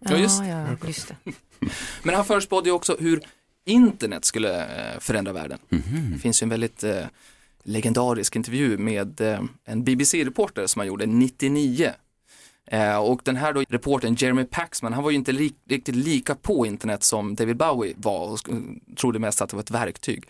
Ja, 0.00 0.16
just- 0.16 0.42
ja, 0.44 0.66
just 0.86 1.08
det. 1.08 1.16
Men 2.02 2.14
han 2.14 2.24
förutspådde 2.24 2.68
ju 2.68 2.74
också 2.74 2.96
hur 3.00 3.20
internet 3.66 4.24
skulle 4.24 4.60
eh, 4.64 4.98
förändra 5.00 5.32
världen. 5.32 5.58
Det 6.12 6.18
finns 6.18 6.42
ju 6.42 6.44
en 6.44 6.48
väldigt 6.48 6.84
eh, 6.84 7.04
legendarisk 7.64 8.36
intervju 8.36 8.78
med 8.78 9.20
eh, 9.20 9.40
en 9.64 9.84
BBC-reporter 9.84 10.66
som 10.66 10.80
han 10.80 10.86
gjorde 10.86 11.06
99. 11.06 11.92
Eh, 12.66 12.96
och 12.96 13.20
den 13.24 13.36
här 13.36 13.52
då 13.52 13.62
reportern 13.68 14.14
Jeremy 14.14 14.44
Paxman, 14.44 14.92
han 14.92 15.04
var 15.04 15.10
ju 15.10 15.16
inte 15.16 15.32
li- 15.32 15.54
riktigt 15.68 15.96
lika 15.96 16.34
på 16.34 16.66
internet 16.66 17.02
som 17.04 17.34
David 17.34 17.56
Bowie 17.56 17.94
var 17.96 18.28
och 18.32 18.38
trodde 19.00 19.18
mest 19.18 19.42
att 19.42 19.50
det 19.50 19.56
var 19.56 19.62
ett 19.62 19.70
verktyg. 19.70 20.24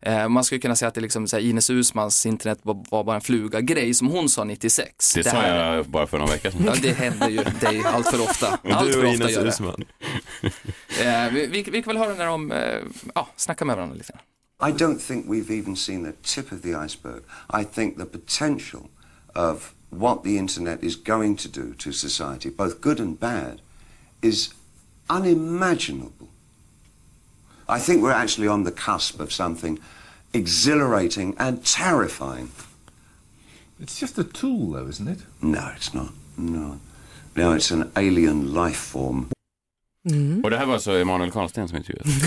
Eh, 0.00 0.28
man 0.28 0.44
skulle 0.44 0.58
kunna 0.60 0.76
säga 0.76 0.88
att 0.88 0.94
det 0.94 1.00
liksom, 1.00 1.28
så 1.28 1.36
här, 1.36 1.42
Ines 1.44 1.70
Usmans 1.70 2.26
internet 2.26 2.58
var, 2.62 2.84
var 2.90 3.04
bara 3.04 3.16
en 3.16 3.22
fluga-grej 3.22 3.94
som 3.94 4.08
hon 4.08 4.28
sa 4.28 4.44
96. 4.44 5.14
Det 5.14 5.24
sa 5.24 5.30
här- 5.30 5.74
jag 5.76 5.86
bara 5.86 6.06
för 6.06 6.18
någon 6.18 6.28
vecka 6.28 6.50
sedan. 6.50 6.62
Ja, 6.66 6.74
det 6.82 6.92
händer 6.92 7.28
ju 7.28 7.36
dig 7.60 7.82
allt 7.84 8.06
för 8.08 8.20
ofta. 8.22 8.46
Allt 8.72 8.86
du 8.86 8.92
för 8.92 9.04
och 9.04 9.14
Ines 9.14 9.30
gör 9.32 9.42
det. 9.42 9.48
Usman. 9.48 9.84
Eh, 11.00 11.32
vi, 11.32 11.46
vi, 11.46 11.62
vi 11.62 11.82
kan 11.82 11.94
väl 11.94 11.96
höra 11.96 12.14
när 12.14 12.26
de 12.26 12.52
eh, 12.52 12.80
ja, 13.14 13.28
snackar 13.36 13.66
med 13.66 13.76
varandra 13.76 13.96
lite. 13.96 14.18
I 14.62 14.70
don't 14.72 14.98
think 14.98 15.26
we've 15.26 15.58
even 15.60 15.76
seen 15.76 16.04
the 16.04 16.12
tip 16.22 16.52
of 16.52 16.60
the 16.62 16.68
iceberg. 16.86 17.20
I 17.60 17.64
think 17.74 17.98
the 17.98 18.04
potential 18.04 18.80
of 19.34 19.74
what 19.90 20.24
the 20.24 20.38
internet 20.38 20.82
is 20.82 20.96
going 20.96 21.36
to 21.36 21.48
do 21.48 21.74
to 21.74 21.92
society, 21.92 22.50
both 22.50 22.80
good 22.80 23.00
and 23.00 23.18
bad, 23.18 23.60
is 24.22 24.54
unimaginable. 25.08 26.28
I 27.68 27.78
think 27.78 28.02
we're 28.02 28.12
actually 28.12 28.48
on 28.48 28.64
the 28.64 28.72
cusp 28.72 29.20
of 29.20 29.32
something 29.32 29.78
exhilarating 30.32 31.34
and 31.38 31.64
terrifying. 31.64 32.50
It's 33.80 33.98
just 33.98 34.18
a 34.18 34.24
tool, 34.24 34.72
though, 34.72 34.88
isn't 34.88 35.08
it? 35.08 35.20
No, 35.40 35.70
it's 35.76 35.94
not. 35.94 36.12
No. 36.36 36.80
No, 37.36 37.52
it's 37.52 37.70
an 37.70 37.90
alien 37.96 38.54
life 38.54 38.76
form. 38.76 39.28
Mm. 40.10 40.44
Och 40.44 40.50
det 40.50 40.58
här 40.58 40.66
var 40.66 40.74
alltså 40.74 40.92
Emanuel 40.92 41.30
Karlsten 41.30 41.68
som 41.68 41.76
intervjuade. 41.76 42.10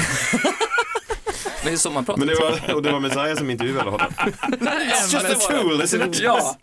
Det 1.63 1.73
är 1.73 1.77
så 1.77 1.91
man 1.91 2.05
pratar. 2.05 2.19
Men 2.19 2.27
det 2.27 2.35
var, 2.35 2.75
och 2.75 2.81
det 2.81 2.91
var 2.91 2.99
Messiah 2.99 3.37
som 3.37 3.49
intervjuade 3.49 3.89
honom. 3.89 4.07
It's 4.07 5.13
just 5.13 5.25
a 5.25 5.35
tool, 5.49 5.81
isn't 5.81 6.09
it? 6.09 6.19
Ja. 6.19 6.57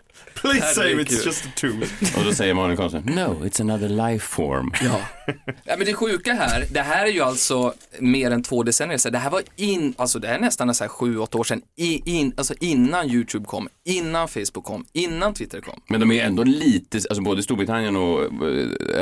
Please 0.45 0.75
say 0.75 0.93
it's 0.93 1.25
just 1.25 1.45
a 1.47 1.49
tool. 1.57 1.83
Och 2.17 2.25
då 2.25 2.33
säger 2.33 2.51
Emanuel 2.51 2.77
Karlsten, 2.77 3.03
no, 3.07 3.47
it's 3.47 3.61
another 3.61 3.89
life 3.89 4.27
form. 4.27 4.73
Ja. 4.83 5.01
ja, 5.65 5.75
men 5.77 5.87
det 5.87 5.95
sjuka 5.95 6.35
här, 6.35 6.67
det 6.71 6.81
här 6.81 7.07
är 7.07 7.11
ju 7.11 7.21
alltså 7.21 7.75
mer 7.99 8.31
än 8.31 8.43
två 8.43 8.63
decennier 8.63 8.99
sedan. 8.99 9.13
Det 9.13 9.19
här 9.19 9.31
var 9.31 9.43
in, 9.57 9.95
alltså 9.99 10.19
det 10.19 10.29
är 10.29 10.39
nästan 10.39 10.75
så 10.75 10.85
här 10.85 10.89
sju, 10.89 11.19
åtta 11.19 11.39
år 11.39 11.45
sedan, 11.45 11.63
I, 11.77 12.11
in, 12.19 12.33
alltså 12.37 12.55
innan 12.61 13.11
YouTube 13.11 13.45
kom, 13.47 13.69
innan 13.85 14.29
Facebook 14.29 14.65
kom, 14.65 14.85
innan 14.93 15.35
Twitter 15.35 15.61
kom. 15.61 15.81
Men 15.89 16.01
de 16.01 16.13
är 16.13 16.25
ändå 16.25 16.43
lite, 16.43 16.97
alltså 16.97 17.23
både 17.23 17.43
Storbritannien 17.43 17.97
och, 17.97 18.23
eh, 18.23 18.29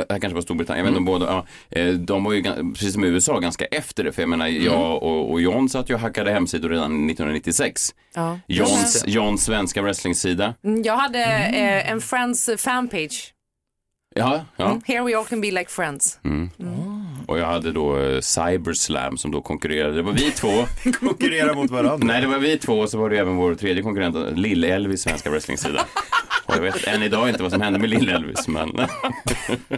här 0.09 0.19
kanske 0.19 0.33
var 0.33 0.41
Storbritannien, 0.41 0.85
jag 0.85 0.91
vet 0.91 0.99
inte 0.99 1.11
om 1.11 1.19
båda, 1.19 1.25
ja, 1.25 1.79
eh, 1.79 1.93
de 1.93 2.23
var 2.23 2.33
ju 2.33 2.43
precis 2.73 2.93
som 2.93 3.03
i 3.03 3.07
USA 3.07 3.39
ganska 3.39 3.65
efter 3.65 4.03
det. 4.03 4.11
För 4.11 4.21
jag 4.21 4.29
menar, 4.29 4.47
jag 4.47 5.03
och, 5.03 5.31
och 5.31 5.41
John 5.41 5.69
satt 5.69 5.89
ju 5.89 5.93
och 5.93 5.99
hackade 5.99 6.31
hemsidor 6.31 6.69
redan 6.69 6.85
1996. 7.09 7.93
Ja. 8.15 8.39
Johns, 8.47 9.03
Johns 9.07 9.43
svenska 9.43 9.81
wrestlingsida. 9.81 10.53
Mm, 10.63 10.81
Jag 10.83 10.97
hade 10.97 11.23
eh, 11.23 11.91
en 11.91 12.01
Friends 12.01 12.49
fanpage. 12.57 13.33
Ja, 14.15 14.45
ja. 14.55 14.65
Mm. 14.65 14.81
Here 14.85 15.03
we 15.03 15.17
all 15.17 15.25
can 15.25 15.41
be 15.41 15.51
like 15.51 15.69
friends. 15.69 16.19
Och 17.27 17.39
jag 17.39 17.45
hade 17.45 17.71
då 17.71 17.97
eh, 17.99 18.19
Cyberslam 18.19 19.17
som 19.17 19.31
då 19.31 19.41
konkurrerade. 19.41 19.95
Det 19.95 20.01
var 20.01 20.11
vi 20.13 20.31
två. 20.31 20.47
Konkurrera 20.99 21.53
mot 21.53 21.71
varandra. 21.71 22.07
Nej, 22.07 22.21
det 22.21 22.27
var 22.27 22.37
vi 22.39 22.57
två 22.57 22.73
och 22.79 22.89
så 22.89 22.97
var 22.97 23.09
det 23.09 23.17
även 23.19 23.35
vår 23.35 23.55
tredje 23.55 23.83
konkurrent, 23.83 24.15
Lill-Elvis 24.37 24.97
svenska 25.03 25.29
wrestlingsida. 25.29 25.85
Och 26.45 26.55
jag 26.55 26.61
vet 26.61 26.87
än 26.87 27.03
idag 27.03 27.29
inte 27.29 27.43
vad 27.43 27.51
som 27.51 27.61
hände 27.61 27.79
med 27.79 27.89
Lill-Elvis, 27.89 28.47
men 28.47 28.71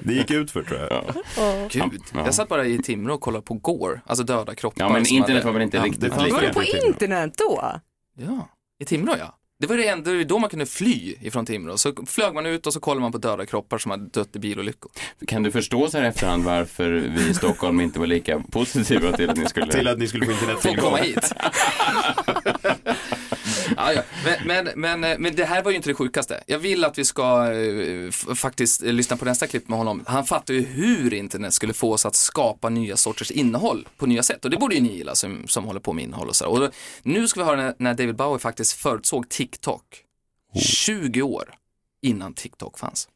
Det 0.03 0.13
gick 0.13 0.31
ut 0.31 0.51
för 0.51 0.63
tror 0.63 0.79
jag. 0.79 0.89
ja. 0.91 1.03
Gud, 1.71 2.01
Ja. 2.13 2.19
jag 2.25 2.33
satt 2.33 2.47
bara 2.49 2.65
i 2.65 2.77
Timrå 2.77 3.13
och 3.13 3.21
kollade 3.21 3.45
på 3.45 3.53
Gore, 3.53 4.01
alltså 4.05 4.23
döda 4.23 4.55
kroppar. 4.55 4.85
Ja, 4.85 4.89
men 4.89 5.01
internet 5.07 5.29
hade- 5.29 5.45
var 5.45 5.51
väl 5.53 5.61
inte 5.61 5.77
ja, 5.77 5.83
riktigt 5.83 6.03
lika. 6.03 6.33
Var 6.35 6.41
du 6.41 6.53
på 6.53 6.63
internet 6.63 7.33
då? 7.37 7.71
Ja, 8.17 8.49
i 8.79 8.85
Timrå 8.85 9.13
ja. 9.19 9.37
Det 9.59 9.67
var 9.67 9.77
det 9.77 9.87
enda, 9.87 10.11
det 10.11 10.17
var 10.17 10.23
då 10.23 10.39
man 10.39 10.49
kunde 10.49 10.65
fly 10.65 11.15
ifrån 11.21 11.45
Timrå. 11.45 11.77
Så 11.77 11.93
flög 12.07 12.33
man 12.33 12.45
ut 12.45 12.67
och 12.67 12.73
så 12.73 12.79
kollade 12.79 13.01
man 13.01 13.11
på 13.11 13.17
döda 13.17 13.45
kroppar 13.45 13.77
som 13.77 13.91
hade 13.91 14.05
dött 14.05 14.35
i 14.35 14.39
bilolyckor. 14.39 14.91
Kan 15.27 15.43
du 15.43 15.51
förstå 15.51 15.87
så 15.89 15.97
här 15.97 16.05
efterhand 16.05 16.43
varför 16.43 16.91
vi 16.91 17.29
i 17.29 17.33
Stockholm 17.33 17.81
inte 17.81 17.99
var 17.99 18.07
lika 18.07 18.39
positiva 18.39 19.11
till 19.11 19.29
att 19.29 19.37
ni 19.37 19.45
skulle... 19.45 19.71
Till 19.71 19.87
att 19.87 19.99
ni 19.99 20.07
skulle 20.07 20.25
få 20.25 20.31
internet 20.31 20.61
Få 20.61 20.75
komma 20.75 20.97
hit. 20.97 21.33
ja, 23.77 23.93
ja. 23.93 24.01
Men, 24.45 24.65
men, 24.75 24.99
men, 24.99 25.21
men 25.21 25.35
det 25.35 25.45
här 25.45 25.63
var 25.63 25.71
ju 25.71 25.77
inte 25.77 25.89
det 25.89 25.93
sjukaste. 25.93 26.43
Jag 26.47 26.59
vill 26.59 26.83
att 26.83 26.97
vi 26.97 27.05
ska 27.05 27.53
eh, 27.53 28.11
faktiskt 28.11 28.83
eh, 28.83 28.93
lyssna 28.93 29.17
på 29.17 29.25
nästa 29.25 29.47
klipp 29.47 29.69
med 29.69 29.77
honom. 29.77 30.03
Han 30.07 30.25
fattar 30.25 30.53
ju 30.53 30.61
hur 30.61 31.13
internet 31.13 31.53
skulle 31.53 31.73
få 31.73 31.93
oss 31.93 32.05
att 32.05 32.15
skapa 32.15 32.69
nya 32.69 32.97
sorters 32.97 33.31
innehåll 33.31 33.87
på 33.97 34.05
nya 34.05 34.23
sätt. 34.23 34.45
Och 34.45 34.51
det 34.51 34.57
borde 34.57 34.75
ju 34.75 34.81
ni 34.81 34.97
gilla 34.97 35.15
som, 35.15 35.47
som 35.47 35.63
håller 35.63 35.79
på 35.79 35.93
med 35.93 36.03
innehåll 36.03 36.27
och 36.29 36.35
så. 36.35 36.47
Och 36.47 36.59
då, 36.59 36.69
nu 37.03 37.27
ska 37.27 37.39
vi 37.39 37.45
höra 37.45 37.57
när, 37.57 37.75
när 37.79 37.93
David 37.93 38.15
Bowie 38.15 38.39
faktiskt 38.39 38.73
förutsåg 38.73 39.29
TikTok. 39.29 39.83
20 40.55 41.21
år 41.21 41.53
innan 42.01 42.33
TikTok 42.33 42.79
fanns. 42.79 43.07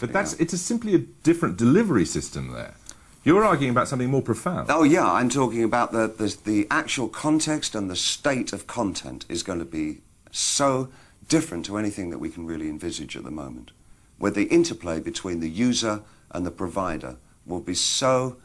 But 0.00 0.12
that's 0.12 0.36
it's 0.38 0.54
a 0.54 0.58
simply 0.58 0.94
a 0.96 1.00
different 1.22 1.58
delivery 1.58 2.06
system 2.06 2.52
there. 2.52 2.74
You're 3.22 3.44
arguing 3.44 3.70
about 3.70 3.88
something 3.88 4.10
more 4.10 4.22
profound. 4.22 4.68
Oh 4.70 4.82
yeah, 4.82 5.04
I'm 5.04 5.28
talking 5.28 5.62
about 5.62 5.92
the, 5.92 6.06
the 6.08 6.36
the 6.44 6.66
actual 6.70 7.08
context 7.08 7.74
and 7.74 7.90
the 7.90 7.96
state 7.96 8.52
of 8.52 8.66
content 8.66 9.26
is 9.28 9.42
going 9.42 9.58
to 9.58 9.66
be 9.66 9.98
so 10.30 10.88
different 11.28 11.66
to 11.66 11.76
anything 11.76 12.10
that 12.10 12.18
we 12.18 12.30
can 12.30 12.46
really 12.46 12.68
envisage 12.68 13.16
at 13.16 13.24
the 13.24 13.30
moment. 13.30 13.72
Where 14.18 14.30
the 14.30 14.44
interplay 14.44 15.00
between 15.00 15.40
the 15.40 15.50
user 15.50 16.00
and 16.30 16.46
the 16.46 16.50
provider 16.50 17.16
will 17.46 17.60
be 17.60 17.74
so 17.74 18.36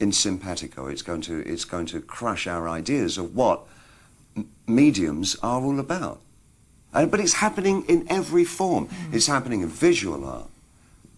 in 0.00 0.12
simpatico, 0.12 0.88
it's 0.88 1.02
going 1.02 1.20
to 1.22 1.40
it's 1.46 1.64
going 1.64 1.86
to 1.86 2.00
crush 2.00 2.48
our 2.48 2.68
ideas 2.68 3.18
of 3.18 3.36
what 3.36 3.60
m- 4.36 4.48
mediums 4.66 5.36
are 5.42 5.62
all 5.62 5.78
about. 5.78 6.20
Uh, 6.92 7.06
but 7.06 7.20
it's 7.20 7.34
happening 7.34 7.84
in 7.86 8.06
every 8.10 8.44
form. 8.44 8.88
It's 9.12 9.26
happening 9.26 9.60
in 9.60 9.68
visual 9.68 10.24
art. 10.24 10.50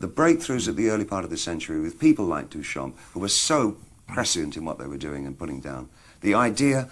The 0.00 0.08
breakthroughs 0.08 0.66
at 0.66 0.76
the 0.76 0.88
early 0.88 1.04
part 1.04 1.24
of 1.24 1.30
the 1.30 1.36
century 1.36 1.78
with 1.78 2.00
people 2.00 2.24
like 2.24 2.50
Duchamp, 2.50 2.94
who 3.12 3.20
were 3.20 3.28
so 3.28 3.76
prescient 4.08 4.56
in 4.56 4.64
what 4.64 4.78
they 4.78 4.86
were 4.86 4.96
doing 4.96 5.26
and 5.26 5.38
putting 5.38 5.60
down. 5.60 5.88
The 6.22 6.34
idea 6.34 6.88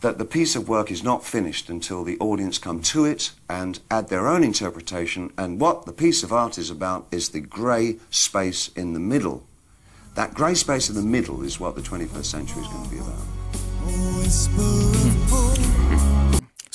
that 0.00 0.18
the 0.18 0.24
piece 0.24 0.54
of 0.54 0.68
work 0.68 0.90
is 0.90 1.02
not 1.02 1.24
finished 1.24 1.68
until 1.68 2.04
the 2.04 2.16
audience 2.18 2.58
come 2.58 2.80
to 2.80 3.04
it 3.04 3.32
and 3.48 3.80
add 3.90 4.08
their 4.08 4.28
own 4.28 4.44
interpretation, 4.44 5.32
and 5.36 5.60
what 5.60 5.84
the 5.84 5.92
piece 5.92 6.22
of 6.22 6.32
art 6.32 6.58
is 6.58 6.70
about 6.70 7.06
is 7.10 7.30
the 7.30 7.40
grey 7.40 7.96
space 8.10 8.68
in 8.76 8.92
the 8.92 9.00
middle. 9.00 9.44
That 10.14 10.32
grey 10.32 10.54
space 10.54 10.88
in 10.88 10.94
the 10.94 11.02
middle 11.02 11.42
is 11.42 11.58
what 11.58 11.74
the 11.74 11.82
21st 11.82 12.24
century 12.24 12.62
is 12.62 12.68
going 12.68 12.84
to 12.84 12.90
be 12.90 12.98
about. 12.98 13.20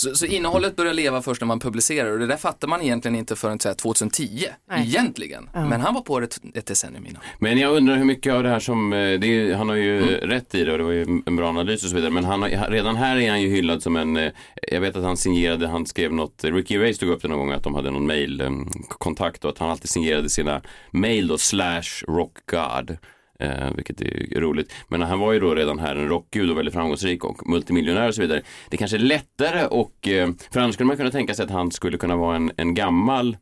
Så, 0.02 0.16
så 0.16 0.26
innehållet 0.26 0.76
börjar 0.76 0.94
leva 0.94 1.22
först 1.22 1.42
när 1.42 1.46
man 1.46 1.60
publicerar 1.60 2.12
och 2.12 2.20
det 2.20 2.28
där 2.28 2.38
fattar 2.38 2.68
man 2.68 2.82
egentligen 2.82 3.16
inte 3.16 3.36
förrän 3.36 3.60
så 3.60 3.68
här 3.68 3.76
2010, 3.76 4.48
Nej. 4.70 4.88
egentligen. 4.88 5.50
Ja. 5.54 5.66
Men 5.66 5.82
han 5.82 5.94
var 5.94 6.02
på 6.02 6.20
det 6.20 6.26
ett, 6.26 6.40
ett 6.54 6.66
decennium 6.66 7.06
innan. 7.06 7.22
Men 7.40 7.58
jag 7.58 7.76
undrar 7.76 7.96
hur 7.96 8.06
mycket 8.06 8.34
av 8.34 8.44
det 8.44 8.50
här 8.50 8.60
som, 8.60 8.94
eh, 8.94 9.20
det 9.20 9.28
är, 9.28 9.56
han 9.56 9.70
har 9.70 9.76
ju 9.76 10.02
rätt 10.18 10.56
i 10.56 10.64
det 10.64 10.72
och 10.72 10.78
det 10.78 10.84
var 10.84 10.92
ju 10.92 11.22
en 11.26 11.36
bra 11.36 11.50
analys 11.50 11.84
och 11.84 11.90
så 11.90 11.96
vidare, 11.96 12.12
men 12.12 12.26
han 12.26 12.42
har, 12.42 12.70
redan 12.70 12.96
här 12.96 13.18
är 13.18 13.30
han 13.30 13.42
ju 13.42 13.50
hyllad 13.50 13.84
som 13.84 13.96
en, 13.96 14.18
eh, 14.18 14.32
jag 14.72 14.82
vet 14.82 14.96
att 14.96 15.04
han 15.04 15.18
signerade, 15.18 15.68
han 15.68 15.86
skrev 15.86 16.14
något, 16.14 16.44
Ricky 16.44 16.74
Gervais 16.74 17.00
tog 17.00 17.10
upp 17.10 17.22
det 17.22 17.28
någon 17.28 17.40
gång 17.40 17.52
att 17.52 17.64
de 17.64 17.76
hade 17.76 17.92
någon 17.92 18.08
mailkontakt 18.08 19.46
och 19.46 19.52
att 19.52 19.58
han 19.58 19.70
alltid 19.70 19.90
signerade 19.90 20.30
sina 20.30 20.62
mail 20.92 21.28
då, 21.28 21.38
slash 21.38 22.06
rockgod. 22.08 22.98
Eh, 23.42 23.72
vilket 23.76 24.02
är 24.02 24.40
roligt. 24.40 24.74
Men 24.88 25.02
han 25.02 25.20
var 25.20 25.32
ju 25.32 25.40
då 25.40 25.56
redan 25.56 25.80
här 25.80 25.96
en 25.96 26.08
rockgud 26.08 26.52
och 26.52 26.58
väldigt 26.58 26.74
framgångsrik 26.74 27.26
och 27.26 27.50
multimiljonär 27.50 28.08
och 28.08 28.16
så 28.16 28.22
vidare. 28.22 28.42
Det 28.70 28.78
kanske 28.78 28.98
är 28.98 29.00
lättare 29.00 29.66
och, 29.66 30.08
eh, 30.08 30.30
för 30.52 30.60
annars 30.60 30.74
skulle 30.74 30.88
man 30.88 30.98
kunna 30.98 31.12
tänka 31.12 31.34
sig 31.34 31.46
att 31.46 31.52
han 31.52 31.72
skulle 31.72 31.98
kunna 31.98 32.16
vara 32.16 32.36
en, 32.36 32.52
en 32.58 32.74
gammal 32.74 33.38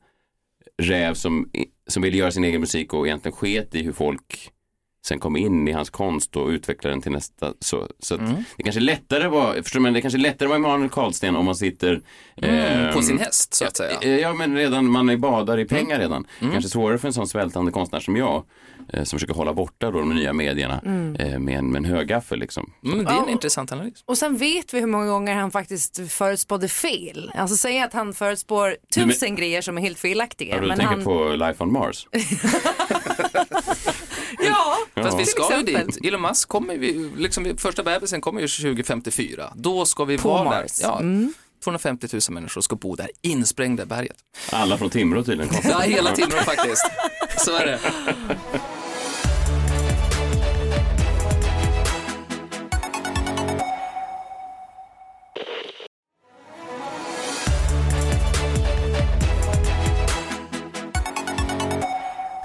räv 0.77 1.13
som, 1.13 1.49
som 1.87 2.03
ville 2.03 2.17
göra 2.17 2.31
sin 2.31 2.43
egen 2.43 2.61
musik 2.61 2.93
och 2.93 3.07
egentligen 3.07 3.35
sket 3.35 3.75
i 3.75 3.83
hur 3.83 3.91
folk 3.91 4.51
sen 5.05 5.19
kom 5.19 5.37
in 5.37 5.67
i 5.67 5.71
hans 5.71 5.89
konst 5.89 6.35
och 6.35 6.47
utvecklade 6.47 6.93
den 6.95 7.01
till 7.01 7.11
nästa. 7.11 7.53
Så, 7.59 7.87
så 7.99 8.15
att 8.15 8.21
Mm. 8.21 8.35
det 8.57 8.63
kanske 8.63 8.81
lättare 8.81 9.27
var, 9.27 9.53
förstår 9.53 9.79
man, 9.79 9.93
det 9.93 10.01
kanske 10.01 10.17
lättare 10.19 10.47
vara 10.49 10.55
Emanuel 10.57 10.89
Karlsten 10.89 11.35
om 11.35 11.45
man 11.45 11.55
sitter 11.55 12.01
Mm, 12.41 12.93
på 12.93 12.99
ehm, 12.99 13.05
sin 13.05 13.19
häst 13.19 13.53
så 13.53 13.65
att 13.65 13.77
säga. 13.77 13.97
Eh, 14.01 14.17
Ja, 14.17 14.33
men 14.33 14.55
redan, 14.55 14.85
man 14.91 15.09
är 15.09 15.17
badar 15.17 15.59
i 15.59 15.65
pengar 15.65 15.95
Mm. 15.95 16.01
redan. 16.01 16.25
Kanske 16.51 16.69
svårare 16.69 16.97
för 16.97 17.07
en 17.07 17.13
sån 17.13 17.27
svältande 17.27 17.71
konstnär 17.71 17.99
som 17.99 18.15
jag, 18.15 18.43
eh, 18.93 19.03
som 19.03 19.19
försöker 19.19 19.33
hålla 19.33 19.53
borta 19.53 19.91
då 19.91 19.99
de 19.99 20.09
nya 20.15 20.33
medierna 20.33 20.81
Mm. 20.85 21.15
eh, 21.15 21.39
med, 21.39 21.57
en, 21.59 21.71
med 21.71 21.77
en 21.79 21.85
högaffel 21.85 22.39
liksom. 22.39 22.71
Mm, 22.85 22.97
det 23.05 23.11
är 23.11 23.17
en 23.17 23.23
Ja. 23.25 23.31
intressant 23.31 23.71
analys. 23.71 24.03
Och 24.05 24.17
sen 24.17 24.37
vet 24.37 24.73
vi 24.73 24.79
hur 24.79 24.87
många 24.87 25.05
gånger 25.07 25.35
han 25.35 25.51
faktiskt 25.51 26.11
förutspådde 26.11 26.67
fel. 26.67 27.31
Alltså 27.35 27.55
säg 27.57 27.79
att 27.81 27.93
han 27.93 28.13
förutspår 28.13 28.67
Nej, 28.67 28.77
men- 28.95 29.09
tusen 29.09 29.35
grejer 29.35 29.61
som 29.61 29.77
är 29.77 29.81
helt 29.81 29.99
felaktiga. 29.99 30.55
Ja, 30.55 30.61
du 30.61 30.67
men 30.67 30.77
tänker 30.77 30.95
han... 30.95 31.03
på 31.03 31.29
Life 31.35 31.63
on 31.63 31.71
Mars? 31.73 32.07
Ja, 34.99 35.05
Fast 35.11 35.19
vi 35.19 35.25
ska 35.25 35.57
ju 35.57 35.63
dit. 35.63 36.05
Elon 36.05 36.21
Musk 36.21 36.47
kommer 36.49 36.73
ju, 36.73 37.15
liksom 37.17 37.55
första 37.57 37.83
bebisen 37.83 38.21
kommer 38.21 38.41
ju 38.41 38.47
2054. 38.47 39.53
Då 39.55 39.85
ska 39.85 40.05
vi 40.05 40.17
På 40.17 40.29
vara 40.29 40.43
Mars. 40.43 40.73
där. 40.73 40.87
Ja, 40.87 40.99
Mm. 40.99 41.33
250 41.63 42.07
000 42.13 42.21
människor 42.29 42.61
ska 42.61 42.75
bo 42.75 42.95
där, 42.95 43.09
insprängda 43.21 43.83
i 43.83 43.85
berget. 43.85 44.17
Alla 44.51 44.77
från 44.77 44.89
Timrå 44.89 45.23
tydligen. 45.23 45.53
Ja, 45.63 45.79
hela 45.79 46.11
Timrå 46.15 46.37
faktiskt. 46.37 46.85
Så 47.37 47.55
är 47.55 47.65
det. 47.65 47.79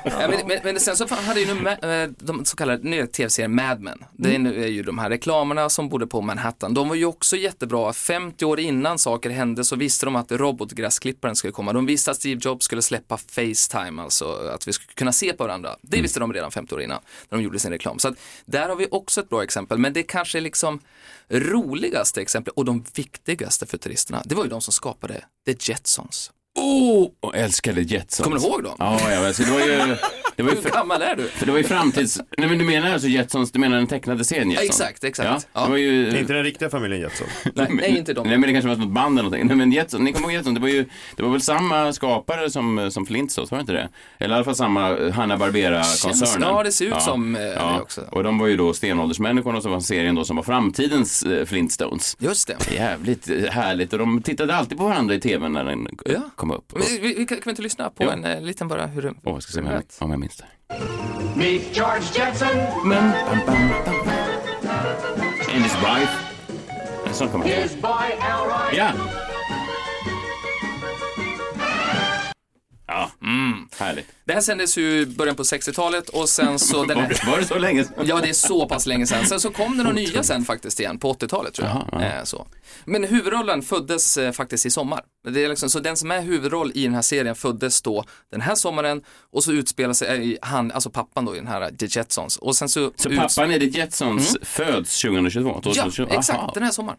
Ja, 0.04 0.28
men, 0.46 0.60
men, 0.64 0.80
sen 0.80 0.96
så 0.96 1.14
hade 1.14 1.40
ju 1.40 1.54
nu 1.54 1.68
eh, 1.68 2.10
de 2.18 2.44
så 2.44 2.56
kallade 2.56 2.88
nya 2.88 3.06
tv-serien 3.06 3.54
Mad 3.54 3.80
Men. 3.80 4.04
Det 4.12 4.34
är, 4.34 4.38
nu- 4.38 4.64
är 4.64 4.68
ju 4.68 4.82
de 4.82 4.98
här 4.98 5.10
reklamerna 5.10 5.70
som 5.70 5.88
bodde 5.88 6.06
på 6.06 6.20
Manhattan. 6.20 6.74
De 6.74 6.88
var 6.88 6.96
ju 6.96 7.04
också 7.06 7.36
jättebra. 7.36 7.92
50 7.92 8.44
år 8.44 8.60
innan 8.60 8.98
saker 8.98 9.30
hände 9.30 9.64
så 9.64 9.76
visste 9.76 10.06
de 10.06 10.16
att 10.16 10.32
robotgräsklipparen 10.32 11.36
skulle 11.36 11.52
komma. 11.52 11.72
De 11.72 11.86
visste 11.86 12.10
att 12.10 12.16
Steve 12.16 12.40
Jobs 12.44 12.64
skulle 12.64 12.82
släppa 12.82 13.16
Facetime, 13.16 14.02
alltså 14.02 14.24
att 14.54 14.68
vi 14.68 14.72
skulle 14.72 14.94
kunna 14.94 15.12
se 15.12 15.32
på 15.32 15.44
varandra. 15.44 15.76
Det 15.82 16.00
visste 16.00 16.20
de 16.20 16.32
redan 16.32 16.50
50 16.50 16.74
år 16.74 16.82
innan 16.82 17.00
när 17.28 17.38
de 17.38 17.44
gjorde 17.44 17.58
sin 17.58 17.70
reklam. 17.70 17.98
Så 17.98 18.08
att 18.08 18.14
där 18.44 18.68
har 18.68 18.76
vi 18.76 18.86
också 18.90 19.20
ett 19.20 19.28
bra 19.28 19.42
exempel. 19.42 19.78
Men 19.78 19.92
det 19.92 20.02
kanske 20.02 20.38
är 20.38 20.42
liksom 20.42 20.80
roligaste 21.28 22.20
exemplet 22.22 22.54
och 22.56 22.64
de 22.64 22.84
viktigaste 22.94 23.66
futuristerna, 23.66 24.22
det 24.24 24.34
var 24.34 24.44
ju 24.44 24.50
de 24.50 24.60
som 24.60 24.72
skapade 24.72 25.24
The 25.46 25.54
Jetsons. 25.60 26.32
Oh, 26.58 27.08
och 27.20 27.36
älskade 27.36 27.80
Jetsons. 27.80 28.24
Kommer 28.24 28.38
du 28.38 28.46
ihåg 28.46 28.64
dem? 28.64 28.76
Ja, 28.78 29.12
ja 29.12 29.26
alltså, 29.26 29.42
det 29.42 29.50
var 29.50 29.60
ju... 29.60 29.96
Det 30.36 30.42
var 30.42 30.50
ju 30.50 30.56
Hur 30.62 30.70
gammal 30.70 31.02
är 31.02 31.16
du? 31.16 31.22
För 31.28 31.46
det 31.46 31.52
var 31.52 31.58
ju 31.58 31.64
framtids... 31.64 32.20
Nej 32.38 32.48
men 32.48 32.58
du 32.58 32.64
menar 32.64 32.92
alltså 32.92 33.08
Jetsons, 33.08 33.52
du 33.52 33.58
menar 33.58 33.76
den 33.76 33.86
tecknade 33.86 34.24
serien 34.24 34.50
Ja, 34.50 34.62
Jetsons? 34.62 34.80
exakt, 34.80 35.04
exakt. 35.04 35.48
Ja, 35.52 35.64
det 35.64 35.70
var 35.70 35.76
ju... 35.76 36.10
Det 36.10 36.16
är 36.16 36.20
inte 36.20 36.32
den 36.32 36.44
riktiga 36.44 36.70
familjen 36.70 37.00
Jetson. 37.00 37.26
Nej, 37.54 37.66
nej, 37.70 37.98
inte 37.98 38.12
de. 38.14 38.26
Nej 38.28 38.38
men 38.38 38.46
det 38.48 38.52
kanske 38.52 38.68
var 38.68 38.76
något 38.76 38.88
band 38.94 39.18
eller 39.18 39.22
någonting. 39.30 39.46
Nej 39.46 39.56
men 39.56 39.72
Jetson, 39.72 40.04
ni 40.04 40.12
kommer 40.12 40.28
ihåg 40.28 40.34
Jetson, 40.36 40.54
det 40.54 40.60
var 40.60 40.68
ju, 40.68 40.84
det 41.16 41.22
var 41.22 41.30
väl 41.30 41.40
samma 41.40 41.92
skapare 41.92 42.50
som, 42.50 42.90
som 42.90 43.06
Flintstones, 43.06 43.50
var 43.50 43.58
det 43.58 43.60
inte 43.60 43.72
det? 43.72 43.88
Eller 44.18 44.34
i 44.34 44.36
alla 44.36 44.44
fall 44.44 44.54
samma 44.56 45.10
Hanna-Barbera-koncernen. 45.10 46.48
Ja, 46.48 46.62
det 46.62 46.72
ser 46.72 46.86
ut 46.96 47.02
som, 47.02 47.36
eh, 47.36 47.40
det 47.42 47.80
också. 47.82 48.00
Och 48.10 48.22
de 48.22 48.38
var 48.38 48.46
ju 48.46 48.56
då 48.56 48.74
stenåldersmänniskorna 48.74 49.60
som 49.60 49.72
var 49.72 49.80
serien 49.80 50.14
då 50.14 50.24
som 50.24 50.36
var 50.36 50.42
framtidens 50.42 51.22
eh, 51.22 51.44
Flintstones. 51.46 52.16
Just 52.20 52.48
det. 52.48 52.72
Jävligt 52.74 53.30
eh, 53.30 53.36
härligt 53.50 53.92
och 53.92 53.98
de 53.98 54.22
tittade 54.22 54.54
alltid 54.54 54.78
på 54.78 54.84
varandra 54.84 55.14
i 55.14 55.20
tvn 55.20 55.52
när 55.52 55.64
den 55.64 55.88
Ja. 56.06 56.20
kom 56.36 56.50
upp. 56.50 56.72
Men 56.72 56.82
Vi, 57.02 57.14
kan, 57.14 57.26
kan 57.26 57.38
vi 57.44 57.50
inte 57.50 57.62
lyssna 57.62 57.90
på 57.90 58.04
Ja. 58.04 58.12
en 58.12 58.24
eh, 58.24 58.40
liten 58.42 58.68
bara 58.68 58.86
hur 58.86 59.02
det... 59.02 59.08
Åh, 59.24 59.32
jag 59.34 59.42
ska 59.42 59.52
se 59.52 59.60
om 59.60 59.66
jag, 59.66 59.82
om 59.98 60.10
jag 60.10 60.20
minns 60.24 60.36
det. 60.36 60.46
Meet 61.36 61.76
George 61.76 62.04
Jetson, 62.16 62.56
Men, 62.84 63.12
bam, 63.26 63.40
bam, 63.46 63.68
bam. 63.84 64.08
And 65.54 65.62
his 65.62 65.74
wife. 65.74 66.12
En 67.06 67.14
sån 67.14 67.28
kommer 67.28 67.46
jag 67.46 67.54
ihåg. 67.58 67.62
his 67.70 67.82
boy 67.82 68.10
Elroy. 68.20 68.76
Ja! 68.76 69.23
Ja, 72.86 73.10
mm, 73.22 73.68
härligt. 73.78 74.06
Det 74.24 74.32
här 74.32 74.40
sändes 74.40 74.78
ju 74.78 75.00
i 75.00 75.06
början 75.06 75.36
på 75.36 75.42
60-talet 75.42 76.08
och 76.08 76.28
sen 76.28 76.58
så... 76.58 76.84
Den 76.84 76.98
här... 76.98 77.26
Var 77.30 77.38
det 77.38 77.44
så 77.44 77.58
länge 77.58 77.84
sedan? 77.84 78.06
Ja, 78.06 78.20
det 78.20 78.28
är 78.28 78.32
så 78.32 78.68
pass 78.68 78.86
länge 78.86 79.06
sedan. 79.06 79.26
Sen 79.26 79.40
så 79.40 79.50
kom 79.50 79.76
det 79.76 79.82
några 79.82 79.96
nya 79.96 80.22
sen 80.22 80.44
faktiskt 80.44 80.80
igen, 80.80 80.98
på 80.98 81.12
80-talet 81.12 81.54
tror 81.54 81.68
jag. 81.68 81.76
Jaha, 81.76 82.02
ja. 82.02 82.18
Eh, 82.18 82.24
så. 82.24 82.46
Men 82.84 83.04
huvudrollen 83.04 83.62
föddes 83.62 84.16
eh, 84.16 84.32
faktiskt 84.32 84.66
i 84.66 84.70
sommar. 84.70 85.00
Det 85.28 85.44
är 85.44 85.48
liksom, 85.48 85.70
så 85.70 85.80
den 85.80 85.96
som 85.96 86.10
är 86.10 86.20
huvudroll 86.20 86.72
i 86.74 86.84
den 86.84 86.94
här 86.94 87.02
serien 87.02 87.34
föddes 87.34 87.82
då 87.82 88.04
den 88.30 88.40
här 88.40 88.54
sommaren 88.54 89.02
och 89.32 89.44
så 89.44 89.52
utspelar 89.52 89.92
sig 89.92 90.32
eh, 90.32 90.38
han, 90.42 90.72
alltså 90.72 90.90
pappan 90.90 91.24
då 91.24 91.34
i 91.34 91.38
den 91.38 91.48
här 91.48 91.70
The 91.70 91.86
Jetsons. 91.86 92.36
Och 92.36 92.56
sen 92.56 92.68
så... 92.68 92.92
Så 92.96 93.10
pappan 93.10 93.52
i 93.52 93.58
The 93.58 93.78
Jetsons 93.78 94.36
föds 94.42 95.02
2022? 95.02 95.60
Ja, 95.64 95.72
2022. 95.72 96.14
exakt, 96.14 96.38
Aha. 96.38 96.50
den 96.54 96.62
här 96.62 96.70
sommaren. 96.70 96.98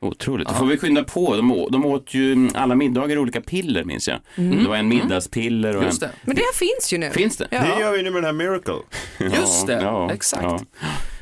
Otroligt. 0.00 0.48
Då 0.48 0.54
får 0.54 0.66
vi 0.66 0.78
skynda 0.78 1.04
på. 1.04 1.36
De, 1.36 1.52
å- 1.52 1.68
de 1.68 1.84
åt 1.86 2.14
ju 2.14 2.50
alla 2.54 2.74
middagar 2.74 3.18
olika 3.18 3.40
piller 3.40 3.84
minns 3.84 4.08
jag. 4.08 4.18
Det 4.36 4.68
var 4.68 4.76
en 4.76 4.88
middagspiller 4.88 5.76
och 5.76 5.84
Just 5.84 6.02
en... 6.02 6.08
det. 6.08 6.14
Men 6.22 6.36
det 6.36 6.42
här 6.42 6.52
finns 6.52 6.92
ju 6.92 6.98
nu. 6.98 7.10
Finns 7.10 7.36
det? 7.36 7.48
Ja. 7.50 7.60
Det 7.62 7.80
gör 7.80 7.92
vi 7.92 8.02
nu 8.02 8.10
med 8.10 8.22
den 8.22 8.24
här 8.24 8.32
Miracle. 8.32 8.74
Just 9.40 9.66
det, 9.66 9.72
ja, 9.82 10.12
exakt. 10.12 10.42
ja. 10.42 10.60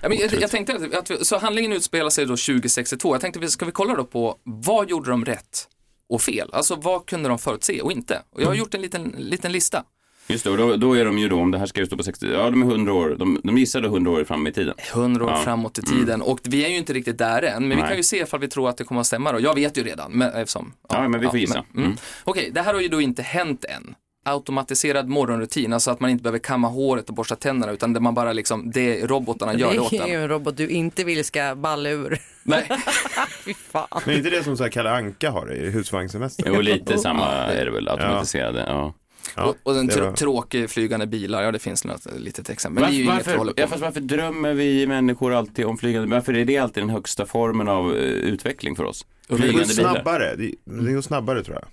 Ja, 0.03 0.09
men 0.09 0.19
jag, 0.19 0.33
jag 0.41 0.51
tänkte 0.51 0.75
att, 0.75 0.95
att 0.95 1.11
vi, 1.11 1.25
så 1.25 1.39
handlingen 1.39 1.73
utspelar 1.73 2.11
sig 2.11 2.25
då 2.27 2.37
2062. 2.37 3.15
Jag 3.15 3.21
tänkte, 3.21 3.41
vi- 3.41 3.49
ska 3.49 3.65
vi 3.65 3.73
kolla 3.73 3.95
då 3.95 4.05
på 4.05 4.37
vad 4.45 4.91
gjorde 4.91 5.11
de 5.11 5.25
rätt 5.25 5.69
och 6.09 6.23
fel. 6.23 6.51
Alltså 6.53 6.77
vad 6.77 7.07
kunde 7.07 7.29
de 7.29 7.39
förutse 7.39 7.81
och 7.81 7.93
inte? 7.93 8.23
Och 8.31 8.43
jag 8.43 8.47
har 8.47 8.55
gjort 8.55 8.75
en 8.75 8.83
liten, 8.83 9.15
liten 9.19 9.53
lista. 9.53 9.85
Just 10.29 10.45
det, 10.45 10.51
och 10.51 10.57
då, 10.57 10.77
då 10.77 10.95
är 10.95 11.05
de 11.05 11.19
ju 11.19 11.29
då, 11.29 11.41
om 11.41 11.51
det 11.51 11.59
här 11.59 11.67
ska 11.67 11.81
ju 11.81 11.87
stå 11.87 11.97
på 11.97 12.03
60, 12.03 12.27
ja 12.33 12.51
de 12.51 12.63
är 12.63 12.67
100 12.67 12.93
år, 12.93 13.17
de, 13.19 13.41
de 13.45 13.59
gissade 13.59 13.87
100 13.87 14.11
år 14.11 14.25
fram 14.25 14.47
i 14.47 14.53
tiden. 14.53 14.75
100 14.93 15.25
år 15.25 15.31
Ja. 15.31 15.35
Mm. 15.35 15.45
framåt 15.45 15.79
i 15.79 15.83
tiden 15.83 16.23
och 16.23 16.41
vi 16.43 16.65
är 16.65 16.69
ju 16.69 16.77
inte 16.77 16.93
riktigt 16.93 17.19
där 17.19 17.43
än, 17.43 17.69
men 17.69 17.77
vi 17.77 17.83
Nej. 17.83 17.89
kan 17.89 17.97
ju 17.97 18.03
se 18.03 18.17
ifall 18.23 18.41
vi 18.41 18.49
tror 18.49 18.69
att 18.69 18.77
det 18.77 18.85
kommer 18.85 19.01
att 19.01 19.07
stämma 19.07 19.33
då. 19.33 19.41
Jag 19.41 19.55
vet 19.55 19.79
ju 19.79 19.85
redan, 19.85 20.13
men 20.13 20.33
eftersom. 20.33 20.73
Ja, 20.89 21.09
men 21.09 21.21
vi 21.21 21.27
får 21.29 21.39
gissa. 21.39 21.65
men- 21.73 21.85
mm. 21.85 21.97
Okej, 22.25 22.51
det 22.55 22.61
här 22.63 22.75
har 22.75 22.81
ju 22.81 22.89
då 22.89 23.01
inte 23.01 23.23
hänt 23.23 23.65
än. 23.65 23.95
Automatiserad 24.25 25.09
morgonrutin, 25.09 25.73
alltså 25.73 25.91
att 25.91 26.01
man 26.01 26.11
inte 26.11 26.23
behöver 26.23 26.39
kamma 26.39 26.69
håret 26.69 27.09
och 27.09 27.15
borsta 27.15 27.37
tänderna 27.37 27.73
utan 27.73 27.93
det 27.93 28.01
man 28.01 28.15
bara 28.15 28.33
liksom, 28.33 28.71
det 28.71 29.07
robotarna 29.07 29.55
gör 29.55 29.73
det 29.73 29.79
åt 29.79 29.91
Det 29.91 29.97
är 29.99 30.07
ju 30.07 30.23
en. 30.23 30.29
robot 30.29 30.57
du 30.57 30.69
inte 30.69 31.05
vill 31.05 31.25
ska 31.25 31.55
balla 31.55 31.91
ur. 31.91 32.19
Nej. 32.43 32.69
Fy 33.45 33.55
fan. 33.55 33.87
Men 34.07 34.15
är 34.15 34.19
inte 34.19 34.31
det 34.31 34.45
som 34.45 34.57
så 34.57 34.63
här 34.63 34.71
Kalle 34.71 34.91
Anka 34.91 35.31
har 35.31 35.53
i 35.53 35.71
husvagnssemester? 35.71 36.45
Jo, 36.55 36.61
lite 36.61 36.99
samma 36.99 37.27
är 37.33 37.65
det 37.65 37.71
väl, 37.71 37.89
automatiserade. 37.89 38.65
Ja. 38.69 38.95
Och, 39.37 39.57
och 39.63 39.77
en 39.79 39.87
det 39.87 39.95
tr- 39.95 40.15
tråkig 40.15 40.71
flygande 40.71 41.07
bilar, 41.07 41.43
ja 41.43 41.53
det 41.53 41.59
finns 41.59 41.85
något 41.85 42.07
litet 42.19 42.51
exempel. 42.51 42.83
Men 42.83 42.93
det 42.93 42.97
är 42.97 43.01
ju 43.01 43.07
Varför, 43.07 43.37
varför, 43.37 43.55
ja, 43.57 43.67
varför 43.81 44.01
drömmer 44.01 44.55
vi 44.55 44.87
människor 44.87 45.33
alltid 45.35 45.65
om 45.67 45.79
flygande 45.79 46.09
Varför 46.09 46.35
är 46.35 46.45
det 46.45 46.59
alltid 46.59 46.83
den 46.83 46.91
högsta 46.91 47.27
formen 47.27 47.69
av 47.69 47.91
eh, 47.91 47.97
utveckling 48.03 48.77
för 48.77 48.85
oss? 48.85 49.07
Det 49.29 49.35
går 49.35 49.43
Flygande 49.43 49.65
snabbare, 49.67 50.37
det, 50.37 50.55
det 50.65 50.93
går 50.93 51.03
snabbare 51.03 51.45
tror 51.45 51.57
jag. 51.57 51.65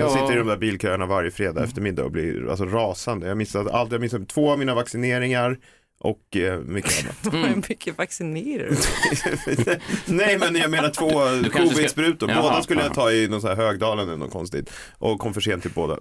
Jag 0.00 0.08
Ja. 0.08 0.12
sitter 0.12 0.32
i 0.32 0.38
de 0.38 0.46
där 0.46 0.56
bilköerna 0.56 1.06
varje 1.06 1.30
fredag 1.30 1.64
eftermiddag 1.64 2.04
och 2.04 2.10
blir 2.10 2.50
alltså 2.50 2.64
rasande. 2.64 3.26
Jag 3.28 3.36
missat 3.36 3.66
allt, 3.70 3.92
jag 3.92 4.00
missat 4.00 4.28
två 4.28 4.50
av 4.52 4.58
mina 4.58 4.74
vaccineringar 4.74 5.58
och 6.04 6.36
eh, 6.36 6.58
mycket 6.60 7.04
annat. 7.04 7.34
Hur 7.48 7.56
mycket 7.68 7.98
vaccinerar 7.98 8.68
du? 8.68 9.76
Nej 10.14 10.38
men 10.38 10.54
jag 10.56 10.70
menar 10.70 10.88
två 10.90 11.10
ska- 11.50 11.58
covid-sprutor. 11.62 12.30
Jaha, 12.30 12.42
Båda 12.42 12.62
skulle 12.62 12.82
jag 12.82 12.94
ta 12.94 13.12
i 13.12 13.28
någon 13.28 13.40
så 13.40 13.48
här 13.48 13.56
Högdalen 13.56 14.08
eller 14.08 14.16
något 14.18 14.32
konstigt. 14.32 14.70
Och 14.98 15.18
kom 15.18 15.34
för 15.34 15.40
sent 15.40 15.62
till 15.62 15.70
båda. 15.74 15.98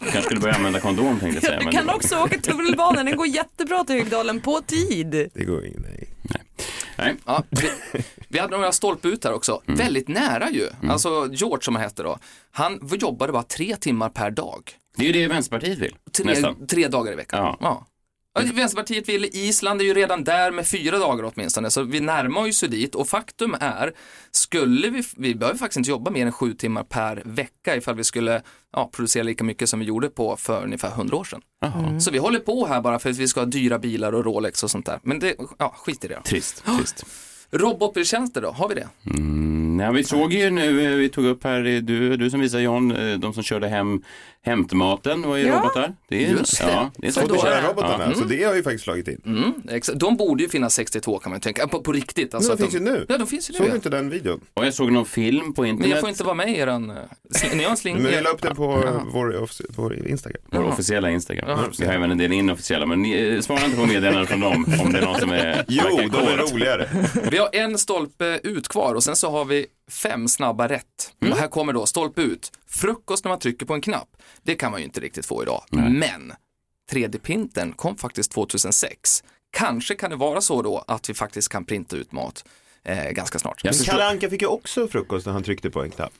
kanske 0.00 0.22
skulle 0.22 0.40
börja 0.40 0.54
använda 0.54 0.80
kondom 0.80 1.20
tänkte 1.20 1.36
jag 1.36 1.42
säga. 1.54 1.70
Du 1.70 1.76
kan 1.76 1.86
det- 1.86 1.94
också 1.94 2.16
åka 2.16 2.38
tunnelbanan, 2.40 3.06
den 3.06 3.16
går 3.16 3.26
jättebra 3.26 3.84
till 3.84 3.96
Högdalen 3.96 4.40
på 4.40 4.60
tid. 4.66 5.10
Det 5.34 5.44
går 5.44 5.66
in, 5.66 5.84
nej. 5.90 6.08
Nej. 6.98 7.16
Ja, 7.26 7.42
vi, 7.50 7.70
vi 8.28 8.38
hade 8.38 8.56
några 8.56 8.72
stolpe 8.72 9.08
ut 9.08 9.24
här 9.24 9.32
också, 9.32 9.62
Mm. 9.66 9.78
väldigt 9.78 10.08
nära 10.08 10.50
ju. 10.50 10.68
Alltså 10.88 11.28
George 11.32 11.62
som 11.62 11.74
han 11.74 11.84
hette 11.84 12.02
då, 12.02 12.18
han 12.50 12.88
jobbade 13.00 13.32
bara 13.32 13.42
tre 13.42 13.76
timmar 13.76 14.08
per 14.08 14.30
dag. 14.30 14.70
Det 14.96 15.02
är 15.02 15.06
ju 15.06 15.12
det 15.12 15.26
Vänsterpartiet 15.26 15.78
vill. 15.78 15.96
Tre, 16.12 16.24
Nästan. 16.26 16.66
tre 16.66 16.88
dagar 16.88 17.12
i 17.12 17.16
veckan. 17.16 17.40
Ja. 17.44 17.56
Ja. 17.60 17.86
Vänsterpartiet 18.38 19.08
vill, 19.08 19.24
Island 19.24 19.80
är 19.80 19.84
ju 19.84 19.94
redan 19.94 20.24
där 20.24 20.50
med 20.50 20.66
fyra 20.66 20.98
dagar 20.98 21.32
åtminstone, 21.34 21.70
så 21.70 21.82
vi 21.82 22.00
närmar 22.00 22.48
oss 22.48 22.64
ju 22.64 22.68
dit 22.68 22.94
och 22.94 23.08
faktum 23.08 23.56
är, 23.60 23.92
skulle 24.30 24.88
vi, 24.88 25.02
vi 25.16 25.34
behöver 25.34 25.58
faktiskt 25.58 25.76
inte 25.76 25.90
jobba 25.90 26.10
mer 26.10 26.26
än 26.26 26.32
sju 26.32 26.54
timmar 26.54 26.82
per 26.82 27.22
vecka 27.24 27.76
ifall 27.76 27.94
vi 27.94 28.04
skulle 28.04 28.42
ja, 28.72 28.90
producera 28.92 29.22
lika 29.22 29.44
mycket 29.44 29.68
som 29.68 29.80
vi 29.80 29.86
gjorde 29.86 30.08
på 30.08 30.36
för 30.36 30.64
ungefär 30.64 30.90
hundra 30.90 31.16
år 31.16 31.24
sedan. 31.24 31.40
Jaha. 31.60 32.00
Så 32.00 32.10
vi 32.10 32.18
håller 32.18 32.38
på 32.38 32.66
här 32.66 32.80
bara 32.80 32.98
för 32.98 33.10
att 33.10 33.16
vi 33.16 33.28
ska 33.28 33.40
ha 33.40 33.46
dyra 33.46 33.78
bilar 33.78 34.12
och 34.12 34.24
Rolex 34.24 34.62
och 34.62 34.70
sånt 34.70 34.86
där. 34.86 35.00
Men 35.02 35.18
det, 35.18 35.34
ja, 35.58 35.74
skit 35.76 36.04
i 36.04 36.08
det. 36.08 36.22
Trist, 36.22 36.64
trist. 36.64 37.06
Robotbiltjänster 37.52 38.42
då, 38.42 38.50
har 38.50 38.68
vi 38.68 38.74
det? 38.74 38.88
Mm, 39.06 39.80
ja, 39.80 39.92
vi 39.92 40.04
såg 40.04 40.32
ju 40.32 40.50
nu, 40.50 40.92
eh, 40.92 40.96
vi 40.96 41.08
tog 41.08 41.24
upp 41.24 41.44
här, 41.44 41.80
du, 41.80 42.16
du 42.16 42.30
som 42.30 42.40
visar 42.40 42.58
John, 42.58 42.90
eh, 42.90 43.18
de 43.18 43.34
som 43.34 43.42
körde 43.42 43.68
hem 43.68 44.02
hämtmaten 44.42 45.22
var 45.22 45.36
ju 45.36 45.46
Ja, 45.46 45.56
robotar. 45.58 45.94
Det 46.08 46.24
är, 46.26 46.30
just 46.30 46.58
det. 46.60 46.70
Ja, 46.72 46.90
det 46.96 47.06
är 47.06 47.10
Så 47.10 47.20
så 47.20 47.26
då 47.26 47.34
det 47.34 47.40
är 47.40 47.62
kör. 47.62 47.68
robotarna, 47.68 48.04
Ja. 48.08 48.14
så 48.14 48.24
det 48.24 48.42
har 48.44 48.54
ju 48.54 48.62
faktiskt 48.62 48.84
slagit 48.84 49.08
in. 49.08 49.20
Mm. 49.26 49.52
De 49.98 50.16
borde 50.16 50.42
ju 50.42 50.48
finnas 50.48 50.74
62 50.74 51.18
kan 51.18 51.30
man 51.32 51.40
tänka, 51.40 51.68
på, 51.68 51.80
på 51.82 51.92
riktigt. 51.92 52.34
Alltså 52.34 52.48
de 52.48 52.54
att 52.54 52.60
finns 52.60 52.74
ju 52.74 52.80
nu. 52.92 53.06
Ja, 53.08 53.18
de 53.18 53.26
finns 53.26 53.50
ju 53.50 53.54
Såg 53.54 53.60
nu. 53.60 53.66
du 53.66 53.70
ja. 53.72 53.76
inte 53.76 53.88
den 53.88 54.10
videon? 54.10 54.40
Och 54.54 54.66
jag 54.66 54.74
såg 54.74 54.92
någon 54.92 55.06
film 55.06 55.52
på 55.54 55.66
internet. 55.66 55.80
Men 55.80 55.90
jag 55.90 56.00
får 56.00 56.08
inte 56.08 56.24
vara 56.24 56.34
med 56.34 56.48
i 56.50 56.56
eran... 56.58 56.90
eh, 56.90 56.96
Ni 57.54 57.62
har 57.64 57.70
en 57.70 57.76
sling... 57.76 57.94
Men 58.02 58.06
vi 58.12 58.20
la 58.20 58.30
upp 58.30 58.42
den 58.42 58.56
på 58.56 58.82
Jaha. 58.84 59.02
vår, 59.12 59.32
offic- 59.32 59.66
vår 59.76 60.06
Instagram. 60.08 60.42
Vår 60.50 60.64
officiella 60.64 61.10
Instagram. 61.10 61.48
Jaha. 61.48 61.64
Vi 61.78 61.86
har 61.86 61.92
även 61.92 62.10
en 62.10 62.18
del 62.18 62.32
inofficiella, 62.32 62.86
men 62.86 63.02
ni, 63.02 63.12
eh, 63.34 63.40
svara 63.40 63.64
inte 63.64 63.76
på 63.76 63.86
meddelanden 63.86 64.26
från 64.26 64.40
dem 64.40 64.66
om 64.84 64.92
det 64.92 64.98
är 64.98 65.02
någon 65.02 65.20
som 65.20 65.30
är 65.30 65.64
Jo, 65.68 65.82
de 65.96 66.18
är 66.18 66.36
roligare. 66.52 66.88
Vi 67.30 67.38
har 67.38 67.48
en 67.52 67.78
stolpe 67.78 68.40
ut 68.42 68.68
kvar 68.68 68.94
och 68.94 69.04
sen 69.04 69.16
så 69.16 69.30
har 69.30 69.44
vi 69.44 69.66
fem 69.90 70.28
snabba 70.28 70.68
rätt. 70.68 70.84
Och 71.30 71.36
här 71.36 71.48
kommer 71.48 71.72
då 71.72 71.86
stolpe 71.86 72.22
ut. 72.22 72.52
Frukost 72.70 73.24
när 73.24 73.28
man 73.28 73.38
trycker 73.38 73.66
på 73.66 73.74
en 73.74 73.80
knapp. 73.80 74.08
Det 74.42 74.54
kan 74.54 74.70
man 74.70 74.80
ju 74.80 74.86
inte 74.86 75.00
riktigt 75.00 75.26
få 75.26 75.42
idag. 75.42 75.64
Men 75.98 76.32
3D-printen 76.92 77.72
kom 77.72 77.96
faktiskt 77.96 78.32
2006. 78.32 79.24
Kanske 79.50 79.94
kan 79.94 80.10
det 80.10 80.16
vara 80.16 80.40
så 80.40 80.62
då 80.62 80.84
att 80.88 81.10
vi 81.10 81.14
faktiskt 81.14 81.48
kan 81.48 81.64
printa 81.64 81.96
ut 81.96 82.12
mat 82.12 82.44
eh, 82.84 83.10
ganska 83.10 83.38
snart. 83.38 83.64
Men 83.64 83.72
Kalle 83.72 84.04
Anka 84.04 84.30
fick 84.30 84.42
ju 84.42 84.48
också 84.48 84.88
frukost 84.88 85.26
när 85.26 85.32
han 85.32 85.42
tryckte 85.42 85.70
på 85.70 85.82
en 85.82 85.90
knapp. 85.90 86.12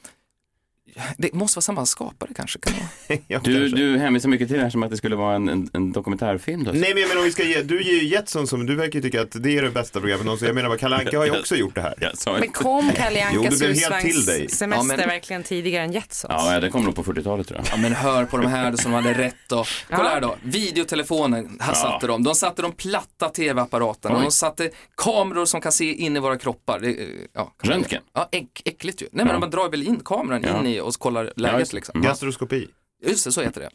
Det 1.19 1.33
måste 1.35 1.57
vara 1.57 1.63
samma 1.63 1.87
skapare 1.87 2.31
kanske. 2.37 2.59
Kan 2.59 2.73
det 2.73 2.79
vara? 2.81 3.21
Ja, 3.29 3.41
Du, 3.45 3.61
kanske. 3.61 3.77
du 3.77 3.99
hänvisar 3.99 4.29
mycket 4.29 4.49
till 4.49 4.57
det 4.57 4.63
här 4.63 4.71
som 4.71 4.83
att 4.83 4.91
det 4.91 4.97
skulle 4.97 5.17
vara 5.17 5.37
en, 5.37 5.49
en, 5.49 5.71
en 5.73 5.93
dokumentärfilm. 5.93 6.65
Då. 6.65 6.73
Nej 6.73 6.81
men 6.95 7.01
jag 7.03 7.09
menar 7.09 7.19
om 7.21 7.25
vi 7.25 7.33
ska 7.33 7.45
ge, 7.45 7.63
du 7.63 7.83
ger 7.83 7.93
ju 7.93 8.05
Jetson 8.09 8.47
som, 8.47 8.67
du 8.67 8.75
verkar 8.77 9.01
tycka 9.01 9.21
att 9.23 9.43
det 9.43 9.59
är 9.59 9.63
det 9.63 9.71
bästa 9.71 10.01
programmet 10.01 10.25
någonsin. 10.27 10.47
Jag 10.47 10.55
menar 10.55 10.69
bara 10.69 10.79
Kalle 10.79 10.97
Anka 10.97 11.19
har 11.19 11.25
ju 11.27 11.39
också 11.39 11.57
gjort 11.57 11.75
det 11.75 11.81
här. 11.81 11.95
Jag 12.01 12.19
sa 12.19 12.37
Men 12.41 12.49
kom 12.49 12.91
Kalle 12.97 13.27
Jo, 13.35 13.41
Ankas 13.41 13.59
det 13.59 13.67
blev 13.67 13.79
helt 13.91 14.01
till 14.05 14.25
dig. 14.27 14.41
husvagnssemester 14.43 14.93
Ja, 14.95 14.97
men- 14.99 15.09
verkligen 15.09 15.43
tidigare 15.43 15.85
än 15.85 15.93
Jetsons? 15.93 16.35
Ja, 16.47 16.61
det 16.61 16.71
kom 16.71 16.85
nog 16.85 16.95
på 16.95 17.03
40-talet 17.05 17.49
tror 17.49 17.59
jag. 17.61 17.67
Ja 17.73 17.77
men 17.83 17.93
hör 17.93 18.25
på 18.25 18.37
de 18.37 18.47
här 18.47 18.77
som 18.77 18.93
hade 18.93 19.13
rätt 19.15 19.53
och 19.53 19.67
kolla 19.91 20.03
Ja. 20.05 20.09
här 20.09 20.21
då, 20.21 20.37
videotelefonen, 20.43 21.57
här 21.61 21.75
satte 21.75 22.07
de. 22.07 22.23
De 22.23 22.35
satte 22.35 22.63
de 22.63 22.73
platta 22.73 23.29
tv-apparaterna, 23.29 24.21
de 24.23 24.31
satte 24.31 24.71
kameror 24.97 25.45
som 25.47 25.61
kan 25.61 25.73
se 25.73 25.93
in 25.93 26.17
i 26.17 26.21
våra 26.21 26.39
kroppar. 26.39 26.81
Det, 26.81 26.89
eh, 26.89 27.07
ja, 27.35 27.55
Röntgen? 27.63 28.03
Ja, 28.15 28.29
äck, 28.33 28.63
äckligt 28.65 29.03
ju. 29.03 29.07
Nej 29.13 29.25
men 29.25 29.35
Ja. 29.35 29.41
man 29.41 29.51
drar 29.51 29.69
väl 29.71 29.83
in 29.83 30.01
kameran 30.05 30.43
Ja. 30.43 30.61
in 30.61 30.67
i 30.67 30.80
och 30.81 30.95
kollar 30.95 31.33
läget 31.37 31.73
liksom. 31.73 32.03
Gastroskopi. 32.03 32.69
Just 33.07 33.25
det, 33.25 33.33
så 33.33 33.41
heter 33.43 33.69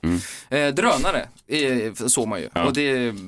det. 0.50 0.58
Eh, 0.58 0.74
drönare 0.74 1.28
eh, 1.48 1.94
såg 1.94 2.28
man 2.28 2.40
ju 2.42 2.50
Ja. 2.54 2.66
och 2.66 2.74
det 2.74 2.82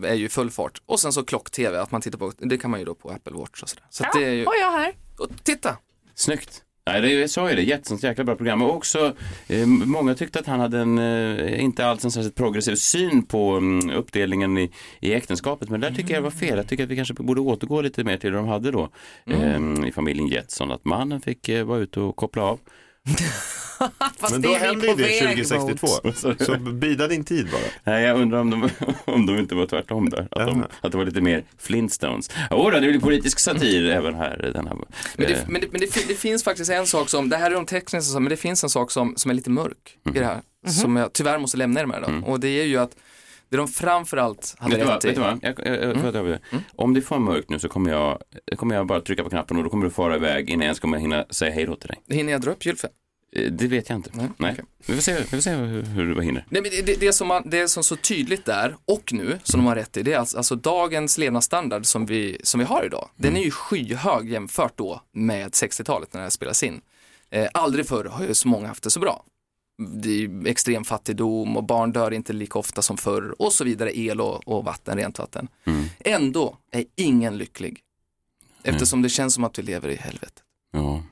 är 0.04 0.14
ju 0.14 0.30
full 0.30 0.52
fart. 0.52 0.82
Och 0.86 1.00
sen 1.00 1.14
så 1.14 1.24
klock-tv, 1.24 1.80
att 1.80 1.92
man 1.92 2.02
tittar 2.02 2.18
på, 2.18 2.32
det 2.38 2.58
kan 2.58 2.72
man 2.72 2.80
ju 2.80 2.86
då 2.86 2.96
på 2.96 3.10
Apple 3.10 3.34
Watch 3.34 3.62
och 3.64 3.70
sådär. 3.70 3.86
Så 3.90 4.04
att 4.04 4.14
det 4.14 4.26
är 4.26 4.32
ju, 4.34 4.46
Och 4.46 4.54
jag 4.62 4.72
här. 4.72 4.94
och 5.18 5.30
titta! 5.44 5.78
Snyggt. 6.16 6.64
Nej, 6.88 7.02
det, 7.02 7.14
jag 7.14 7.30
sa 7.30 7.50
ju 7.50 7.56
det, 7.56 7.62
Jetsons 7.62 8.04
jäkla 8.04 8.24
bra 8.24 8.36
program. 8.36 8.62
Och 8.62 8.76
också, 8.76 9.16
eh, 9.48 9.66
många 9.66 10.16
tyckte 10.16 10.40
att 10.40 10.46
han 10.46 10.60
hade 10.60 10.80
en, 10.80 10.98
eh, 10.98 11.64
inte 11.64 11.86
alls 11.86 12.06
en 12.06 12.12
särskilt 12.12 12.36
progressiv 12.36 12.76
syn 12.76 13.24
på 13.26 13.52
mm, 13.58 13.90
uppdelningen 13.90 14.58
i, 14.58 14.72
i 15.02 15.14
äktenskapet. 15.14 15.70
Men 15.70 15.82
där 15.82 15.92
tycker 15.92 16.14
jag 16.14 16.24
det 16.24 16.24
var 16.24 16.32
fel. 16.32 16.58
Jag 16.58 16.68
tycker 16.68 16.84
att 16.84 16.90
vi 16.90 16.96
kanske 16.96 17.14
borde 17.14 17.42
återgå 17.42 17.82
lite 17.82 18.04
mer 18.04 18.18
till 18.18 18.32
det 18.32 18.38
de 18.38 18.48
hade 18.48 18.72
då 18.72 18.90
eh, 19.26 19.88
i 19.88 19.92
familjen 19.96 20.28
Jetson. 20.28 20.72
Att 20.72 20.86
mannen 20.86 21.22
fick 21.22 21.50
eh, 21.50 21.64
vara 21.66 21.80
ute 21.80 22.00
och 22.00 22.16
koppla 22.16 22.44
av. 22.44 22.60
Fast 24.20 24.32
Men 24.32 24.42
det 24.42 24.48
då 24.48 24.54
hände 24.54 24.88
ju 24.88 24.96
det 24.96 25.04
väg 25.04 25.48
2062. 25.48 25.88
mot. 26.04 26.18
Så 26.46 26.58
bida 26.58 27.08
din 27.08 27.24
tid 27.24 27.50
bara. 27.52 27.62
Nej, 27.94 28.04
jag 28.04 28.22
undrar 28.22 28.40
om 28.40 28.50
de, 28.50 28.70
om 29.06 29.26
de 29.26 29.38
inte 29.38 29.56
var 29.56 29.66
tvärtom 29.66 30.10
där. 30.10 30.28
Att, 30.32 30.48
de, 30.48 30.66
att 30.82 30.92
det 30.92 30.98
var 30.98 31.06
lite 31.06 31.22
mer 31.22 31.44
Flintstones. 31.58 32.30
Jo, 32.52 32.70
det 32.70 32.80
blir 32.80 33.00
politisk 33.00 33.40
satir 33.40 33.90
även 33.90 34.16
här. 34.16 34.52
Den 34.54 34.68
här 34.68 34.76
Men, 34.76 35.28
det, 35.28 35.34
eh, 35.34 35.40
men, 35.48 35.62
det, 35.62 35.68
men 35.72 35.82
det, 35.82 36.08
det 36.08 36.16
finns 36.16 36.44
faktiskt 36.44 36.72
en 36.72 36.88
sak 36.88 37.10
som, 37.10 37.30
det 37.30 37.38
här 37.38 37.52
är 37.52 37.56
de 37.56 37.66
tekniska, 37.66 38.20
men 38.20 38.30
det 38.30 38.38
finns 38.38 38.64
en 38.64 38.70
sak 38.70 38.92
som, 38.92 39.14
som 39.16 39.32
är 39.32 39.36
lite 39.36 39.50
mörk 39.50 39.98
i 40.16 40.20
det 40.20 40.26
här. 40.26 40.42
Som 40.68 40.96
jag 40.96 41.14
tyvärr 41.14 41.38
måste 41.38 41.58
lämna 41.58 41.80
er 41.80 41.86
med 41.86 42.02
då. 42.02 42.32
Och 42.32 42.40
det 42.40 42.48
är 42.48 42.66
ju 42.66 42.78
att 42.78 42.92
det 43.50 43.58
de 43.58 43.68
framförallt 43.68 44.56
hade 44.60 44.78
Vet 44.78 44.88
rätt 44.90 45.06
i. 45.06 45.08
Vet 45.08 45.16
du 45.16 45.22
vad? 45.22 45.40
Jag, 45.42 45.60
jag, 45.66 45.76
jag, 45.84 46.16
över 46.16 46.30
det. 46.30 46.40
Om 46.76 46.94
det 46.94 47.00
är 47.00 47.02
för 47.02 47.20
mörkt 47.20 47.50
nu 47.50 47.60
så 47.60 47.70
kommer 47.70 47.92
jag, 47.92 48.22
kommer 48.58 48.76
jag 48.76 48.88
bara 48.88 49.02
trycka 49.02 49.24
på 49.24 49.30
knappen 49.30 49.58
och 49.58 49.64
då 49.64 49.70
kommer 49.70 49.86
du 49.86 49.92
fara 49.92 50.16
iväg 50.16 50.50
innan 50.50 50.60
jag 50.62 50.66
ens 50.66 50.80
kommer 50.80 50.98
hinna 50.98 51.26
säga 51.30 51.52
hej 51.54 51.66
då 51.66 51.76
till 51.76 51.88
dig. 51.90 52.18
Hinner 52.18 52.32
jag 52.32 52.42
dra 52.42 52.52
upp 52.52 52.66
Gylfe? 52.66 52.88
Eh, 53.36 53.52
Det 53.52 53.68
vet 53.68 53.90
jag 53.90 53.96
inte. 53.98 54.10
Nej, 54.14 54.28
Nej. 54.38 54.52
okej. 54.52 54.66
Vi 54.88 54.94
får 54.94 55.02
se, 55.02 55.16
vi 55.18 55.24
får 55.24 55.38
se 55.38 55.52
hur, 55.52 55.84
hur 55.84 56.16
du 56.16 56.22
hinner. 56.22 56.46
Nej, 56.50 56.62
men 56.62 56.72
det, 56.72 56.82
det, 56.82 57.00
det, 57.00 57.14
som 57.14 57.28
man, 57.28 57.44
det 57.50 57.68
som 57.68 57.84
så 57.84 57.96
tydligt 57.96 58.46
där 58.46 58.76
och 58.86 59.14
nu 59.14 59.40
som 59.44 59.60
de 59.60 59.68
har 59.68 59.76
rätt 59.76 59.98
i, 59.98 60.04
det 60.04 60.14
är 60.14 60.18
alltså, 60.18 60.38
alltså 60.38 60.56
dagens 60.56 61.18
levnadsstandard 61.18 61.86
som 61.86 62.06
vi, 62.06 62.38
som 62.44 62.60
vi 62.60 62.66
har 62.66 62.86
idag. 62.86 63.10
Den 63.16 63.38
är 63.38 63.44
ju 63.44 63.52
skyhög 63.52 64.30
jämfört 64.30 64.78
då 64.78 65.02
med 65.14 65.52
60-talet 65.52 66.14
när 66.14 66.20
det 66.20 66.26
här 66.26 66.30
spelas 66.30 66.64
in. 66.64 66.82
Eh, 67.30 67.48
aldrig 67.54 67.88
förr 67.88 68.06
har 68.06 68.24
ju 68.26 68.34
så 68.34 68.48
många 68.48 68.68
haft 68.68 68.84
det 68.84 68.90
så 68.90 69.00
bra. 69.00 69.24
Det 69.78 70.24
är 70.24 70.48
extrem 70.48 70.84
fattigdom 70.84 71.58
och 71.58 71.64
barn 71.64 71.92
dör 71.92 72.14
inte 72.14 72.34
lika 72.34 72.60
ofta 72.60 72.82
som 72.82 72.98
förr 72.98 73.42
och 73.42 73.54
så 73.54 73.64
vidare, 73.64 73.98
el 73.98 74.22
och, 74.22 74.48
och 74.48 74.66
vatten, 74.66 74.98
rent 74.98 75.20
vatten. 75.20 75.48
Ändå 76.00 76.58
är 76.72 76.86
ingen 76.96 77.38
lycklig. 77.38 77.80
Eftersom 78.64 79.02
det 79.02 79.10
känns 79.10 79.34
som 79.34 79.44
att 79.44 79.60
vi 79.60 79.64
lever 79.64 79.90
i 79.90 79.96
helvetet. 79.96 80.44
Ja. 80.74 81.04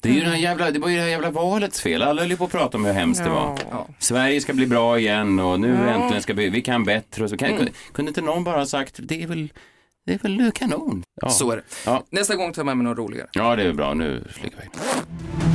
Det, 0.00 0.08
är 0.08 0.12
ju 0.12 0.20
här 0.20 0.36
jävla, 0.36 0.70
det 0.70 0.78
var 0.78 0.88
ju 0.88 0.96
det 0.96 1.02
här 1.02 1.08
jävla 1.08 1.30
valets 1.30 1.80
fel. 1.80 2.02
Alla 2.02 2.22
höll 2.22 2.30
ju 2.30 2.36
på 2.36 2.44
att 2.44 2.50
prata 2.50 2.78
om 2.78 2.84
hur 2.84 2.92
hemskt 2.92 3.24
det 3.24 3.30
var. 3.30 3.58
Ja. 3.70 3.86
Sverige 3.98 4.40
ska 4.40 4.52
bli 4.52 4.66
bra 4.66 4.98
igen 4.98 5.40
och 5.40 5.60
nu 5.60 5.88
äntligen 5.88 6.22
ska 6.22 6.34
vi, 6.34 6.48
vi 6.48 6.62
kan 6.62 6.84
bättre. 6.84 7.24
Och 7.24 7.30
så 7.30 7.36
kan, 7.36 7.68
Kunde 7.92 8.10
inte 8.10 8.22
någon 8.22 8.44
bara 8.44 8.58
ha 8.58 8.66
sagt, 8.66 8.94
det 9.02 9.22
är 9.22 9.26
väl, 9.26 9.52
det 10.06 10.14
är 10.14 10.18
väl 10.18 10.52
kanon. 10.52 11.04
Ja. 11.20 11.28
Så 11.28 11.50
är 11.50 11.56
det. 11.56 11.62
Ja. 11.86 12.04
Nästa 12.10 12.36
gång 12.36 12.52
tar 12.52 12.60
jag 12.60 12.66
med 12.66 12.76
mig 12.76 12.84
något 12.84 12.98
roligare. 12.98 13.28
ja, 13.32 13.56
det 13.56 13.62
är 13.62 13.72
bra. 13.72 13.94
Nu 13.94 14.24
flyger 14.30 14.56
vi. 14.56 15.51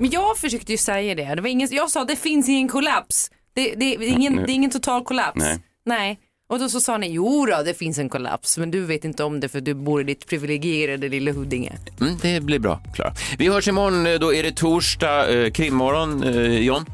Men 0.00 0.10
jag 0.10 0.38
försökte 0.38 0.72
ju 0.72 0.78
säga 0.78 1.14
det. 1.14 1.34
det 1.34 1.42
var 1.42 1.48
ingen, 1.48 1.68
jag 1.70 1.90
sa 1.90 2.04
det 2.04 2.16
finns 2.16 2.48
ingen 2.48 2.68
kollaps. 2.68 3.30
Det, 3.54 3.74
det, 3.74 3.94
är 3.94 4.02
ingen, 4.02 4.36
det 4.36 4.52
är 4.52 4.54
ingen 4.54 4.70
total 4.70 5.04
kollaps. 5.04 5.40
Nej. 5.40 5.58
Nej. 5.84 6.20
Och 6.48 6.58
då 6.58 6.68
så 6.68 6.80
sa 6.80 6.98
ni, 6.98 7.08
jo 7.10 7.46
då, 7.46 7.62
det 7.62 7.74
finns 7.74 7.98
en 7.98 8.08
kollaps, 8.08 8.58
men 8.58 8.70
du 8.70 8.80
vet 8.80 9.04
inte 9.04 9.24
om 9.24 9.40
det 9.40 9.48
för 9.48 9.60
du 9.60 9.74
bor 9.74 10.00
i 10.00 10.04
ditt 10.04 10.26
privilegierade 10.26 11.08
lilla 11.08 11.32
Huddinge. 11.32 11.72
Mm, 12.00 12.16
det 12.22 12.40
blir 12.40 12.58
bra, 12.58 12.80
Klara. 12.94 13.12
Vi 13.38 13.48
hörs 13.48 13.68
imorgon, 13.68 14.06
eh, 14.06 14.14
då 14.14 14.34
är 14.34 14.42
det 14.42 14.56
torsdag, 14.56 15.34
eh, 15.34 15.50
krimmorgon. 15.50 16.22
Eh, 16.22 16.58
John? 16.58 16.84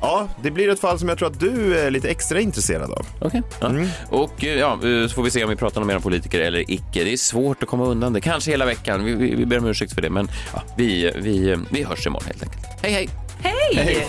Ja, 0.00 0.28
det 0.42 0.50
blir 0.50 0.68
ett 0.68 0.80
fall 0.80 0.98
som 0.98 1.08
jag 1.08 1.18
tror 1.18 1.28
att 1.28 1.40
du 1.40 1.78
är 1.78 1.90
lite 1.90 2.08
extra 2.08 2.40
intresserad 2.40 2.90
av. 2.90 3.06
Okej. 3.20 3.42
Ja. 3.60 3.70
Och 4.10 4.44
eh, 4.44 4.58
ja, 4.58 4.72
eh, 4.72 5.08
så 5.08 5.14
får 5.14 5.22
vi 5.22 5.30
se 5.30 5.44
om 5.44 5.50
vi 5.50 5.56
pratar 5.56 5.80
om 5.80 5.90
era 5.90 6.00
politiker 6.00 6.40
eller 6.40 6.70
icke. 6.70 7.04
Det 7.04 7.12
är 7.12 7.16
svårt 7.16 7.62
att 7.62 7.68
komma 7.68 7.84
undan 7.84 8.12
det, 8.12 8.20
kanske 8.20 8.50
hela 8.50 8.66
veckan. 8.66 9.04
Vi, 9.04 9.14
vi, 9.14 9.34
vi 9.34 9.46
ber 9.46 9.58
om 9.58 9.66
ursäkt 9.66 9.94
för 9.94 10.02
det, 10.02 10.10
men 10.10 10.28
ja, 10.54 10.62
vi, 10.76 11.12
vi, 11.16 11.56
vi 11.70 11.82
hörs 11.82 12.06
imorgon 12.06 12.26
helt 12.26 12.42
enkelt. 12.42 12.66
Hej, 12.82 12.92
hej! 12.92 13.08
Hej! 13.74 14.08